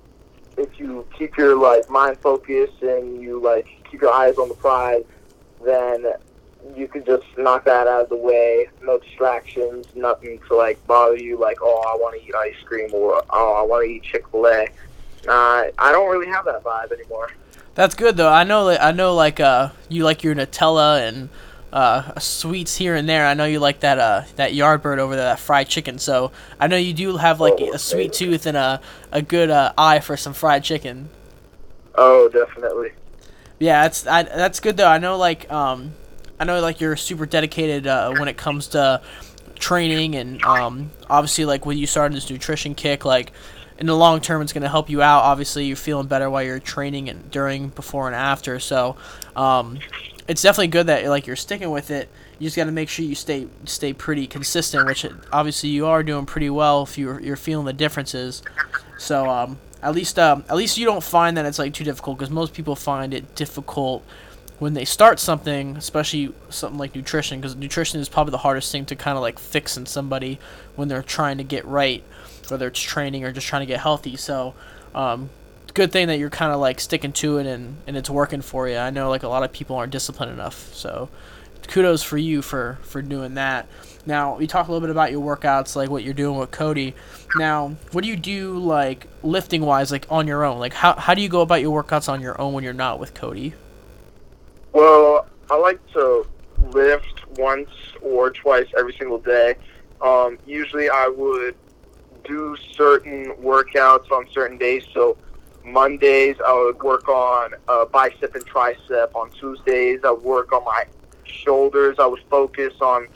if 0.56 0.78
you 0.78 1.06
keep 1.18 1.36
your 1.36 1.56
like 1.56 1.90
mind 1.90 2.18
focused 2.18 2.82
and 2.82 3.20
you 3.20 3.40
like 3.40 3.81
keep 3.92 4.00
your 4.00 4.12
eyes 4.12 4.38
on 4.38 4.48
the 4.48 4.54
prize, 4.54 5.04
then 5.64 6.06
you 6.74 6.88
could 6.88 7.04
just 7.06 7.24
knock 7.36 7.64
that 7.66 7.86
out 7.86 8.02
of 8.02 8.08
the 8.08 8.16
way. 8.16 8.68
No 8.82 8.98
distractions, 8.98 9.86
nothing 9.94 10.40
to 10.48 10.56
like 10.56 10.84
bother 10.86 11.16
you. 11.16 11.38
Like, 11.38 11.58
oh, 11.62 11.82
I 11.86 11.96
want 12.00 12.20
to 12.20 12.26
eat 12.26 12.34
ice 12.34 12.56
cream 12.64 12.90
or 12.92 13.22
oh, 13.30 13.54
I 13.54 13.62
want 13.62 13.84
to 13.86 13.90
eat 13.92 14.02
Chick 14.02 14.26
Fil 14.28 14.46
A. 14.46 14.64
Uh, 15.28 15.70
I 15.78 15.92
don't 15.92 16.10
really 16.10 16.26
have 16.26 16.44
that 16.46 16.64
vibe 16.64 16.90
anymore. 16.90 17.30
That's 17.74 17.94
good 17.94 18.16
though. 18.16 18.28
I 18.32 18.44
know 18.44 18.68
I 18.70 18.92
know 18.92 19.14
like 19.14 19.40
uh 19.40 19.70
you 19.88 20.04
like 20.04 20.24
your 20.24 20.34
Nutella 20.34 21.06
and 21.06 21.28
uh 21.72 22.18
sweets 22.18 22.76
here 22.76 22.94
and 22.94 23.08
there. 23.08 23.26
I 23.26 23.34
know 23.34 23.44
you 23.44 23.60
like 23.60 23.80
that 23.80 23.98
uh 23.98 24.22
that 24.36 24.52
Yardbird 24.52 24.98
over 24.98 25.16
there, 25.16 25.24
that 25.24 25.38
fried 25.40 25.68
chicken. 25.68 25.98
So 25.98 26.32
I 26.60 26.66
know 26.66 26.76
you 26.76 26.92
do 26.92 27.16
have 27.16 27.40
like 27.40 27.54
Oh, 27.58 27.72
a 27.72 27.78
sweet 27.78 28.12
tooth 28.12 28.46
and 28.46 28.56
a 28.56 28.80
a 29.10 29.22
good 29.22 29.48
uh, 29.50 29.72
eye 29.78 30.00
for 30.00 30.16
some 30.16 30.34
fried 30.34 30.64
chicken. 30.64 31.08
Oh, 31.94 32.28
definitely. 32.28 32.92
Yeah, 33.62 33.82
that's 33.82 34.08
I, 34.08 34.24
that's 34.24 34.58
good 34.58 34.76
though. 34.76 34.88
I 34.88 34.98
know 34.98 35.16
like 35.16 35.50
um, 35.52 35.92
I 36.40 36.44
know 36.44 36.60
like 36.60 36.80
you're 36.80 36.96
super 36.96 37.26
dedicated 37.26 37.86
uh, 37.86 38.12
when 38.16 38.26
it 38.26 38.36
comes 38.36 38.66
to 38.68 39.00
training 39.54 40.16
and 40.16 40.42
um, 40.42 40.90
obviously 41.08 41.44
like 41.44 41.64
when 41.64 41.78
you 41.78 41.86
started 41.86 42.16
this 42.16 42.28
nutrition 42.28 42.74
kick, 42.74 43.04
like 43.04 43.30
in 43.78 43.86
the 43.86 43.96
long 43.96 44.20
term 44.20 44.42
it's 44.42 44.52
gonna 44.52 44.68
help 44.68 44.90
you 44.90 45.00
out. 45.00 45.22
Obviously 45.22 45.66
you're 45.66 45.76
feeling 45.76 46.08
better 46.08 46.28
while 46.28 46.42
you're 46.42 46.58
training 46.58 47.08
and 47.08 47.30
during, 47.30 47.68
before, 47.68 48.08
and 48.08 48.16
after. 48.16 48.58
So 48.58 48.96
um, 49.36 49.78
it's 50.26 50.42
definitely 50.42 50.66
good 50.66 50.88
that 50.88 51.06
like 51.06 51.28
you're 51.28 51.36
sticking 51.36 51.70
with 51.70 51.92
it. 51.92 52.08
You 52.40 52.46
just 52.48 52.56
got 52.56 52.64
to 52.64 52.72
make 52.72 52.88
sure 52.88 53.04
you 53.04 53.14
stay 53.14 53.46
stay 53.66 53.92
pretty 53.92 54.26
consistent, 54.26 54.86
which 54.86 55.06
obviously 55.32 55.68
you 55.68 55.86
are 55.86 56.02
doing 56.02 56.26
pretty 56.26 56.50
well 56.50 56.82
if 56.82 56.98
you're 56.98 57.20
you're 57.20 57.36
feeling 57.36 57.66
the 57.66 57.72
differences. 57.72 58.42
So 58.98 59.30
um, 59.30 59.58
at 59.82 59.94
least 59.94 60.18
um, 60.18 60.44
at 60.48 60.56
least 60.56 60.78
you 60.78 60.84
don't 60.84 61.02
find 61.02 61.36
that 61.36 61.44
it's 61.44 61.58
like 61.58 61.74
too 61.74 61.84
difficult 61.84 62.18
because 62.18 62.30
most 62.30 62.54
people 62.54 62.76
find 62.76 63.12
it 63.12 63.34
difficult 63.34 64.04
when 64.58 64.74
they 64.74 64.84
start 64.84 65.18
something, 65.18 65.76
especially 65.76 66.32
something 66.48 66.78
like 66.78 66.94
nutrition, 66.94 67.40
because 67.40 67.56
nutrition 67.56 68.00
is 68.00 68.08
probably 68.08 68.30
the 68.30 68.38
hardest 68.38 68.70
thing 68.70 68.84
to 68.86 68.94
kind 68.94 69.16
of 69.16 69.22
like 69.22 69.38
fix 69.38 69.76
in 69.76 69.86
somebody 69.86 70.38
when 70.76 70.86
they're 70.86 71.02
trying 71.02 71.36
to 71.38 71.44
get 71.44 71.64
right, 71.64 72.04
whether 72.46 72.68
it's 72.68 72.78
training 72.78 73.24
or 73.24 73.32
just 73.32 73.48
trying 73.48 73.62
to 73.62 73.66
get 73.66 73.80
healthy. 73.80 74.16
So, 74.16 74.54
um, 74.94 75.30
good 75.74 75.90
thing 75.90 76.06
that 76.06 76.18
you're 76.18 76.30
kind 76.30 76.52
of 76.52 76.60
like 76.60 76.80
sticking 76.80 77.12
to 77.12 77.38
it 77.38 77.46
and, 77.46 77.78
and 77.88 77.96
it's 77.96 78.08
working 78.08 78.40
for 78.40 78.68
you. 78.68 78.76
I 78.76 78.90
know 78.90 79.10
like 79.10 79.24
a 79.24 79.28
lot 79.28 79.42
of 79.42 79.52
people 79.52 79.74
aren't 79.74 79.90
disciplined 79.90 80.30
enough, 80.30 80.72
so 80.72 81.08
kudos 81.66 82.04
for 82.04 82.18
you 82.18 82.40
for 82.40 82.78
for 82.82 83.02
doing 83.02 83.34
that. 83.34 83.66
Now 84.04 84.36
we 84.36 84.46
talk 84.46 84.68
a 84.68 84.72
little 84.72 84.86
bit 84.86 84.90
about 84.90 85.12
your 85.12 85.20
workouts, 85.20 85.76
like 85.76 85.88
what 85.88 86.02
you're 86.02 86.14
doing 86.14 86.38
with 86.38 86.50
Cody. 86.50 86.94
Now, 87.36 87.76
what 87.92 88.02
do 88.02 88.08
you 88.08 88.16
do 88.16 88.58
like 88.58 89.06
lifting 89.22 89.62
wise, 89.62 89.92
like 89.92 90.06
on 90.10 90.26
your 90.26 90.44
own? 90.44 90.58
Like 90.58 90.72
how 90.72 90.94
how 90.96 91.14
do 91.14 91.22
you 91.22 91.28
go 91.28 91.40
about 91.40 91.60
your 91.60 91.82
workouts 91.82 92.08
on 92.08 92.20
your 92.20 92.40
own 92.40 92.52
when 92.52 92.64
you're 92.64 92.72
not 92.72 92.98
with 92.98 93.14
Cody? 93.14 93.54
Well, 94.72 95.26
I 95.50 95.56
like 95.56 95.80
to 95.92 96.26
lift 96.72 97.28
once 97.36 97.70
or 98.00 98.30
twice 98.30 98.66
every 98.76 98.94
single 98.94 99.18
day. 99.18 99.54
Um, 100.00 100.38
usually, 100.46 100.88
I 100.88 101.06
would 101.08 101.54
do 102.24 102.56
certain 102.72 103.32
workouts 103.40 104.10
on 104.10 104.26
certain 104.32 104.58
days. 104.58 104.84
So, 104.92 105.16
Mondays, 105.64 106.36
I 106.44 106.52
would 106.54 106.82
work 106.82 107.08
on 107.08 107.52
bicep 107.92 108.34
and 108.34 108.46
tricep. 108.46 109.14
On 109.14 109.30
Tuesdays, 109.30 110.00
I 110.04 110.10
would 110.10 110.22
work 110.22 110.52
on 110.52 110.64
my 110.64 110.84
shoulders. 111.24 111.96
I 111.98 112.06
would 112.06 112.22
focus 112.30 112.74
on 112.80 113.06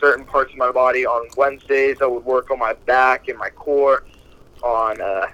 certain 0.00 0.24
parts 0.24 0.52
of 0.52 0.58
my 0.58 0.70
body. 0.70 1.06
On 1.06 1.28
Wednesdays, 1.36 1.98
I 2.00 2.06
would 2.06 2.24
work 2.24 2.50
on 2.50 2.58
my 2.58 2.74
back 2.74 3.28
and 3.28 3.38
my 3.38 3.50
core. 3.50 4.04
On 4.62 5.00
uh, 5.00 5.26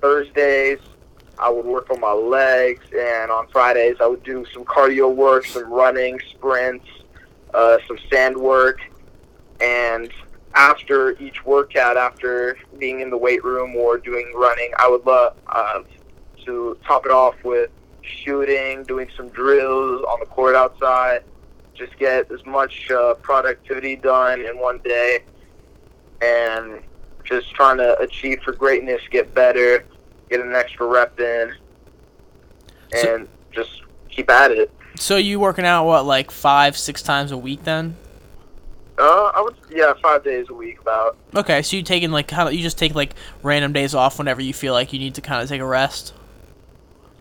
Thursdays, 0.00 0.78
I 1.38 1.50
would 1.50 1.66
work 1.66 1.90
on 1.90 2.00
my 2.00 2.12
legs, 2.12 2.84
and 2.96 3.30
on 3.30 3.46
Fridays, 3.48 3.96
I 4.00 4.06
would 4.06 4.22
do 4.22 4.44
some 4.52 4.64
cardio 4.64 5.14
work, 5.14 5.44
some 5.44 5.70
running, 5.72 6.18
sprints, 6.30 6.86
uh, 7.54 7.78
some 7.86 7.98
sand 8.10 8.36
work, 8.36 8.80
and 9.60 10.10
after 10.54 11.18
each 11.20 11.44
workout, 11.44 11.96
after 11.96 12.56
being 12.78 13.00
in 13.00 13.10
the 13.10 13.16
weight 13.16 13.44
room 13.44 13.76
or 13.76 13.98
doing 13.98 14.32
running, 14.34 14.72
I 14.78 14.88
would 14.88 15.04
love 15.04 15.36
uh, 15.48 15.82
to 16.46 16.78
top 16.86 17.04
it 17.04 17.12
off 17.12 17.34
with 17.44 17.70
shooting, 18.00 18.82
doing 18.84 19.08
some 19.16 19.28
drills 19.28 20.02
on 20.04 20.20
the 20.20 20.26
court 20.26 20.54
outside. 20.54 21.24
Just 21.76 21.98
get 21.98 22.30
as 22.32 22.44
much 22.46 22.90
uh, 22.90 23.14
productivity 23.14 23.96
done 23.96 24.40
in 24.40 24.58
one 24.58 24.78
day, 24.78 25.20
and 26.22 26.80
just 27.24 27.52
trying 27.54 27.76
to 27.78 27.98
achieve 27.98 28.40
for 28.42 28.52
greatness, 28.52 29.02
get 29.10 29.34
better, 29.34 29.84
get 30.30 30.40
an 30.40 30.54
extra 30.54 30.86
rep 30.86 31.18
in, 31.20 31.52
So- 32.94 33.14
and 33.14 33.28
just 33.52 33.82
keep 34.08 34.30
at 34.30 34.50
it. 34.52 34.70
So 34.98 35.16
you 35.16 35.38
working 35.38 35.66
out 35.66 35.84
what 35.84 36.06
like 36.06 36.30
five, 36.30 36.76
six 36.78 37.02
times 37.02 37.30
a 37.30 37.36
week 37.36 37.64
then? 37.64 37.96
Uh, 38.98 39.30
I 39.34 39.42
would, 39.42 39.54
yeah, 39.68 39.92
five 40.02 40.24
days 40.24 40.46
a 40.48 40.54
week 40.54 40.80
about. 40.80 41.18
Okay, 41.34 41.60
so 41.60 41.76
you 41.76 41.82
taking 41.82 42.10
like 42.10 42.28
kind 42.28 42.48
of 42.48 42.54
you 42.54 42.62
just 42.62 42.78
take 42.78 42.94
like 42.94 43.12
random 43.42 43.74
days 43.74 43.94
off 43.94 44.16
whenever 44.16 44.40
you 44.40 44.54
feel 44.54 44.72
like 44.72 44.94
you 44.94 44.98
need 44.98 45.14
to 45.16 45.20
kind 45.20 45.42
of 45.42 45.48
take 45.50 45.60
a 45.60 45.66
rest. 45.66 46.14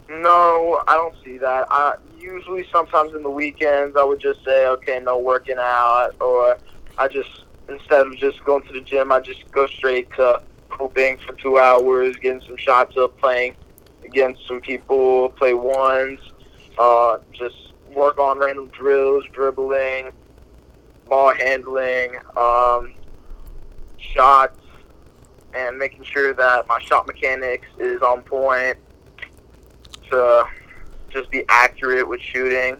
No, 0.07 0.81
I 0.87 0.93
don't 0.93 1.15
see 1.25 1.37
that. 1.39 1.67
I 1.69 1.95
usually 2.25 2.65
sometimes 2.71 3.13
in 3.13 3.23
the 3.23 3.29
weekends 3.29 3.95
I 3.95 4.03
would 4.03 4.19
just 4.19 4.43
say, 4.43 4.67
okay, 4.67 4.99
no 4.99 5.17
working 5.17 5.57
out, 5.59 6.11
or 6.19 6.57
I 6.97 7.07
just 7.07 7.43
instead 7.69 8.07
of 8.07 8.17
just 8.17 8.43
going 8.43 8.63
to 8.63 8.73
the 8.73 8.81
gym, 8.81 9.11
I 9.11 9.19
just 9.19 9.49
go 9.51 9.67
straight 9.67 10.11
to 10.13 10.41
hooping 10.69 11.17
for 11.17 11.33
two 11.33 11.57
hours, 11.57 12.15
getting 12.17 12.41
some 12.41 12.57
shots 12.57 12.97
up, 12.97 13.17
playing 13.19 13.55
against 14.03 14.45
some 14.47 14.59
people, 14.61 15.29
play 15.29 15.53
ones, 15.53 16.19
uh, 16.77 17.17
just 17.31 17.73
work 17.93 18.17
on 18.19 18.39
random 18.39 18.67
drills, 18.67 19.23
dribbling, 19.31 20.11
ball 21.07 21.33
handling, 21.33 22.17
um, 22.35 22.93
shots, 23.97 24.59
and 25.53 25.77
making 25.77 26.03
sure 26.03 26.33
that 26.33 26.67
my 26.67 26.79
shot 26.81 27.07
mechanics 27.07 27.67
is 27.79 28.01
on 28.01 28.21
point 28.21 28.77
to 30.09 30.45
just 31.09 31.29
be 31.29 31.43
accurate 31.49 32.07
with 32.07 32.21
shooting. 32.21 32.77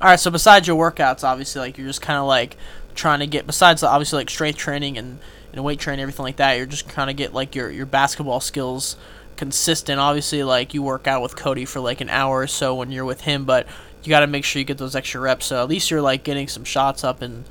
All 0.00 0.10
right, 0.10 0.20
so 0.20 0.30
besides 0.30 0.68
your 0.68 0.76
workouts, 0.76 1.24
obviously, 1.24 1.60
like 1.60 1.78
you're 1.78 1.86
just 1.86 2.02
kind 2.02 2.18
of 2.18 2.26
like 2.26 2.56
trying 2.94 3.20
to 3.20 3.26
get 3.26 3.46
besides 3.46 3.82
obviously 3.82 4.18
like 4.18 4.30
strength 4.30 4.58
training 4.58 4.98
and, 4.98 5.18
and 5.52 5.64
weight 5.64 5.78
training 5.78 6.02
everything 6.02 6.24
like 6.24 6.36
that. 6.36 6.56
You're 6.56 6.66
just 6.66 6.88
trying 6.88 7.06
to 7.06 7.14
get 7.14 7.32
like 7.32 7.54
your 7.54 7.70
your 7.70 7.86
basketball 7.86 8.40
skills 8.40 8.96
consistent. 9.36 9.98
Obviously, 9.98 10.42
like 10.42 10.74
you 10.74 10.82
work 10.82 11.06
out 11.06 11.22
with 11.22 11.36
Cody 11.36 11.64
for 11.64 11.80
like 11.80 12.00
an 12.00 12.10
hour 12.10 12.40
or 12.40 12.46
so 12.46 12.74
when 12.74 12.92
you're 12.92 13.04
with 13.04 13.22
him, 13.22 13.44
but 13.44 13.66
you 14.02 14.10
got 14.10 14.20
to 14.20 14.26
make 14.26 14.44
sure 14.44 14.60
you 14.60 14.64
get 14.64 14.78
those 14.78 14.94
extra 14.94 15.20
reps. 15.20 15.46
So 15.46 15.62
at 15.62 15.68
least 15.68 15.90
you're 15.90 16.02
like 16.02 16.24
getting 16.24 16.48
some 16.48 16.64
shots 16.64 17.04
up 17.04 17.22
and 17.22 17.44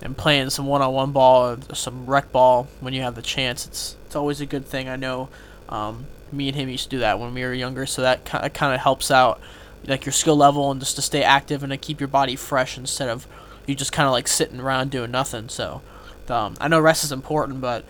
and 0.00 0.16
playing 0.16 0.50
some 0.50 0.66
one-on-one 0.66 1.12
ball 1.12 1.56
or 1.70 1.74
some 1.74 2.06
rec 2.06 2.32
ball 2.32 2.66
when 2.80 2.92
you 2.92 3.02
have 3.02 3.14
the 3.14 3.22
chance. 3.22 3.66
It's 3.66 3.96
it's 4.06 4.16
always 4.16 4.40
a 4.40 4.46
good 4.46 4.66
thing. 4.66 4.88
I 4.88 4.96
know 4.96 5.28
um, 5.68 6.06
me 6.32 6.48
and 6.48 6.56
him 6.56 6.68
used 6.68 6.84
to 6.84 6.90
do 6.90 6.98
that 7.00 7.18
when 7.18 7.34
we 7.34 7.42
were 7.42 7.52
younger, 7.52 7.86
so 7.86 8.02
that 8.02 8.24
kind 8.24 8.74
of, 8.74 8.80
helps 8.80 9.10
out 9.10 9.40
like 9.86 10.06
your 10.06 10.12
skill 10.12 10.36
level 10.36 10.70
and 10.70 10.80
just 10.80 10.96
to 10.96 11.02
stay 11.02 11.22
active 11.22 11.62
and 11.62 11.72
to 11.72 11.76
keep 11.76 12.00
your 12.00 12.08
body 12.08 12.36
fresh 12.36 12.78
instead 12.78 13.08
of 13.08 13.26
you 13.66 13.74
just 13.74 13.92
kind 13.92 14.06
of 14.06 14.12
like 14.12 14.28
sitting 14.28 14.60
around 14.60 14.90
doing 14.90 15.10
nothing. 15.10 15.48
So 15.48 15.82
um, 16.28 16.54
I 16.60 16.68
know 16.68 16.80
rest 16.80 17.04
is 17.04 17.12
important, 17.12 17.60
but 17.60 17.84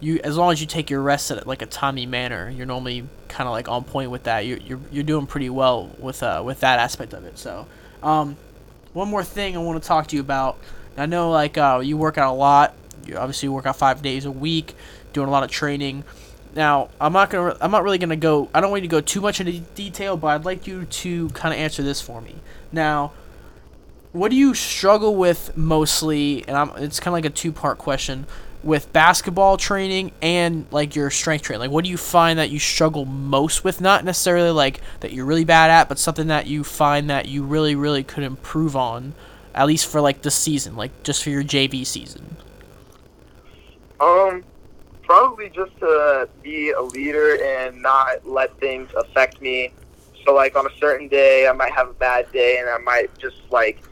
you 0.00 0.20
as 0.22 0.36
long 0.36 0.52
as 0.52 0.60
you 0.60 0.66
take 0.66 0.90
your 0.90 1.02
rest 1.02 1.30
at 1.30 1.46
like 1.46 1.62
a 1.62 1.66
timely 1.66 2.06
manner, 2.06 2.50
you're 2.50 2.66
normally 2.66 3.08
kind 3.28 3.46
of 3.48 3.52
like 3.52 3.68
on 3.68 3.84
point 3.84 4.10
with 4.10 4.24
that. 4.24 4.46
You're, 4.46 4.58
you're 4.58 4.80
you're 4.90 5.04
doing 5.04 5.26
pretty 5.26 5.50
well 5.50 5.90
with 5.98 6.22
uh 6.22 6.42
with 6.44 6.60
that 6.60 6.78
aspect 6.78 7.12
of 7.12 7.24
it. 7.24 7.38
So 7.38 7.66
um, 8.02 8.36
one 8.92 9.08
more 9.08 9.24
thing 9.24 9.56
I 9.56 9.60
want 9.60 9.82
to 9.82 9.86
talk 9.86 10.06
to 10.08 10.16
you 10.16 10.22
about. 10.22 10.58
I 10.96 11.06
know 11.06 11.30
like 11.30 11.56
uh, 11.56 11.80
you 11.82 11.96
work 11.96 12.18
out 12.18 12.32
a 12.32 12.36
lot. 12.36 12.74
You 13.06 13.16
obviously 13.16 13.48
work 13.48 13.66
out 13.66 13.76
five 13.76 14.02
days 14.02 14.24
a 14.24 14.30
week, 14.30 14.74
doing 15.12 15.28
a 15.28 15.30
lot 15.30 15.44
of 15.44 15.50
training. 15.50 16.04
Now, 16.58 16.88
I'm 17.00 17.12
not 17.12 17.30
gonna. 17.30 17.56
I'm 17.60 17.70
not 17.70 17.84
really 17.84 17.98
gonna 17.98 18.16
go. 18.16 18.48
I 18.52 18.60
don't 18.60 18.72
want 18.72 18.82
you 18.82 18.88
to 18.88 18.90
go 18.90 19.00
too 19.00 19.20
much 19.20 19.38
into 19.38 19.60
detail, 19.76 20.16
but 20.16 20.26
I'd 20.26 20.44
like 20.44 20.66
you 20.66 20.86
to 20.86 21.28
kind 21.28 21.54
of 21.54 21.60
answer 21.60 21.84
this 21.84 22.00
for 22.00 22.20
me. 22.20 22.34
Now, 22.72 23.12
what 24.10 24.32
do 24.32 24.36
you 24.36 24.54
struggle 24.54 25.14
with 25.14 25.56
mostly? 25.56 26.44
And 26.48 26.56
I'm, 26.56 26.70
it's 26.82 26.98
kind 26.98 27.12
of 27.12 27.12
like 27.12 27.26
a 27.26 27.30
two 27.30 27.52
part 27.52 27.78
question 27.78 28.26
with 28.64 28.92
basketball 28.92 29.56
training 29.56 30.10
and 30.20 30.66
like 30.72 30.96
your 30.96 31.10
strength 31.10 31.42
training. 31.42 31.60
Like, 31.60 31.70
what 31.70 31.84
do 31.84 31.90
you 31.90 31.96
find 31.96 32.40
that 32.40 32.50
you 32.50 32.58
struggle 32.58 33.04
most 33.04 33.62
with? 33.62 33.80
Not 33.80 34.04
necessarily 34.04 34.50
like 34.50 34.80
that 34.98 35.12
you're 35.12 35.26
really 35.26 35.44
bad 35.44 35.70
at, 35.70 35.88
but 35.88 35.96
something 35.96 36.26
that 36.26 36.48
you 36.48 36.64
find 36.64 37.08
that 37.08 37.28
you 37.28 37.44
really, 37.44 37.76
really 37.76 38.02
could 38.02 38.24
improve 38.24 38.74
on, 38.74 39.14
at 39.54 39.68
least 39.68 39.86
for 39.86 40.00
like 40.00 40.22
the 40.22 40.30
season, 40.32 40.74
like 40.74 41.04
just 41.04 41.22
for 41.22 41.30
your 41.30 41.44
JV 41.44 41.86
season. 41.86 42.34
Um, 44.00 44.42
probably 45.08 45.48
just 45.48 45.74
to 45.78 46.28
be 46.42 46.70
a 46.70 46.82
leader 46.82 47.42
and 47.42 47.80
not 47.80 48.28
let 48.28 48.56
things 48.60 48.90
affect 48.94 49.40
me. 49.40 49.72
So, 50.24 50.34
like 50.34 50.54
on 50.54 50.66
a 50.66 50.76
certain 50.78 51.08
day, 51.08 51.48
I 51.48 51.52
might 51.52 51.72
have 51.72 51.88
a 51.88 51.94
bad 51.94 52.30
day, 52.30 52.58
and 52.58 52.68
I 52.68 52.76
might 52.76 53.16
just 53.18 53.38
like 53.50 53.82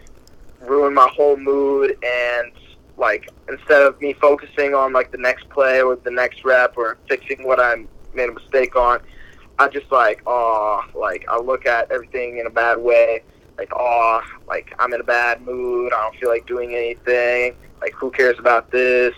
ruin 0.61 0.93
my 0.93 1.09
whole 1.11 1.39
mood. 1.39 1.97
And 2.05 2.53
like 2.99 3.31
instead 3.49 3.83
of 3.83 3.99
me 4.01 4.13
focusing 4.13 4.75
on 4.75 4.93
like 4.93 5.11
the 5.11 5.19
next 5.19 5.49
play 5.49 5.81
or 5.81 5.97
the 5.97 6.11
next 6.11 6.45
rep 6.45 6.77
or 6.77 6.99
fixing 7.09 7.47
what 7.47 7.61
I 7.61 7.87
made 8.13 8.29
a 8.29 8.35
mistake 8.35 8.77
on, 8.77 9.01
I 9.59 9.69
just 9.69 9.91
like 9.91 10.23
oh, 10.27 10.83
like 10.95 11.25
I 11.31 11.39
look 11.39 11.65
at 11.65 11.91
everything 11.91 12.39
in 12.39 12.47
a 12.47 12.51
bad 12.51 12.77
way. 12.77 13.23
Like 13.57 13.73
oh, 13.75 14.21
like 14.47 14.75
I'm 14.79 14.93
in 14.93 15.01
a 15.01 15.05
bad 15.05 15.41
mood. 15.41 15.95
I 15.95 16.03
don't 16.03 16.17
feel 16.17 16.29
like 16.29 16.47
doing 16.47 16.75
anything. 16.75 17.57
Like 17.81 17.95
who 17.95 18.11
cares 18.11 18.39
about 18.39 18.71
this? 18.71 19.15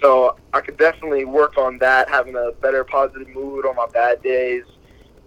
So 0.00 0.36
I 0.52 0.60
could 0.60 0.76
definitely 0.76 1.24
work 1.24 1.56
on 1.56 1.78
that, 1.78 2.08
having 2.08 2.36
a 2.36 2.52
better 2.60 2.84
positive 2.84 3.28
mood 3.28 3.64
on 3.66 3.76
my 3.76 3.86
bad 3.86 4.22
days, 4.22 4.64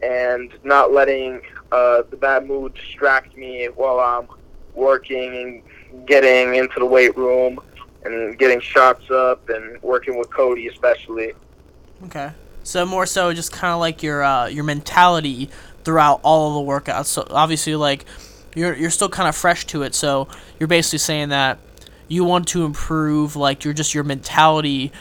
and 0.02 0.52
not 0.64 0.92
letting 0.92 1.42
uh, 1.72 2.04
the 2.10 2.18
bad 2.18 2.48
mood 2.48 2.74
distract 2.76 3.36
me 3.36 3.66
while 3.68 4.00
I'm 4.00 4.28
working 4.74 5.64
and 5.94 6.08
getting 6.08 6.56
into 6.56 6.80
the 6.80 6.86
weight 6.86 7.16
room 7.18 7.60
and 8.04 8.38
getting 8.38 8.60
shots 8.60 9.10
up 9.12 9.50
and 9.50 9.82
working 9.82 10.18
with 10.18 10.30
Cody 10.32 10.68
especially. 10.68 11.34
Okay. 12.06 12.32
So 12.64 12.86
more 12.86 13.06
so 13.06 13.34
just 13.34 13.52
kind 13.52 13.74
of 13.74 13.80
like 13.80 14.04
your 14.04 14.24
uh, 14.24 14.48
your 14.48 14.64
mentality 14.64 15.50
throughout 15.84 16.22
all 16.24 16.60
of 16.60 16.66
the 16.66 16.72
workouts. 16.72 17.08
So 17.08 17.26
obviously 17.30 17.76
like 17.76 18.06
you're 18.56 18.76
you're 18.76 18.90
still 18.90 19.10
kind 19.10 19.28
of 19.28 19.36
fresh 19.36 19.66
to 19.68 19.84
it. 19.84 19.96
So 19.96 20.28
you're 20.60 20.68
basically 20.68 21.00
saying 21.00 21.30
that 21.30 21.60
you 22.10 22.26
want 22.26 22.50
to 22.50 22.66
improve 22.66 23.38
like 23.38 23.64
your 23.64 23.74
just 23.74 23.94
your 23.94 24.04
mentality 24.04 24.92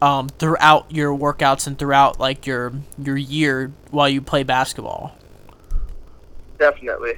um, 0.00 0.28
throughout 0.28 0.90
your 0.90 1.16
workouts 1.16 1.66
and 1.66 1.78
throughout 1.78 2.18
like 2.18 2.46
your 2.46 2.72
your 2.98 3.16
year 3.16 3.72
while 3.90 4.08
you 4.08 4.22
play 4.22 4.42
basketball. 4.42 5.16
Definitely. 6.58 7.14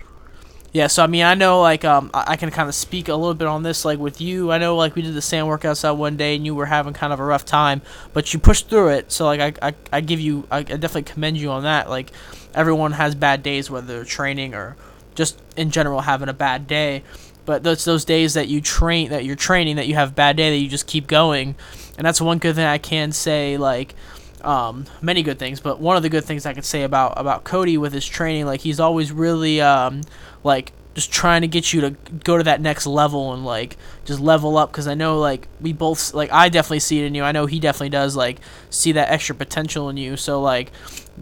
Yeah, 0.73 0.89
so 0.89 1.03
I 1.03 1.07
mean, 1.07 1.25
I 1.25 1.35
know 1.35 1.63
like 1.63 1.87
um, 1.87 2.11
I 2.13 2.37
can 2.37 2.51
kind 2.51 2.69
of 2.69 2.75
speak 2.75 3.09
a 3.09 3.15
little 3.15 3.33
bit 3.33 3.49
on 3.49 3.63
this, 3.63 3.87
like 3.87 3.99
with 3.99 4.21
you. 4.21 4.53
I 4.53 4.59
know 4.59 4.77
like 4.77 4.95
we 4.95 5.01
did 5.01 5.15
the 5.15 5.23
sand 5.23 5.47
workouts 5.47 5.85
out 5.87 5.97
one 5.97 6.19
day, 6.19 6.37
and 6.37 6.45
you 6.45 6.55
were 6.55 6.67
having 6.67 6.93
kind 6.93 7.15
of 7.15 7.21
a 7.21 7.25
rough 7.25 7.47
time, 7.47 7.81
but 8.13 8.35
you 8.35 8.39
pushed 8.39 8.69
through 8.69 8.89
it. 8.89 9.11
So 9.11 9.25
like 9.25 9.41
I, 9.41 9.69
I, 9.69 9.75
I 9.91 10.01
give 10.03 10.21
you, 10.21 10.47
I, 10.51 10.59
I 10.59 10.63
definitely 10.63 11.05
commend 11.05 11.39
you 11.39 11.51
on 11.51 11.63
that. 11.63 11.89
Like 11.89 12.13
everyone 12.55 12.93
has 12.93 13.15
bad 13.15 13.43
days, 13.43 13.71
whether 13.71 13.87
they're 13.87 14.05
training 14.05 14.55
or 14.55 14.77
just 15.15 15.41
in 15.57 15.71
general 15.71 16.03
having 16.03 16.29
a 16.29 16.35
bad 16.35 16.67
day. 16.67 17.03
But 17.47 17.63
those 17.63 17.85
those 17.85 18.05
days 18.05 18.35
that 18.35 18.49
you 18.49 18.61
train, 18.61 19.11
that 19.11 19.25
you're 19.25 19.37
training, 19.37 19.77
that 19.77 19.87
you 19.87 19.95
have 19.95 20.11
a 20.11 20.15
bad 20.15 20.37
day, 20.37 20.51
that 20.51 20.57
you 20.57 20.69
just 20.69 20.87
keep 20.87 21.07
going, 21.07 21.55
and 21.97 22.07
that's 22.07 22.21
one 22.21 22.39
good 22.39 22.57
thing 22.57 22.67
I 22.67 22.79
can 22.79 23.13
say. 23.13 23.57
Like 23.57 23.95
um, 24.43 24.85
many 25.01 25.23
good 25.23 25.39
things, 25.39 25.61
but 25.61 25.81
one 25.81 25.97
of 25.97 26.03
the 26.03 26.09
good 26.09 26.25
things 26.25 26.45
I 26.45 26.53
can 26.53 26.63
say 26.63 26.83
about 26.83 27.15
about 27.17 27.45
Cody 27.45 27.79
with 27.79 27.93
his 27.93 28.07
training, 28.07 28.47
like 28.47 28.61
he's 28.61 28.81
always 28.81 29.13
really 29.13 29.61
um, 29.61 30.03
like 30.45 30.73
just 30.95 31.13
trying 31.13 31.43
to 31.43 31.49
get 31.49 31.73
you 31.73 31.81
to 31.83 31.91
go 32.25 32.39
to 32.39 32.45
that 32.45 32.61
next 32.61 32.87
level 32.87 33.33
and 33.33 33.45
like 33.45 33.77
just 34.07 34.21
level 34.21 34.57
up 34.57 34.71
because 34.71 34.87
I 34.87 34.95
know 34.95 35.19
like 35.19 35.49
we 35.61 35.73
both 35.73 36.15
like 36.15 36.33
I 36.33 36.49
definitely 36.49 36.81
see 36.81 37.01
it 37.01 37.07
in 37.07 37.15
you. 37.15 37.25
I 37.25 37.33
know 37.33 37.47
he 37.47 37.61
definitely 37.61 37.91
does 37.91 38.17
like 38.17 38.39
see 38.71 38.93
that 38.93 39.11
extra 39.11 39.35
potential 39.35 39.89
in 39.89 39.97
you. 39.97 40.17
So 40.17 40.41
like 40.41 40.71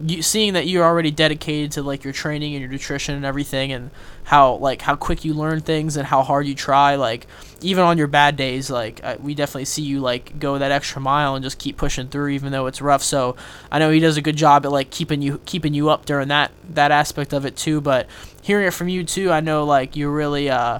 you 0.03 0.21
seeing 0.21 0.53
that 0.53 0.67
you're 0.67 0.83
already 0.83 1.11
dedicated 1.11 1.71
to 1.73 1.81
like 1.81 2.03
your 2.03 2.13
training 2.13 2.53
and 2.53 2.61
your 2.61 2.69
nutrition 2.69 3.15
and 3.15 3.25
everything 3.25 3.71
and 3.71 3.89
how 4.25 4.55
like 4.55 4.81
how 4.81 4.95
quick 4.95 5.23
you 5.23 5.33
learn 5.33 5.61
things 5.61 5.97
and 5.97 6.07
how 6.07 6.21
hard 6.21 6.45
you 6.45 6.53
try 6.53 6.95
like 6.95 7.27
even 7.61 7.83
on 7.83 7.97
your 7.97 8.07
bad 8.07 8.35
days 8.35 8.69
like 8.69 9.03
I, 9.03 9.15
we 9.15 9.33
definitely 9.35 9.65
see 9.65 9.83
you 9.83 10.01
like 10.01 10.37
go 10.37 10.57
that 10.57 10.71
extra 10.71 11.01
mile 11.01 11.35
and 11.35 11.43
just 11.43 11.59
keep 11.59 11.77
pushing 11.77 12.07
through 12.07 12.29
even 12.29 12.51
though 12.51 12.67
it's 12.67 12.81
rough 12.81 13.03
so 13.03 13.35
i 13.71 13.79
know 13.79 13.89
he 13.89 13.99
does 13.99 14.17
a 14.17 14.21
good 14.21 14.35
job 14.35 14.65
at 14.65 14.71
like 14.71 14.89
keeping 14.89 15.21
you 15.21 15.39
keeping 15.45 15.73
you 15.73 15.89
up 15.89 16.05
during 16.05 16.27
that 16.27 16.51
that 16.67 16.91
aspect 16.91 17.33
of 17.33 17.45
it 17.45 17.55
too 17.55 17.79
but 17.79 18.07
hearing 18.41 18.67
it 18.67 18.71
from 18.71 18.89
you 18.89 19.03
too 19.03 19.31
i 19.31 19.39
know 19.39 19.63
like 19.63 19.95
you're 19.95 20.11
really 20.11 20.49
uh 20.49 20.79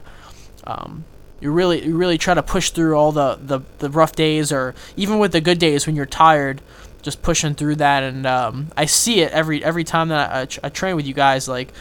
um 0.65 1.05
you 1.39 1.51
really 1.51 1.85
you 1.85 1.97
really 1.97 2.17
try 2.17 2.33
to 2.33 2.43
push 2.43 2.71
through 2.71 2.95
all 2.95 3.11
the, 3.11 3.37
the, 3.41 3.59
the 3.79 3.89
rough 3.89 4.13
days 4.13 4.51
or 4.51 4.73
even 4.95 5.19
with 5.19 5.31
the 5.31 5.41
good 5.41 5.59
days 5.59 5.85
when 5.85 5.95
you're 5.95 6.05
tired 6.05 6.61
just 7.01 7.21
pushing 7.21 7.53
through 7.53 7.75
that. 7.75 8.03
And 8.03 8.25
um, 8.25 8.67
I 8.75 8.85
see 8.85 9.21
it 9.21 9.31
every 9.31 9.63
every 9.63 9.83
time 9.83 10.09
that 10.09 10.31
I, 10.31 10.41
I, 10.41 10.67
I 10.67 10.69
train 10.69 10.95
with 10.95 11.05
you 11.05 11.13
guys 11.13 11.47
like 11.47 11.71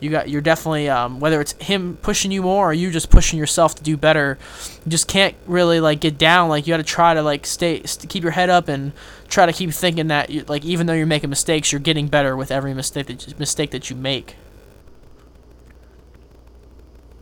you 0.00 0.10
got 0.10 0.28
you're 0.28 0.42
definitely 0.42 0.88
um, 0.88 1.20
whether 1.20 1.40
it's 1.40 1.52
him 1.54 1.96
pushing 2.02 2.30
you 2.30 2.42
more 2.42 2.70
or 2.70 2.72
you 2.74 2.90
just 2.90 3.08
pushing 3.08 3.38
yourself 3.38 3.74
to 3.76 3.82
do 3.82 3.96
better 3.96 4.38
you 4.84 4.90
just 4.90 5.08
can't 5.08 5.34
really 5.46 5.80
like 5.80 6.00
get 6.00 6.18
down. 6.18 6.48
Like 6.48 6.66
you 6.66 6.72
got 6.72 6.78
to 6.78 6.82
try 6.82 7.14
to 7.14 7.22
like 7.22 7.46
stay 7.46 7.82
st- 7.84 8.10
keep 8.10 8.22
your 8.22 8.32
head 8.32 8.50
up 8.50 8.68
and 8.68 8.92
try 9.28 9.46
to 9.46 9.52
keep 9.52 9.70
thinking 9.70 10.08
that 10.08 10.30
you, 10.30 10.44
like 10.46 10.64
even 10.64 10.86
though 10.86 10.92
you're 10.92 11.06
making 11.06 11.30
mistakes 11.30 11.72
you're 11.72 11.80
getting 11.80 12.08
better 12.08 12.36
with 12.36 12.50
every 12.50 12.74
mistake 12.74 13.06
that 13.06 13.26
you, 13.26 13.34
mistake 13.38 13.70
that 13.70 13.88
you 13.88 13.96
make. 13.96 14.36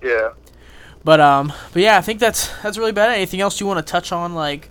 Yeah. 0.03 0.31
But 1.05 1.21
um, 1.21 1.53
but 1.73 1.83
yeah, 1.83 1.99
I 1.99 2.01
think 2.01 2.19
that's 2.19 2.49
that's 2.63 2.79
really 2.79 2.93
bad. 2.93 3.11
Anything 3.11 3.41
else 3.41 3.61
you 3.61 3.67
want 3.67 3.85
to 3.85 3.91
touch 3.91 4.11
on, 4.11 4.35
like 4.35 4.71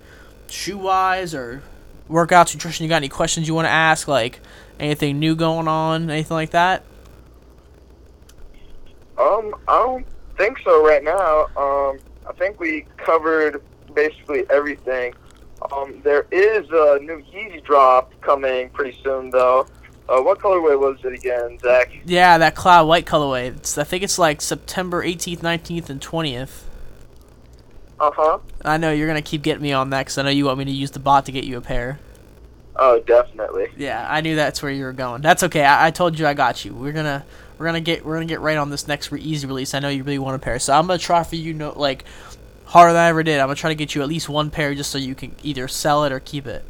shoe 0.50 0.78
wise 0.78 1.36
or 1.36 1.62
workouts, 2.10 2.56
nutrition? 2.56 2.84
You 2.84 2.90
got 2.90 2.98
any 2.98 3.10
questions 3.10 3.48
you 3.48 3.54
want 3.54 3.66
to 3.66 3.72
ask? 3.72 4.08
Like 4.08 4.40
anything 4.80 5.20
new 5.20 5.36
going 5.36 5.68
on, 5.68 6.10
anything 6.10 6.36
like 6.36 6.50
that? 6.50 6.84
Um, 9.18 9.54
I 9.68 9.78
don't 9.78 10.06
think 10.38 10.58
so 10.64 10.84
right 10.84 11.04
now. 11.04 11.46
Um, 11.56 12.00
I 12.28 12.34
think 12.38 12.60
we 12.60 12.88
covered 12.98 13.62
basically 13.94 14.44
everything. 14.50 15.14
Um, 15.72 16.02
there 16.04 16.26
is 16.32 16.66
a 16.72 17.00
new 17.02 17.24
Yeezy 17.32 17.64
drop 17.64 18.12
coming 18.22 18.70
pretty 18.70 18.98
soon, 19.04 19.30
though. 19.30 19.68
Uh, 20.10 20.22
what 20.22 20.40
colorway 20.40 20.78
was 20.78 21.04
it 21.06 21.14
again, 21.14 21.58
Zach? 21.60 21.92
Yeah, 22.06 22.38
that 22.38 22.56
cloud 22.56 22.88
white 22.88 23.06
colorway. 23.06 23.56
It's, 23.56 23.78
I 23.78 23.84
think 23.84 24.04
it's 24.04 24.20
like 24.20 24.42
September 24.42 25.04
18th, 25.04 25.40
19th, 25.40 25.90
and 25.90 26.02
20th. 26.02 26.64
Uh 28.00 28.12
huh. 28.14 28.40
I 28.66 28.78
know 28.78 28.92
you're 28.92 29.08
gonna 29.08 29.22
keep 29.22 29.44
getting 29.44 29.64
me 29.64 29.72
on 29.72 29.92
that 29.92 30.02
because 30.02 30.18
I 30.18 30.24
know 30.24 30.30
you 30.30 30.46
want 30.46 30.58
me 30.60 30.66
to 30.66 30.72
use 30.72 30.92
the 30.92 31.00
bot 31.00 31.26
to 31.28 31.32
get 31.32 31.46
you 31.46 31.58
a 31.58 31.62
pair. 31.62 32.00
Oh, 32.76 33.00
definitely. 33.00 33.68
Yeah, 33.78 34.06
I 34.10 34.22
knew 34.22 34.36
that's 34.36 34.62
where 34.62 34.72
you 34.72 34.84
were 34.84 34.94
going. 34.94 35.22
That's 35.22 35.44
okay. 35.44 35.64
I, 35.64 35.88
I 35.88 35.92
told 35.92 36.18
you 36.18 36.26
I 36.26 36.34
got 36.34 36.66
you. 36.66 36.74
We're 36.74 36.92
gonna 36.92 37.24
we're 37.58 37.66
gonna 37.66 37.80
get 37.80 38.04
we're 38.04 38.16
gonna 38.16 38.26
get 38.26 38.42
right 38.42 38.58
on 38.58 38.70
this 38.70 38.88
next 38.88 39.12
re- 39.12 39.24
Yeezy 39.24 39.48
release. 39.48 39.74
I 39.74 39.80
know 39.80 39.90
you 39.90 40.04
really 40.04 40.20
want 40.20 40.36
a 40.36 40.40
pair, 40.40 40.60
so 40.60 40.74
I'm 40.74 40.88
gonna 40.88 41.00
try 41.00 41.24
for 41.24 41.36
you. 41.36 41.54
No, 41.54 41.72
like 41.78 42.04
harder 42.66 42.94
than 42.94 43.04
I 43.04 43.10
ever 43.10 43.24
did. 43.24 43.40
I'm 43.40 43.48
gonna 43.48 43.56
try 43.56 43.70
to 43.70 43.76
get 43.76 43.96
you 43.96 44.02
at 44.02 44.10
least 44.10 44.28
one 44.28 44.50
pair 44.50 44.74
just 44.74 44.90
so 44.92 44.98
you 44.98 45.16
can 45.16 45.36
either 45.44 45.68
sell 45.68 46.04
it 46.04 46.12
or 46.12 46.20
keep 46.20 46.48
it. 46.48 46.66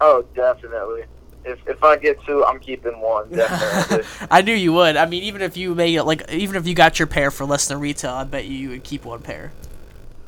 Oh, 0.00 0.24
definitely. 0.34 1.04
If 1.46 1.66
if 1.68 1.82
I 1.84 1.96
get 1.96 2.20
two, 2.24 2.44
I'm 2.44 2.58
keeping 2.58 3.00
one. 3.00 3.30
Definitely. 3.30 4.04
I 4.30 4.42
knew 4.42 4.52
you 4.54 4.72
would. 4.72 4.96
I 4.96 5.06
mean, 5.06 5.22
even 5.22 5.42
if 5.42 5.56
you 5.56 5.74
made 5.74 5.94
it 5.94 6.02
like 6.04 6.30
even 6.32 6.56
if 6.56 6.66
you 6.66 6.74
got 6.74 6.98
your 6.98 7.06
pair 7.06 7.30
for 7.30 7.44
less 7.46 7.68
than 7.68 7.78
retail, 7.80 8.12
I 8.14 8.24
bet 8.24 8.44
you 8.46 8.54
you 8.56 8.68
would 8.70 8.84
keep 8.84 9.04
one 9.04 9.20
pair. 9.22 9.52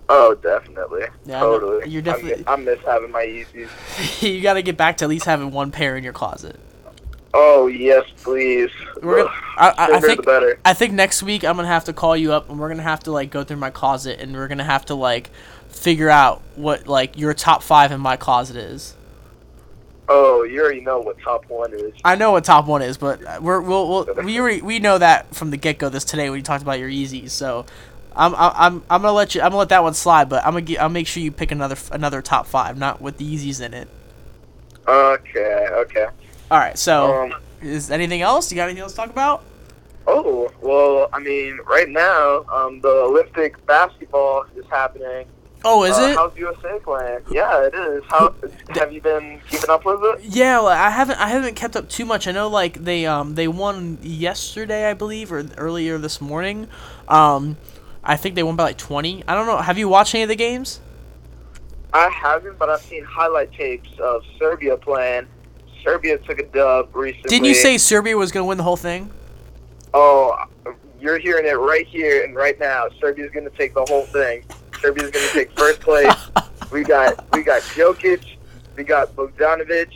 oh, 0.08 0.34
definitely. 0.36 1.04
Yeah, 1.26 1.40
totally. 1.40 1.88
You're 1.88 2.00
I 2.02 2.04
definitely- 2.04 2.44
I 2.46 2.56
miss 2.56 2.78
having 2.86 3.10
my 3.10 3.24
Yeezys. 3.24 4.22
you 4.22 4.40
got 4.40 4.54
to 4.54 4.62
get 4.62 4.76
back 4.76 4.96
to 4.98 5.04
at 5.04 5.08
least 5.10 5.24
having 5.26 5.50
one 5.50 5.70
pair 5.70 5.96
in 5.96 6.04
your 6.04 6.12
closet. 6.14 6.58
Oh 7.34 7.66
yes, 7.66 8.04
please. 8.22 8.70
We're 9.02 9.24
gonna- 9.24 9.34
I- 9.58 9.74
I- 9.76 9.96
I 9.96 10.00
think- 10.00 10.24
better. 10.24 10.58
I 10.64 10.72
think 10.72 10.94
next 10.94 11.22
week 11.22 11.44
I'm 11.44 11.56
gonna 11.56 11.68
have 11.68 11.84
to 11.84 11.92
call 11.92 12.16
you 12.16 12.32
up 12.32 12.48
and 12.48 12.58
we're 12.58 12.68
gonna 12.68 12.82
have 12.84 13.00
to 13.00 13.12
like 13.12 13.30
go 13.30 13.44
through 13.44 13.58
my 13.58 13.70
closet 13.70 14.18
and 14.20 14.32
we're 14.34 14.48
gonna 14.48 14.64
have 14.64 14.86
to 14.86 14.94
like 14.94 15.30
figure 15.68 16.08
out 16.08 16.40
what 16.56 16.86
like 16.88 17.18
your 17.18 17.34
top 17.34 17.62
five 17.62 17.92
in 17.92 18.00
my 18.00 18.16
closet 18.16 18.56
is. 18.56 18.94
Oh, 20.08 20.42
you 20.42 20.60
already 20.60 20.80
know 20.80 21.00
what 21.00 21.20
top 21.20 21.48
one 21.48 21.72
is. 21.74 21.92
I 22.04 22.14
know 22.16 22.32
what 22.32 22.44
top 22.44 22.66
one 22.66 22.80
is, 22.82 22.96
but 22.96 23.42
we're 23.42 23.60
we'll, 23.60 23.88
we'll 23.88 24.24
we 24.24 24.40
already 24.40 24.62
we 24.62 24.78
know 24.78 24.98
that 24.98 25.34
from 25.34 25.50
the 25.50 25.56
get 25.56 25.78
go 25.78 25.88
this 25.88 26.04
today 26.04 26.30
when 26.30 26.38
you 26.38 26.42
talked 26.42 26.62
about 26.62 26.78
your 26.78 26.88
Yeezys. 26.88 27.30
So 27.30 27.66
I'm 28.16 28.34
I'm 28.36 28.82
I'm 28.88 29.02
gonna 29.02 29.12
let 29.12 29.34
you 29.34 29.42
I'm 29.42 29.48
gonna 29.48 29.58
let 29.58 29.68
that 29.68 29.82
one 29.82 29.94
slide, 29.94 30.28
but 30.28 30.44
I'm 30.46 30.52
gonna 30.52 30.62
get, 30.62 30.80
I'll 30.80 30.88
make 30.88 31.06
sure 31.06 31.22
you 31.22 31.30
pick 31.30 31.50
another 31.50 31.76
another 31.92 32.22
top 32.22 32.46
five, 32.46 32.78
not 32.78 33.02
with 33.02 33.18
the 33.18 33.24
Yeezys 33.36 33.60
in 33.60 33.74
it. 33.74 33.88
Okay, 34.86 35.66
okay. 35.70 36.06
All 36.50 36.58
right. 36.58 36.78
So 36.78 37.24
Um, 37.24 37.34
is 37.60 37.90
anything 37.90 38.22
else? 38.22 38.50
You 38.50 38.56
got 38.56 38.64
anything 38.64 38.82
else 38.82 38.92
to 38.92 38.96
talk 38.96 39.10
about? 39.10 39.44
oh, 40.08 40.50
well, 40.62 41.08
I 41.12 41.18
mean, 41.20 41.58
right 41.66 41.88
now, 41.88 42.44
um, 42.50 42.80
the 42.80 42.88
Olympic 42.88 43.64
basketball 43.66 44.46
is 44.56 44.64
happening. 44.70 45.26
Oh, 45.64 45.84
is 45.84 45.98
Uh, 45.98 46.02
it? 46.02 46.16
How's 46.16 46.36
USA 46.36 46.78
playing? 46.82 47.20
Yeah, 47.30 47.66
it 47.66 47.74
is. 47.74 48.02
How 48.08 48.34
have 48.70 48.92
you 48.92 49.00
been 49.00 49.40
keeping 49.50 49.70
up 49.70 49.84
with 49.84 50.00
it? 50.02 50.20
Yeah, 50.22 50.58
well, 50.58 50.68
I 50.68 50.90
haven't 50.90 51.20
I 51.20 51.28
haven't 51.28 51.54
kept 51.56 51.76
up 51.76 51.88
too 51.88 52.04
much. 52.04 52.26
I 52.28 52.32
know 52.32 52.48
like 52.48 52.84
they 52.84 53.06
um 53.06 53.34
they 53.34 53.48
won 53.48 53.98
yesterday, 54.02 54.88
I 54.88 54.94
believe, 54.94 55.32
or 55.32 55.44
earlier 55.56 55.98
this 55.98 56.20
morning. 56.20 56.68
Um, 57.08 57.56
I 58.04 58.16
think 58.16 58.34
they 58.34 58.42
won 58.42 58.56
by 58.56 58.64
like 58.64 58.78
twenty. 58.78 59.24
I 59.26 59.34
don't 59.34 59.46
know. 59.46 59.58
Have 59.58 59.78
you 59.78 59.88
watched 59.88 60.14
any 60.14 60.22
of 60.22 60.28
the 60.28 60.36
games? 60.36 60.80
I 61.92 62.08
haven't, 62.10 62.58
but 62.58 62.68
I've 62.68 62.82
seen 62.82 63.02
highlight 63.04 63.52
tapes 63.52 63.88
of 63.98 64.22
Serbia 64.38 64.76
playing. 64.76 65.26
Serbia 65.82 66.18
took 66.18 66.38
a 66.38 66.44
dub 66.44 66.94
recently. 66.94 67.30
Didn't 67.30 67.46
you 67.46 67.54
say 67.54 67.78
Serbia 67.78 68.16
was 68.16 68.30
gonna 68.30 68.46
win 68.46 68.58
the 68.58 68.64
whole 68.64 68.76
thing? 68.76 69.10
Oh, 69.94 70.36
you're 71.00 71.18
hearing 71.18 71.46
it 71.46 71.52
right 71.58 71.86
here 71.86 72.24
and 72.24 72.34
right 72.34 72.58
now. 72.58 72.88
Serbia's 73.00 73.30
going 73.30 73.48
to 73.48 73.56
take 73.56 73.72
the 73.74 73.84
whole 73.84 74.04
thing. 74.04 74.44
Serbia's 74.80 75.10
going 75.10 75.26
to 75.26 75.32
take 75.32 75.58
first 75.58 75.80
place. 75.80 76.14
we 76.72 76.82
got 76.84 77.24
we 77.34 77.42
got 77.42 77.62
Jokic, 77.62 78.24
we 78.76 78.84
got 78.84 79.14
Bogdanovic, 79.16 79.92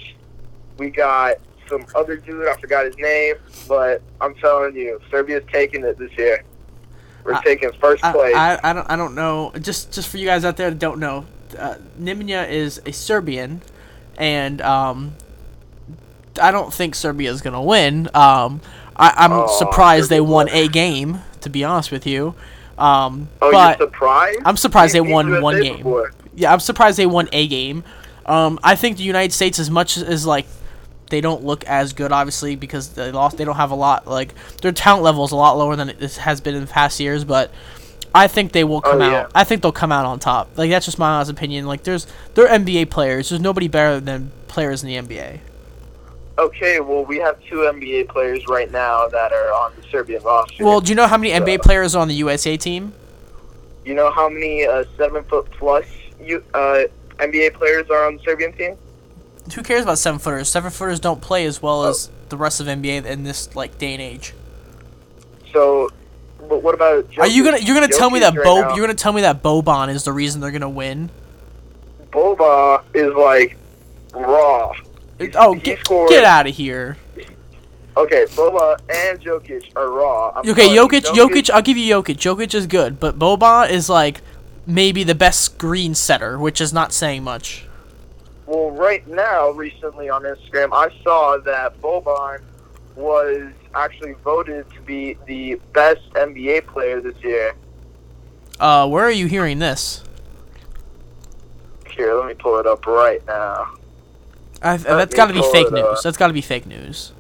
we 0.79 0.91
got 0.91 1.37
some 1.69 1.85
other 1.95 2.17
dude. 2.17 2.47
I 2.49 2.57
forgot 2.61 2.87
his 2.87 2.97
name, 2.99 3.37
but 3.69 4.03
I'm 4.21 4.35
telling 4.37 4.75
you, 4.77 5.01
Serbia's 5.11 5.45
taking 5.53 5.85
it 5.85 5.99
this 5.99 6.11
year. 6.17 6.45
We're 7.25 7.35
I- 7.35 7.43
taking 7.43 7.71
first 7.81 8.05
I, 8.05 8.13
place. 8.13 8.35
I, 8.35 8.59
I 8.63 8.73
don't 8.73 8.91
I 8.91 8.97
don't 8.97 9.15
know. 9.15 9.53
Just 9.61 9.93
just 9.93 10.09
for 10.09 10.19
you 10.19 10.27
guys 10.27 10.45
out 10.45 10.57
there 10.57 10.71
that 10.71 10.79
don't 10.79 10.99
know, 10.99 11.27
uh, 11.59 11.77
Nemanja 12.01 12.49
is 12.51 12.81
a 12.85 12.93
Serbian, 12.93 13.63
and 14.19 14.61
um, 14.61 15.15
I 16.41 16.51
don't 16.51 16.73
think 16.73 16.95
Serbia 16.95 17.31
is 17.31 17.41
gonna 17.43 17.63
win. 17.63 18.09
Um, 18.15 18.61
I, 18.97 19.15
I'm 19.17 19.33
Oh, 19.33 19.59
surprised 19.59 20.11
they 20.11 20.21
won. 20.21 20.49
a 20.51 20.69
game. 20.69 21.21
To 21.43 21.51
be 21.51 21.65
honest 21.65 21.91
with 21.91 22.07
you, 22.07 22.35
um, 22.79 23.29
oh, 23.41 23.51
but 23.53 23.79
you're 23.79 23.89
surprised? 23.89 24.41
I'm 24.45 24.57
surprised 24.57 24.95
they 24.95 25.01
won 25.01 25.41
one 25.43 25.61
game. 25.61 25.77
before. 25.79 26.13
yeah, 26.35 26.53
I'm 26.53 26.61
surprised 26.61 26.99
they 26.99 27.07
won 27.07 27.29
a 27.33 27.47
game. 27.49 27.85
Um, 28.27 28.59
I 28.63 28.77
think 28.77 28.97
the 28.97 29.03
United 29.03 29.33
States, 29.33 29.59
as 29.59 29.71
much 29.71 29.97
as 29.99 30.25
like 30.27 30.47
they 31.11 31.21
don't 31.21 31.45
look 31.45 31.65
as 31.65 31.93
good, 31.93 32.13
obviously 32.13 32.57
because 32.57 32.91
they 32.91 33.11
lost, 33.13 33.37
they 33.37 33.45
don't 33.45 33.57
have 33.57 33.71
a 33.71 33.75
lot. 33.77 34.07
Like 34.07 34.35
their 34.63 34.73
talent 34.73 35.03
level 35.05 35.25
is 35.25 35.33
a 35.33 35.37
lot 35.37 35.59
lower 35.59 35.77
than 35.77 35.89
it 35.91 36.01
has 36.17 36.41
been 36.41 36.55
in 36.55 36.67
past 36.67 36.99
years, 37.01 37.25
but. 37.25 37.51
I 38.15 38.29
think 38.29 38.53
they 38.53 38.63
will 38.63 38.83
come 38.83 39.01
Oh, 39.01 39.05
out. 39.05 39.11
yeah. 39.11 39.27
I 39.35 39.45
think 39.45 39.63
they'll 39.63 39.73
come 39.73 39.91
out 39.91 40.05
on 40.05 40.19
top. 40.19 40.59
Like 40.59 40.69
that's 40.69 40.85
just 40.85 40.99
my 40.99 41.09
honest 41.15 41.31
opinion. 41.31 41.65
Like 41.65 41.83
there's 41.85 42.07
they're 42.35 42.47
NBA 42.47 42.91
players. 42.91 43.31
There's 43.31 43.41
nobody 43.41 43.69
better 43.69 44.01
than 44.01 44.31
players 44.49 44.85
in 44.85 44.89
the 44.91 44.97
NBA. 45.17 45.39
Okay, 46.43 46.81
well, 46.81 47.05
we 47.05 47.19
have 47.19 47.41
two 47.45 47.57
NBA 47.57 48.09
players 48.09 48.47
right 48.49 48.71
now 48.71 49.07
that 49.09 49.33
are 49.33 49.53
on 49.53 49.73
the 49.77 49.83
Serbian 49.89 50.23
roster. 50.23 50.65
Well, 50.65 50.81
do 50.81 50.91
you 50.91 50.97
know 50.97 51.07
how 51.07 51.17
many 51.17 51.33
NBA 51.33 51.63
players 51.63 51.95
are 51.95 52.01
on 52.01 52.09
the 52.09 52.15
USA 52.15 52.57
team? 52.57 52.93
you 53.85 53.95
know 53.95 54.11
how 54.11 54.29
many 54.29 54.65
uh, 54.65 54.85
seven 54.97 55.25
foot 55.25 55.51
plus 55.51 55.87
you, 56.21 56.43
uh, 56.55 56.85
NBA 57.19 57.55
players 57.55 57.91
are 57.91 58.07
on 58.07 58.17
the 58.17 58.23
Serbian 58.23 58.53
team? 58.53 58.77
Who 59.55 59.63
cares 59.63 59.83
about 59.83 59.99
seven 59.99 60.21
footers? 60.21 60.49
Seven 60.49 60.71
footers 60.71 61.01
don't 61.01 61.21
play 61.21 61.47
as 61.47 61.61
well 61.61 61.85
as 61.85 62.11
the 62.29 62.37
rest 62.37 62.61
of 62.61 62.67
NBA 62.67 63.05
in 63.05 63.25
this 63.25 63.55
like 63.57 63.77
day 63.79 63.93
and 63.93 64.03
age. 64.03 64.35
So, 65.53 65.91
but 66.49 66.63
what 66.63 66.75
about? 66.75 67.07
Are 67.19 67.27
you 67.27 67.45
gonna 67.45 67.59
you're 67.59 67.75
gonna 67.75 67.89
tell 67.89 68.11
me 68.11 68.21
Jokic 68.21 68.23
that 68.23 68.37
right 68.37 68.45
Bo 68.45 68.61
now? 68.61 68.75
you're 68.75 68.87
gonna 68.87 68.95
tell 68.95 69.13
me 69.13 69.23
that 69.23 69.43
Boban 69.43 69.89
is 69.89 70.05
the 70.05 70.13
reason 70.13 70.41
they're 70.41 70.53
gonna 70.53 70.71
win? 70.71 71.11
Boban 72.11 72.83
is 72.95 73.13
like 73.15 73.57
raw. 74.15 74.73
Oh, 75.35 75.55
he 75.55 75.61
get, 75.61 75.81
scored- 75.81 76.11
get 76.11 76.25
out 76.25 76.47
of 76.47 76.55
here. 76.55 76.97
Okay, 77.95 78.25
Boban 78.31 78.81
and 78.89 79.21
Jokic 79.21 79.71
are 79.77 79.91
raw. 79.91 80.33
I'm 80.35 80.49
Okay, 80.49 80.73
you, 80.73 80.81
Jokic, 80.89 81.03
Jokic, 81.03 81.51
I'll 81.51 81.61
give 81.61 81.77
you 81.77 81.95
Jokic. 81.95 82.17
Jokic 82.17 82.55
is 82.55 82.67
good, 82.67 82.99
but 82.99 83.19
Boban 83.19 83.69
is 83.71 83.91
like 83.91 84.23
maybe 84.67 85.05
the 85.05 85.15
best 85.15 85.43
screen 85.43 85.95
setter, 85.95 86.39
which 86.39 86.61
is 86.61 86.73
not 86.73 86.93
saying 86.93 87.23
much. 87.23 87.67
Well, 88.47 88.71
right 88.71 89.07
now, 89.07 89.51
recently 89.51 90.09
on 90.09 90.23
Instagram, 90.23 90.71
I 90.73 90.89
saw 91.03 91.37
that 91.45 91.81
Boban 91.83 92.41
was 92.97 93.53
actually 93.75 94.15
voted 94.25 94.71
to 94.71 94.81
be 94.83 95.17
the 95.27 95.57
best 95.73 96.01
NBA 96.15 96.67
player 96.67 97.01
this 97.01 97.17
year. 97.23 97.55
Uh, 98.59 98.89
where 98.89 99.05
are 99.05 99.11
you 99.11 99.27
hearing 99.27 99.59
this? 99.59 100.03
Here, 101.91 102.15
let 102.15 102.27
me 102.27 102.35
pull 102.35 102.59
it 102.59 102.67
up 102.67 102.87
right 102.87 103.25
now. 103.27 103.75
I, 104.63 104.77
Let 104.77 104.83
that's 104.83 105.15
got 105.15 105.27
to 105.27 105.35
be 105.35 105.43
fake 105.53 105.71
news. 105.73 106.03
That's 106.03 106.17
got 106.17 106.29
to 106.29 106.33
be 106.33 106.41
fake 106.41 106.67
news. 106.67 107.13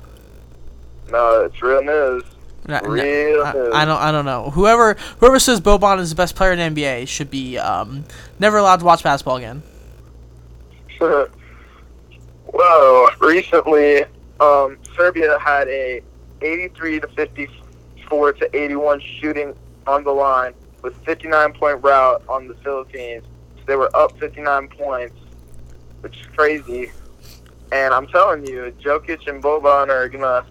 No, 1.10 1.42
it's 1.42 1.60
real 1.60 1.82
news. 1.82 2.22
No, 2.66 2.78
no, 2.78 2.88
Real 2.88 3.44
I, 3.44 3.52
news. 3.52 3.74
I 3.74 3.84
don't. 3.84 3.98
I 3.98 4.12
don't 4.12 4.24
know. 4.24 4.50
Whoever 4.50 4.94
whoever 5.18 5.40
says 5.40 5.60
Boban 5.60 5.98
is 5.98 6.10
the 6.10 6.16
best 6.16 6.36
player 6.36 6.52
in 6.52 6.74
the 6.74 6.82
NBA 6.82 7.08
should 7.08 7.30
be 7.30 7.58
um, 7.58 8.04
never 8.38 8.58
allowed 8.58 8.78
to 8.78 8.84
watch 8.84 9.02
basketball 9.02 9.36
again. 9.36 9.62
well, 11.00 11.26
recently, 13.20 14.04
um, 14.38 14.78
Serbia 14.96 15.36
had 15.40 15.66
a 15.66 16.00
83 16.40 17.00
to 17.00 17.08
54 17.08 18.32
to 18.34 18.56
81 18.56 19.00
shooting 19.00 19.56
on 19.88 20.04
the 20.04 20.12
line 20.12 20.54
with 20.82 20.94
59 21.04 21.52
point 21.54 21.82
rout 21.82 22.22
on 22.28 22.46
the 22.46 22.54
Philippines. 22.54 23.24
So 23.56 23.62
they 23.66 23.76
were 23.76 23.94
up 23.96 24.16
59 24.20 24.68
points, 24.68 25.16
which 26.00 26.20
is 26.20 26.26
crazy. 26.26 26.92
And 27.72 27.94
I'm 27.94 28.06
telling 28.08 28.46
you, 28.46 28.72
Jokic 28.80 29.26
and 29.26 29.42
Boban 29.42 29.88
are 29.88 30.08
gonna 30.08 30.44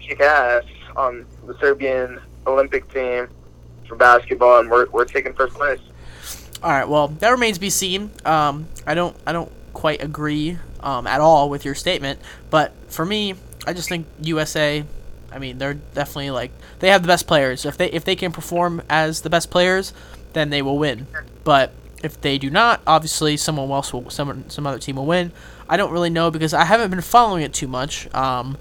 kick 0.00 0.20
ass 0.20 0.64
on 0.96 1.26
the 1.46 1.56
Serbian 1.58 2.20
Olympic 2.46 2.90
team 2.92 3.28
for 3.86 3.96
basketball, 3.96 4.60
and 4.60 4.70
we're, 4.70 4.88
we're 4.90 5.04
taking 5.04 5.34
first 5.34 5.54
place. 5.54 5.80
All 6.62 6.70
right. 6.70 6.88
Well, 6.88 7.08
that 7.08 7.28
remains 7.28 7.58
to 7.58 7.60
be 7.60 7.68
seen. 7.68 8.10
Um, 8.24 8.66
I 8.86 8.94
don't 8.94 9.14
I 9.26 9.32
don't 9.32 9.52
quite 9.74 10.02
agree 10.02 10.58
um, 10.80 11.06
at 11.06 11.20
all 11.20 11.50
with 11.50 11.66
your 11.66 11.74
statement, 11.74 12.18
but 12.48 12.72
for 12.90 13.04
me, 13.04 13.34
I 13.66 13.74
just 13.74 13.88
think 13.88 14.06
USA. 14.22 14.84
I 15.30 15.38
mean, 15.38 15.58
they're 15.58 15.74
definitely 15.74 16.30
like 16.30 16.52
they 16.78 16.88
have 16.88 17.02
the 17.02 17.08
best 17.08 17.26
players. 17.26 17.66
If 17.66 17.76
they 17.76 17.90
if 17.90 18.06
they 18.06 18.16
can 18.16 18.32
perform 18.32 18.80
as 18.88 19.20
the 19.20 19.28
best 19.28 19.50
players, 19.50 19.92
then 20.32 20.48
they 20.48 20.62
will 20.62 20.78
win. 20.78 21.06
But 21.42 21.74
if 22.04 22.20
they 22.20 22.38
do 22.38 22.50
not, 22.50 22.82
obviously 22.86 23.36
someone 23.36 23.70
else 23.70 23.92
will 23.92 24.10
some 24.10 24.44
some 24.48 24.66
other 24.66 24.78
team 24.78 24.96
will 24.96 25.06
win. 25.06 25.32
I 25.68 25.76
don't 25.76 25.90
really 25.90 26.10
know 26.10 26.30
because 26.30 26.52
I 26.52 26.64
haven't 26.64 26.90
been 26.90 27.00
following 27.00 27.42
it 27.42 27.54
too 27.54 27.66
much. 27.66 28.12
Um, 28.14 28.58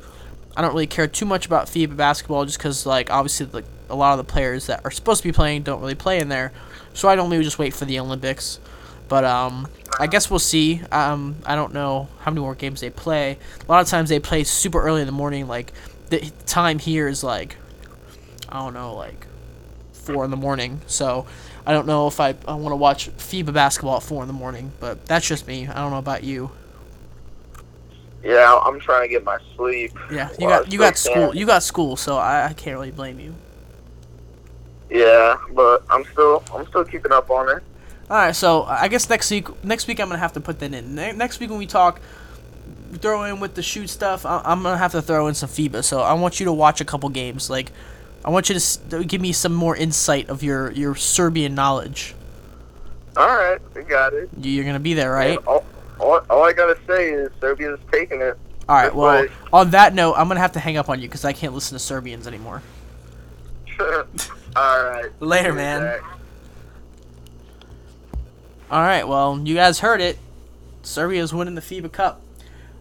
I 0.56 0.62
don't 0.62 0.72
really 0.72 0.88
care 0.88 1.08
too 1.08 1.26
much 1.26 1.46
about 1.46 1.68
FIBA 1.68 1.98
basketball 1.98 2.46
just 2.46 2.58
because 2.58 2.86
like 2.86 3.12
obviously 3.12 3.48
like 3.48 3.66
a 3.90 3.96
lot 3.96 4.18
of 4.18 4.26
the 4.26 4.32
players 4.32 4.68
that 4.68 4.82
are 4.86 4.92
supposed 4.92 5.22
to 5.22 5.28
be 5.28 5.34
playing 5.34 5.64
don't 5.64 5.82
really 5.82 5.96
play 5.96 6.20
in 6.20 6.30
there. 6.30 6.54
So 6.94 7.10
I 7.10 7.16
normally 7.16 7.44
just 7.44 7.60
wait 7.60 7.74
for 7.74 7.86
the 7.86 8.00
Olympics. 8.00 8.60
But 9.10 9.26
um, 9.26 9.68
I 10.00 10.08
guess 10.08 10.30
we'll 10.30 10.40
see. 10.40 10.82
Um, 10.92 11.36
I 11.46 11.56
don't 11.56 11.74
know 11.74 12.08
how 12.20 12.32
many 12.32 12.42
more 12.42 12.56
games 12.56 12.82
they 12.82 12.90
play. 12.90 13.38
A 13.68 13.72
lot 13.72 13.82
of 13.82 13.88
times 13.88 14.10
they 14.10 14.20
play 14.20 14.44
super 14.44 14.82
early 14.82 15.02
in 15.02 15.08
the 15.08 15.12
morning. 15.12 15.48
Like 15.48 15.74
the 16.10 16.32
time 16.46 16.80
here 16.80 17.08
is 17.08 17.24
like 17.24 17.58
I 18.48 18.60
don't 18.60 18.74
know, 18.74 18.96
like 18.96 19.28
four 19.92 20.24
in 20.24 20.32
the 20.32 20.38
morning. 20.38 20.82
So 20.88 21.26
I 21.66 21.72
don't 21.72 21.88
know 21.88 22.08
if 22.08 22.20
I, 22.20 22.36
I 22.48 22.56
want 22.56 22.72
to 22.74 22.76
watch 22.78 23.10
FIBA 23.18 23.54
basketball 23.54 23.98
at 23.98 24.04
four 24.04 24.22
in 24.22 24.28
the 24.28 24.34
morning. 24.34 24.72
But 24.80 25.06
that's 25.06 25.28
just 25.28 25.48
me. 25.48 25.68
I 25.68 25.76
don't 25.76 25.92
know 25.92 25.98
about 25.98 26.24
you. 26.24 26.52
Yeah, 28.24 28.58
I'm 28.64 28.80
trying 28.80 29.02
to 29.04 29.08
get 29.10 29.24
my 29.24 29.38
sleep. 29.56 29.92
Yeah, 30.12 30.30
you 30.40 30.48
got 30.48 30.72
you 30.72 30.80
got 30.80 30.98
school. 30.98 31.30
can. 31.32 31.38
You 31.38 31.46
got 31.46 31.62
school, 31.64 31.96
so 31.98 32.18
I, 32.18 32.48
I 32.48 32.54
can't 32.54 32.76
really 32.78 32.92
blame 32.92 33.20
you. 33.20 33.36
Yeah, 34.90 35.38
but 35.52 35.84
I'm 35.90 36.06
still 36.06 36.44
I'm 36.54 36.66
still 36.68 36.86
keeping 36.86 37.12
up 37.12 37.30
on 37.30 37.50
it. 37.50 37.64
All 38.10 38.18
right, 38.18 38.36
so 38.36 38.64
I 38.64 38.88
guess 38.88 39.10
next 39.10 39.30
week 39.32 39.64
next 39.64 39.88
week 39.88 40.00
I'm 40.00 40.08
gonna 40.08 40.20
have 40.20 40.34
to 40.34 40.40
put 40.42 40.60
that 40.60 40.74
in. 40.74 40.96
Ne- 40.96 41.12
next 41.14 41.40
week 41.42 41.50
when 41.50 41.60
we 41.60 41.66
talk, 41.66 42.00
throw 42.94 43.24
in 43.26 43.42
with 43.42 43.56
the 43.56 43.64
shoot 43.64 43.90
stuff. 43.90 44.26
I- 44.26 44.42
I'm 44.46 44.64
gonna 44.64 44.78
have 44.78 44.92
to 44.94 45.02
throw 45.02 45.28
in 45.28 45.34
some 45.34 45.50
FIBA. 45.50 45.84
So 45.84 46.00
I 46.02 46.14
want 46.14 46.40
you 46.40 46.46
to 46.46 46.54
watch 46.54 46.80
a 46.80 46.86
couple 46.86 47.10
games. 47.10 47.50
Like, 47.50 47.72
I 48.26 48.30
want 48.30 48.50
you 48.50 48.58
to 48.90 49.04
give 49.04 49.22
me 49.22 49.32
some 49.34 49.54
more 49.54 49.76
insight 49.76 50.30
of 50.30 50.44
your 50.44 50.72
your 50.72 50.96
Serbian 50.96 51.56
knowledge. 51.56 52.16
All 53.18 53.28
right, 53.28 53.60
we 53.76 53.84
got 53.84 54.14
it. 54.14 54.30
You- 54.40 54.52
You're 54.52 54.66
gonna 54.66 54.80
be 54.80 54.94
there, 54.94 55.12
right? 55.12 55.38
All, 55.46 55.64
all, 56.00 56.22
all 56.30 56.44
I 56.44 56.54
gotta 56.54 56.78
say 56.88 57.12
is 57.12 57.30
Serbia's 57.40 57.80
taking 57.92 58.22
it. 58.22 58.38
All 58.70 58.76
right. 58.78 58.96
Well, 58.96 59.28
on 59.52 59.72
that 59.72 59.94
note, 59.94 60.14
I'm 60.14 60.28
gonna 60.30 60.40
have 60.40 60.54
to 60.54 60.60
hang 60.60 60.78
up 60.78 60.90
on 60.90 61.02
you 61.02 61.08
because 61.08 61.26
I 61.26 61.34
can't 61.34 61.54
listen 61.54 61.76
to 61.76 61.80
Serbians 61.84 62.26
anymore. 62.28 62.62
all 63.80 64.06
right. 64.56 65.10
Later, 65.20 65.54
man. 65.54 66.00
All 68.72 68.82
right, 68.82 69.08
well, 69.08 69.40
you 69.44 69.54
guys 69.54 69.80
heard 69.80 70.02
it. 70.02 70.18
Serbia's 70.82 71.34
winning 71.34 71.56
the 71.56 71.62
FIBA 71.62 71.92
Cup. 71.92 72.22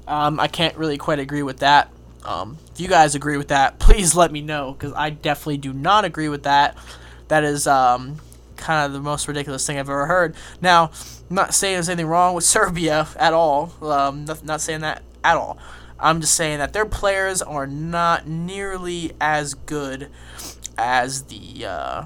Um, 0.08 0.40
I 0.40 0.48
can't 0.48 0.76
really 0.76 0.96
quite 0.96 1.18
agree 1.18 1.42
with 1.42 1.58
that. 1.58 1.90
Um, 2.24 2.58
if 2.72 2.80
you 2.80 2.88
guys 2.88 3.14
agree 3.14 3.36
with 3.36 3.48
that, 3.48 3.78
please 3.78 4.14
let 4.14 4.32
me 4.32 4.40
know 4.40 4.72
because 4.72 4.92
I 4.94 5.10
definitely 5.10 5.58
do 5.58 5.72
not 5.72 6.04
agree 6.04 6.28
with 6.28 6.44
that. 6.44 6.76
That 7.28 7.44
is 7.44 7.66
um, 7.66 8.16
kind 8.56 8.86
of 8.86 8.92
the 8.92 9.00
most 9.00 9.26
ridiculous 9.28 9.66
thing 9.66 9.78
I've 9.78 9.88
ever 9.88 10.06
heard. 10.06 10.34
Now, 10.60 10.90
I'm 11.28 11.36
not 11.36 11.54
saying 11.54 11.74
there's 11.74 11.88
anything 11.88 12.06
wrong 12.06 12.34
with 12.34 12.44
Serbia 12.56 13.08
at 13.16 13.32
all. 13.32 13.72
Um, 13.82 14.24
not, 14.24 14.44
not 14.44 14.60
saying 14.60 14.80
that 14.80 15.02
at 15.24 15.36
all. 15.36 15.58
I'm 15.98 16.20
just 16.20 16.34
saying 16.34 16.58
that 16.58 16.72
their 16.72 16.84
players 16.84 17.42
are 17.42 17.66
not 17.66 18.26
nearly 18.26 19.12
as 19.20 19.54
good 19.54 20.08
as 20.76 21.22
the 21.24 21.66
uh, 21.66 22.04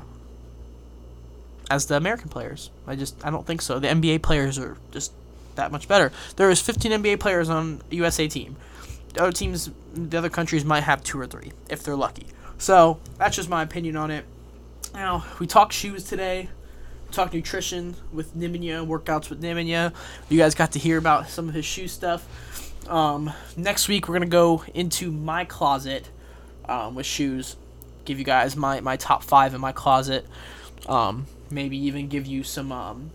as 1.71 1.87
the 1.87 1.97
American 1.97 2.29
players. 2.29 2.71
I 2.87 2.95
just 2.95 3.25
I 3.25 3.31
don't 3.31 3.47
think 3.47 3.63
so. 3.63 3.79
The 3.79 3.89
NBA 3.89 4.23
players 4.23 4.59
are 4.59 4.77
just 4.93 5.13
that 5.55 5.73
much 5.73 5.89
better. 5.89 6.13
There 6.37 6.51
is 6.51 6.61
15 6.61 6.93
NBA 6.93 7.21
players 7.21 7.49
on 7.49 7.81
USA 7.91 8.29
team. 8.29 8.57
The 9.17 9.23
other 9.23 9.33
teams, 9.33 9.71
the 9.95 10.19
other 10.19 10.29
countries 10.29 10.63
might 10.63 10.83
have 10.83 11.03
two 11.03 11.19
or 11.19 11.27
three 11.27 11.53
if 11.71 11.83
they're 11.83 11.97
lucky. 11.97 12.27
So 12.59 13.01
that's 13.17 13.35
just 13.35 13.49
my 13.49 13.63
opinion 13.63 13.97
on 13.97 14.11
it. 14.11 14.27
Now 14.93 15.25
we 15.39 15.47
talk 15.47 15.73
shoes 15.73 16.05
today. 16.05 16.51
We 17.07 17.13
talked 17.15 17.33
nutrition 17.33 17.97
with 18.13 18.37
Nemanja, 18.37 18.87
workouts 18.87 19.31
with 19.31 19.41
Nemanja. 19.41 19.95
You 20.29 20.37
guys 20.37 20.55
got 20.55 20.73
to 20.73 20.79
hear 20.79 20.99
about 20.99 21.31
some 21.31 21.49
of 21.49 21.55
his 21.55 21.65
shoe 21.65 21.89
stuff. 21.89 22.29
Um, 22.91 23.33
next 23.57 23.89
week 23.89 24.07
we're 24.07 24.17
gonna 24.17 24.27
go 24.27 24.63
into 24.75 25.11
my 25.11 25.47
closet 25.47 26.11
um, 26.67 26.95
with 26.95 27.07
shoes. 27.07 27.57
Give 28.05 28.19
you 28.19 28.25
guys 28.25 28.55
my, 28.55 28.81
my 28.81 28.99
top 28.99 29.25
five 29.25 29.55
in 29.55 29.63
my 29.63 29.73
closet. 29.73 30.27
Um, 30.91 31.25
maybe 31.51 31.79
even 31.79 32.09
give 32.09 32.27
you 32.27 32.45
some. 32.45 32.71
Um, 32.71 33.11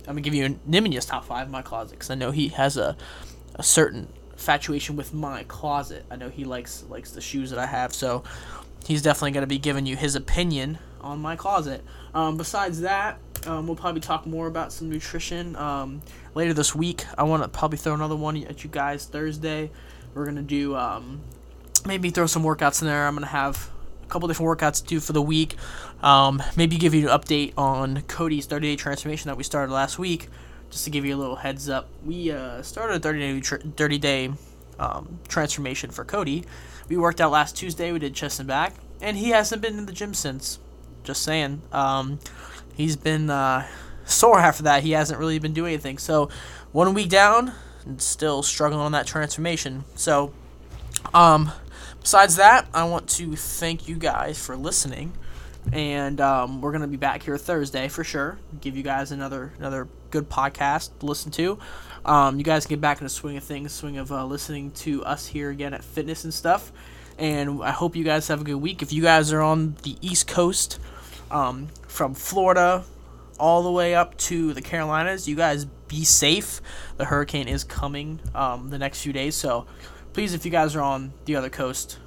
I'm 0.00 0.14
gonna 0.14 0.20
give 0.20 0.34
you 0.34 0.58
Nemanja's 0.68 1.06
top 1.06 1.24
five 1.26 1.46
in 1.46 1.52
my 1.52 1.62
closet 1.62 1.92
because 1.92 2.10
I 2.10 2.16
know 2.16 2.32
he 2.32 2.48
has 2.48 2.76
a, 2.76 2.96
a 3.54 3.62
certain 3.62 4.08
infatuation 4.44 4.94
with 4.94 5.14
my 5.14 5.42
closet. 5.44 6.04
I 6.10 6.16
know 6.16 6.28
he 6.28 6.44
likes 6.44 6.84
likes 6.90 7.12
the 7.12 7.22
shoes 7.22 7.48
that 7.48 7.58
I 7.58 7.64
have, 7.64 7.94
so 7.94 8.22
he's 8.84 9.00
definitely 9.00 9.30
gonna 9.30 9.46
be 9.46 9.58
giving 9.58 9.86
you 9.86 9.96
his 9.96 10.14
opinion 10.14 10.78
on 11.00 11.18
my 11.18 11.34
closet. 11.34 11.82
Um, 12.14 12.36
besides 12.36 12.82
that, 12.82 13.18
um, 13.46 13.66
we'll 13.66 13.76
probably 13.76 14.02
talk 14.02 14.26
more 14.26 14.46
about 14.46 14.70
some 14.70 14.90
nutrition 14.90 15.56
um, 15.56 16.02
later 16.34 16.52
this 16.52 16.74
week. 16.74 17.06
I 17.16 17.22
want 17.22 17.42
to 17.42 17.48
probably 17.48 17.78
throw 17.78 17.94
another 17.94 18.16
one 18.16 18.36
at 18.44 18.62
you 18.62 18.68
guys 18.70 19.06
Thursday. 19.06 19.70
We're 20.12 20.26
gonna 20.26 20.42
do 20.42 20.76
um, 20.76 21.22
maybe 21.86 22.10
throw 22.10 22.26
some 22.26 22.42
workouts 22.42 22.82
in 22.82 22.86
there. 22.86 23.06
I'm 23.06 23.14
gonna 23.14 23.26
have 23.28 23.70
a 24.02 24.06
couple 24.08 24.28
different 24.28 24.58
workouts 24.58 24.82
to 24.82 24.86
do 24.86 25.00
for 25.00 25.14
the 25.14 25.22
week. 25.22 25.56
Um, 26.02 26.42
maybe 26.54 26.76
give 26.76 26.92
you 26.92 27.08
an 27.08 27.18
update 27.18 27.54
on 27.56 28.02
Cody's 28.02 28.44
30 28.44 28.72
day 28.72 28.76
transformation 28.76 29.28
that 29.28 29.38
we 29.38 29.42
started 29.42 29.72
last 29.72 29.98
week, 29.98 30.28
just 30.74 30.82
to 30.82 30.90
give 30.90 31.04
you 31.04 31.14
a 31.14 31.16
little 31.16 31.36
heads 31.36 31.68
up. 31.68 31.88
We 32.04 32.32
uh, 32.32 32.60
started 32.62 32.96
a 32.96 32.98
30 32.98 33.18
day 33.20 33.40
tr- 33.40 33.56
30 33.76 33.98
day 33.98 34.32
um, 34.80 35.20
transformation 35.28 35.92
for 35.92 36.04
Cody. 36.04 36.44
We 36.88 36.96
worked 36.96 37.20
out 37.20 37.30
last 37.30 37.56
Tuesday. 37.56 37.92
We 37.92 38.00
did 38.00 38.12
chest 38.12 38.40
and 38.40 38.48
back, 38.48 38.74
and 39.00 39.16
he 39.16 39.30
hasn't 39.30 39.62
been 39.62 39.78
in 39.78 39.86
the 39.86 39.92
gym 39.92 40.14
since. 40.14 40.58
Just 41.04 41.22
saying. 41.22 41.62
Um, 41.70 42.18
he's 42.76 42.96
been 42.96 43.30
uh, 43.30 43.68
sore 44.04 44.40
after 44.40 44.64
that. 44.64 44.82
He 44.82 44.90
hasn't 44.90 45.20
really 45.20 45.38
been 45.38 45.52
doing 45.52 45.74
anything. 45.74 45.98
So 45.98 46.28
one 46.72 46.92
week 46.92 47.08
down, 47.08 47.52
and 47.86 48.02
still 48.02 48.42
struggling 48.42 48.80
on 48.80 48.90
that 48.92 49.06
transformation. 49.06 49.84
So 49.94 50.34
um, 51.14 51.52
besides 52.00 52.34
that, 52.34 52.66
I 52.74 52.82
want 52.82 53.08
to 53.10 53.36
thank 53.36 53.86
you 53.86 53.94
guys 53.94 54.44
for 54.44 54.56
listening, 54.56 55.12
and 55.72 56.20
um, 56.20 56.60
we're 56.60 56.72
gonna 56.72 56.88
be 56.88 56.96
back 56.96 57.22
here 57.22 57.38
Thursday 57.38 57.86
for 57.86 58.02
sure. 58.02 58.38
Give 58.60 58.76
you 58.76 58.82
guys 58.82 59.12
another 59.12 59.52
another 59.58 59.86
good 60.14 60.30
podcast 60.30 60.96
to 61.00 61.06
listen 61.06 61.32
to. 61.32 61.58
Um, 62.04 62.38
you 62.38 62.44
guys 62.44 62.66
get 62.66 62.80
back 62.80 63.00
in 63.00 63.04
the 63.04 63.10
swing 63.10 63.36
of 63.36 63.42
things, 63.42 63.72
swing 63.72 63.98
of 63.98 64.12
uh, 64.12 64.24
listening 64.24 64.70
to 64.72 65.04
us 65.04 65.26
here 65.26 65.50
again 65.50 65.74
at 65.74 65.82
fitness 65.82 66.22
and 66.22 66.32
stuff. 66.32 66.70
And 67.18 67.60
I 67.64 67.72
hope 67.72 67.96
you 67.96 68.04
guys 68.04 68.28
have 68.28 68.40
a 68.40 68.44
good 68.44 68.54
week. 68.54 68.80
If 68.80 68.92
you 68.92 69.02
guys 69.02 69.32
are 69.32 69.40
on 69.40 69.74
the 69.82 69.96
East 70.00 70.28
Coast, 70.28 70.78
um, 71.32 71.66
from 71.88 72.14
Florida 72.14 72.84
all 73.40 73.64
the 73.64 73.72
way 73.72 73.96
up 73.96 74.16
to 74.18 74.52
the 74.52 74.62
Carolinas, 74.62 75.26
you 75.26 75.34
guys 75.34 75.64
be 75.88 76.04
safe. 76.04 76.60
The 76.96 77.06
hurricane 77.06 77.48
is 77.48 77.64
coming 77.64 78.20
um, 78.36 78.70
the 78.70 78.78
next 78.78 79.02
few 79.02 79.12
days, 79.12 79.34
so 79.34 79.66
please, 80.12 80.32
if 80.32 80.44
you 80.44 80.52
guys 80.52 80.76
are 80.76 80.82
on 80.82 81.12
the 81.24 81.34
other 81.34 81.50
coast, 81.50 81.98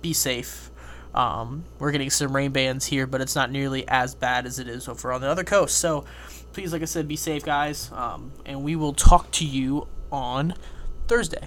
be 0.00 0.12
safe. 0.12 0.70
Um, 1.12 1.64
we're 1.80 1.90
getting 1.90 2.10
some 2.10 2.36
rain 2.36 2.52
bands 2.52 2.86
here, 2.86 3.08
but 3.08 3.20
it's 3.20 3.34
not 3.34 3.50
nearly 3.50 3.88
as 3.88 4.14
bad 4.14 4.46
as 4.46 4.60
it 4.60 4.68
is 4.68 4.86
over 4.86 5.12
on 5.12 5.20
the 5.20 5.28
other 5.28 5.42
coast. 5.42 5.78
So 5.78 6.04
please, 6.58 6.72
like 6.72 6.82
I 6.82 6.86
said, 6.86 7.06
be 7.06 7.14
safe, 7.14 7.44
guys. 7.44 7.88
Um, 7.92 8.32
and 8.44 8.64
we 8.64 8.74
will 8.74 8.92
talk 8.92 9.30
to 9.30 9.44
you 9.44 9.86
on 10.10 10.54
Thursday. 11.06 11.46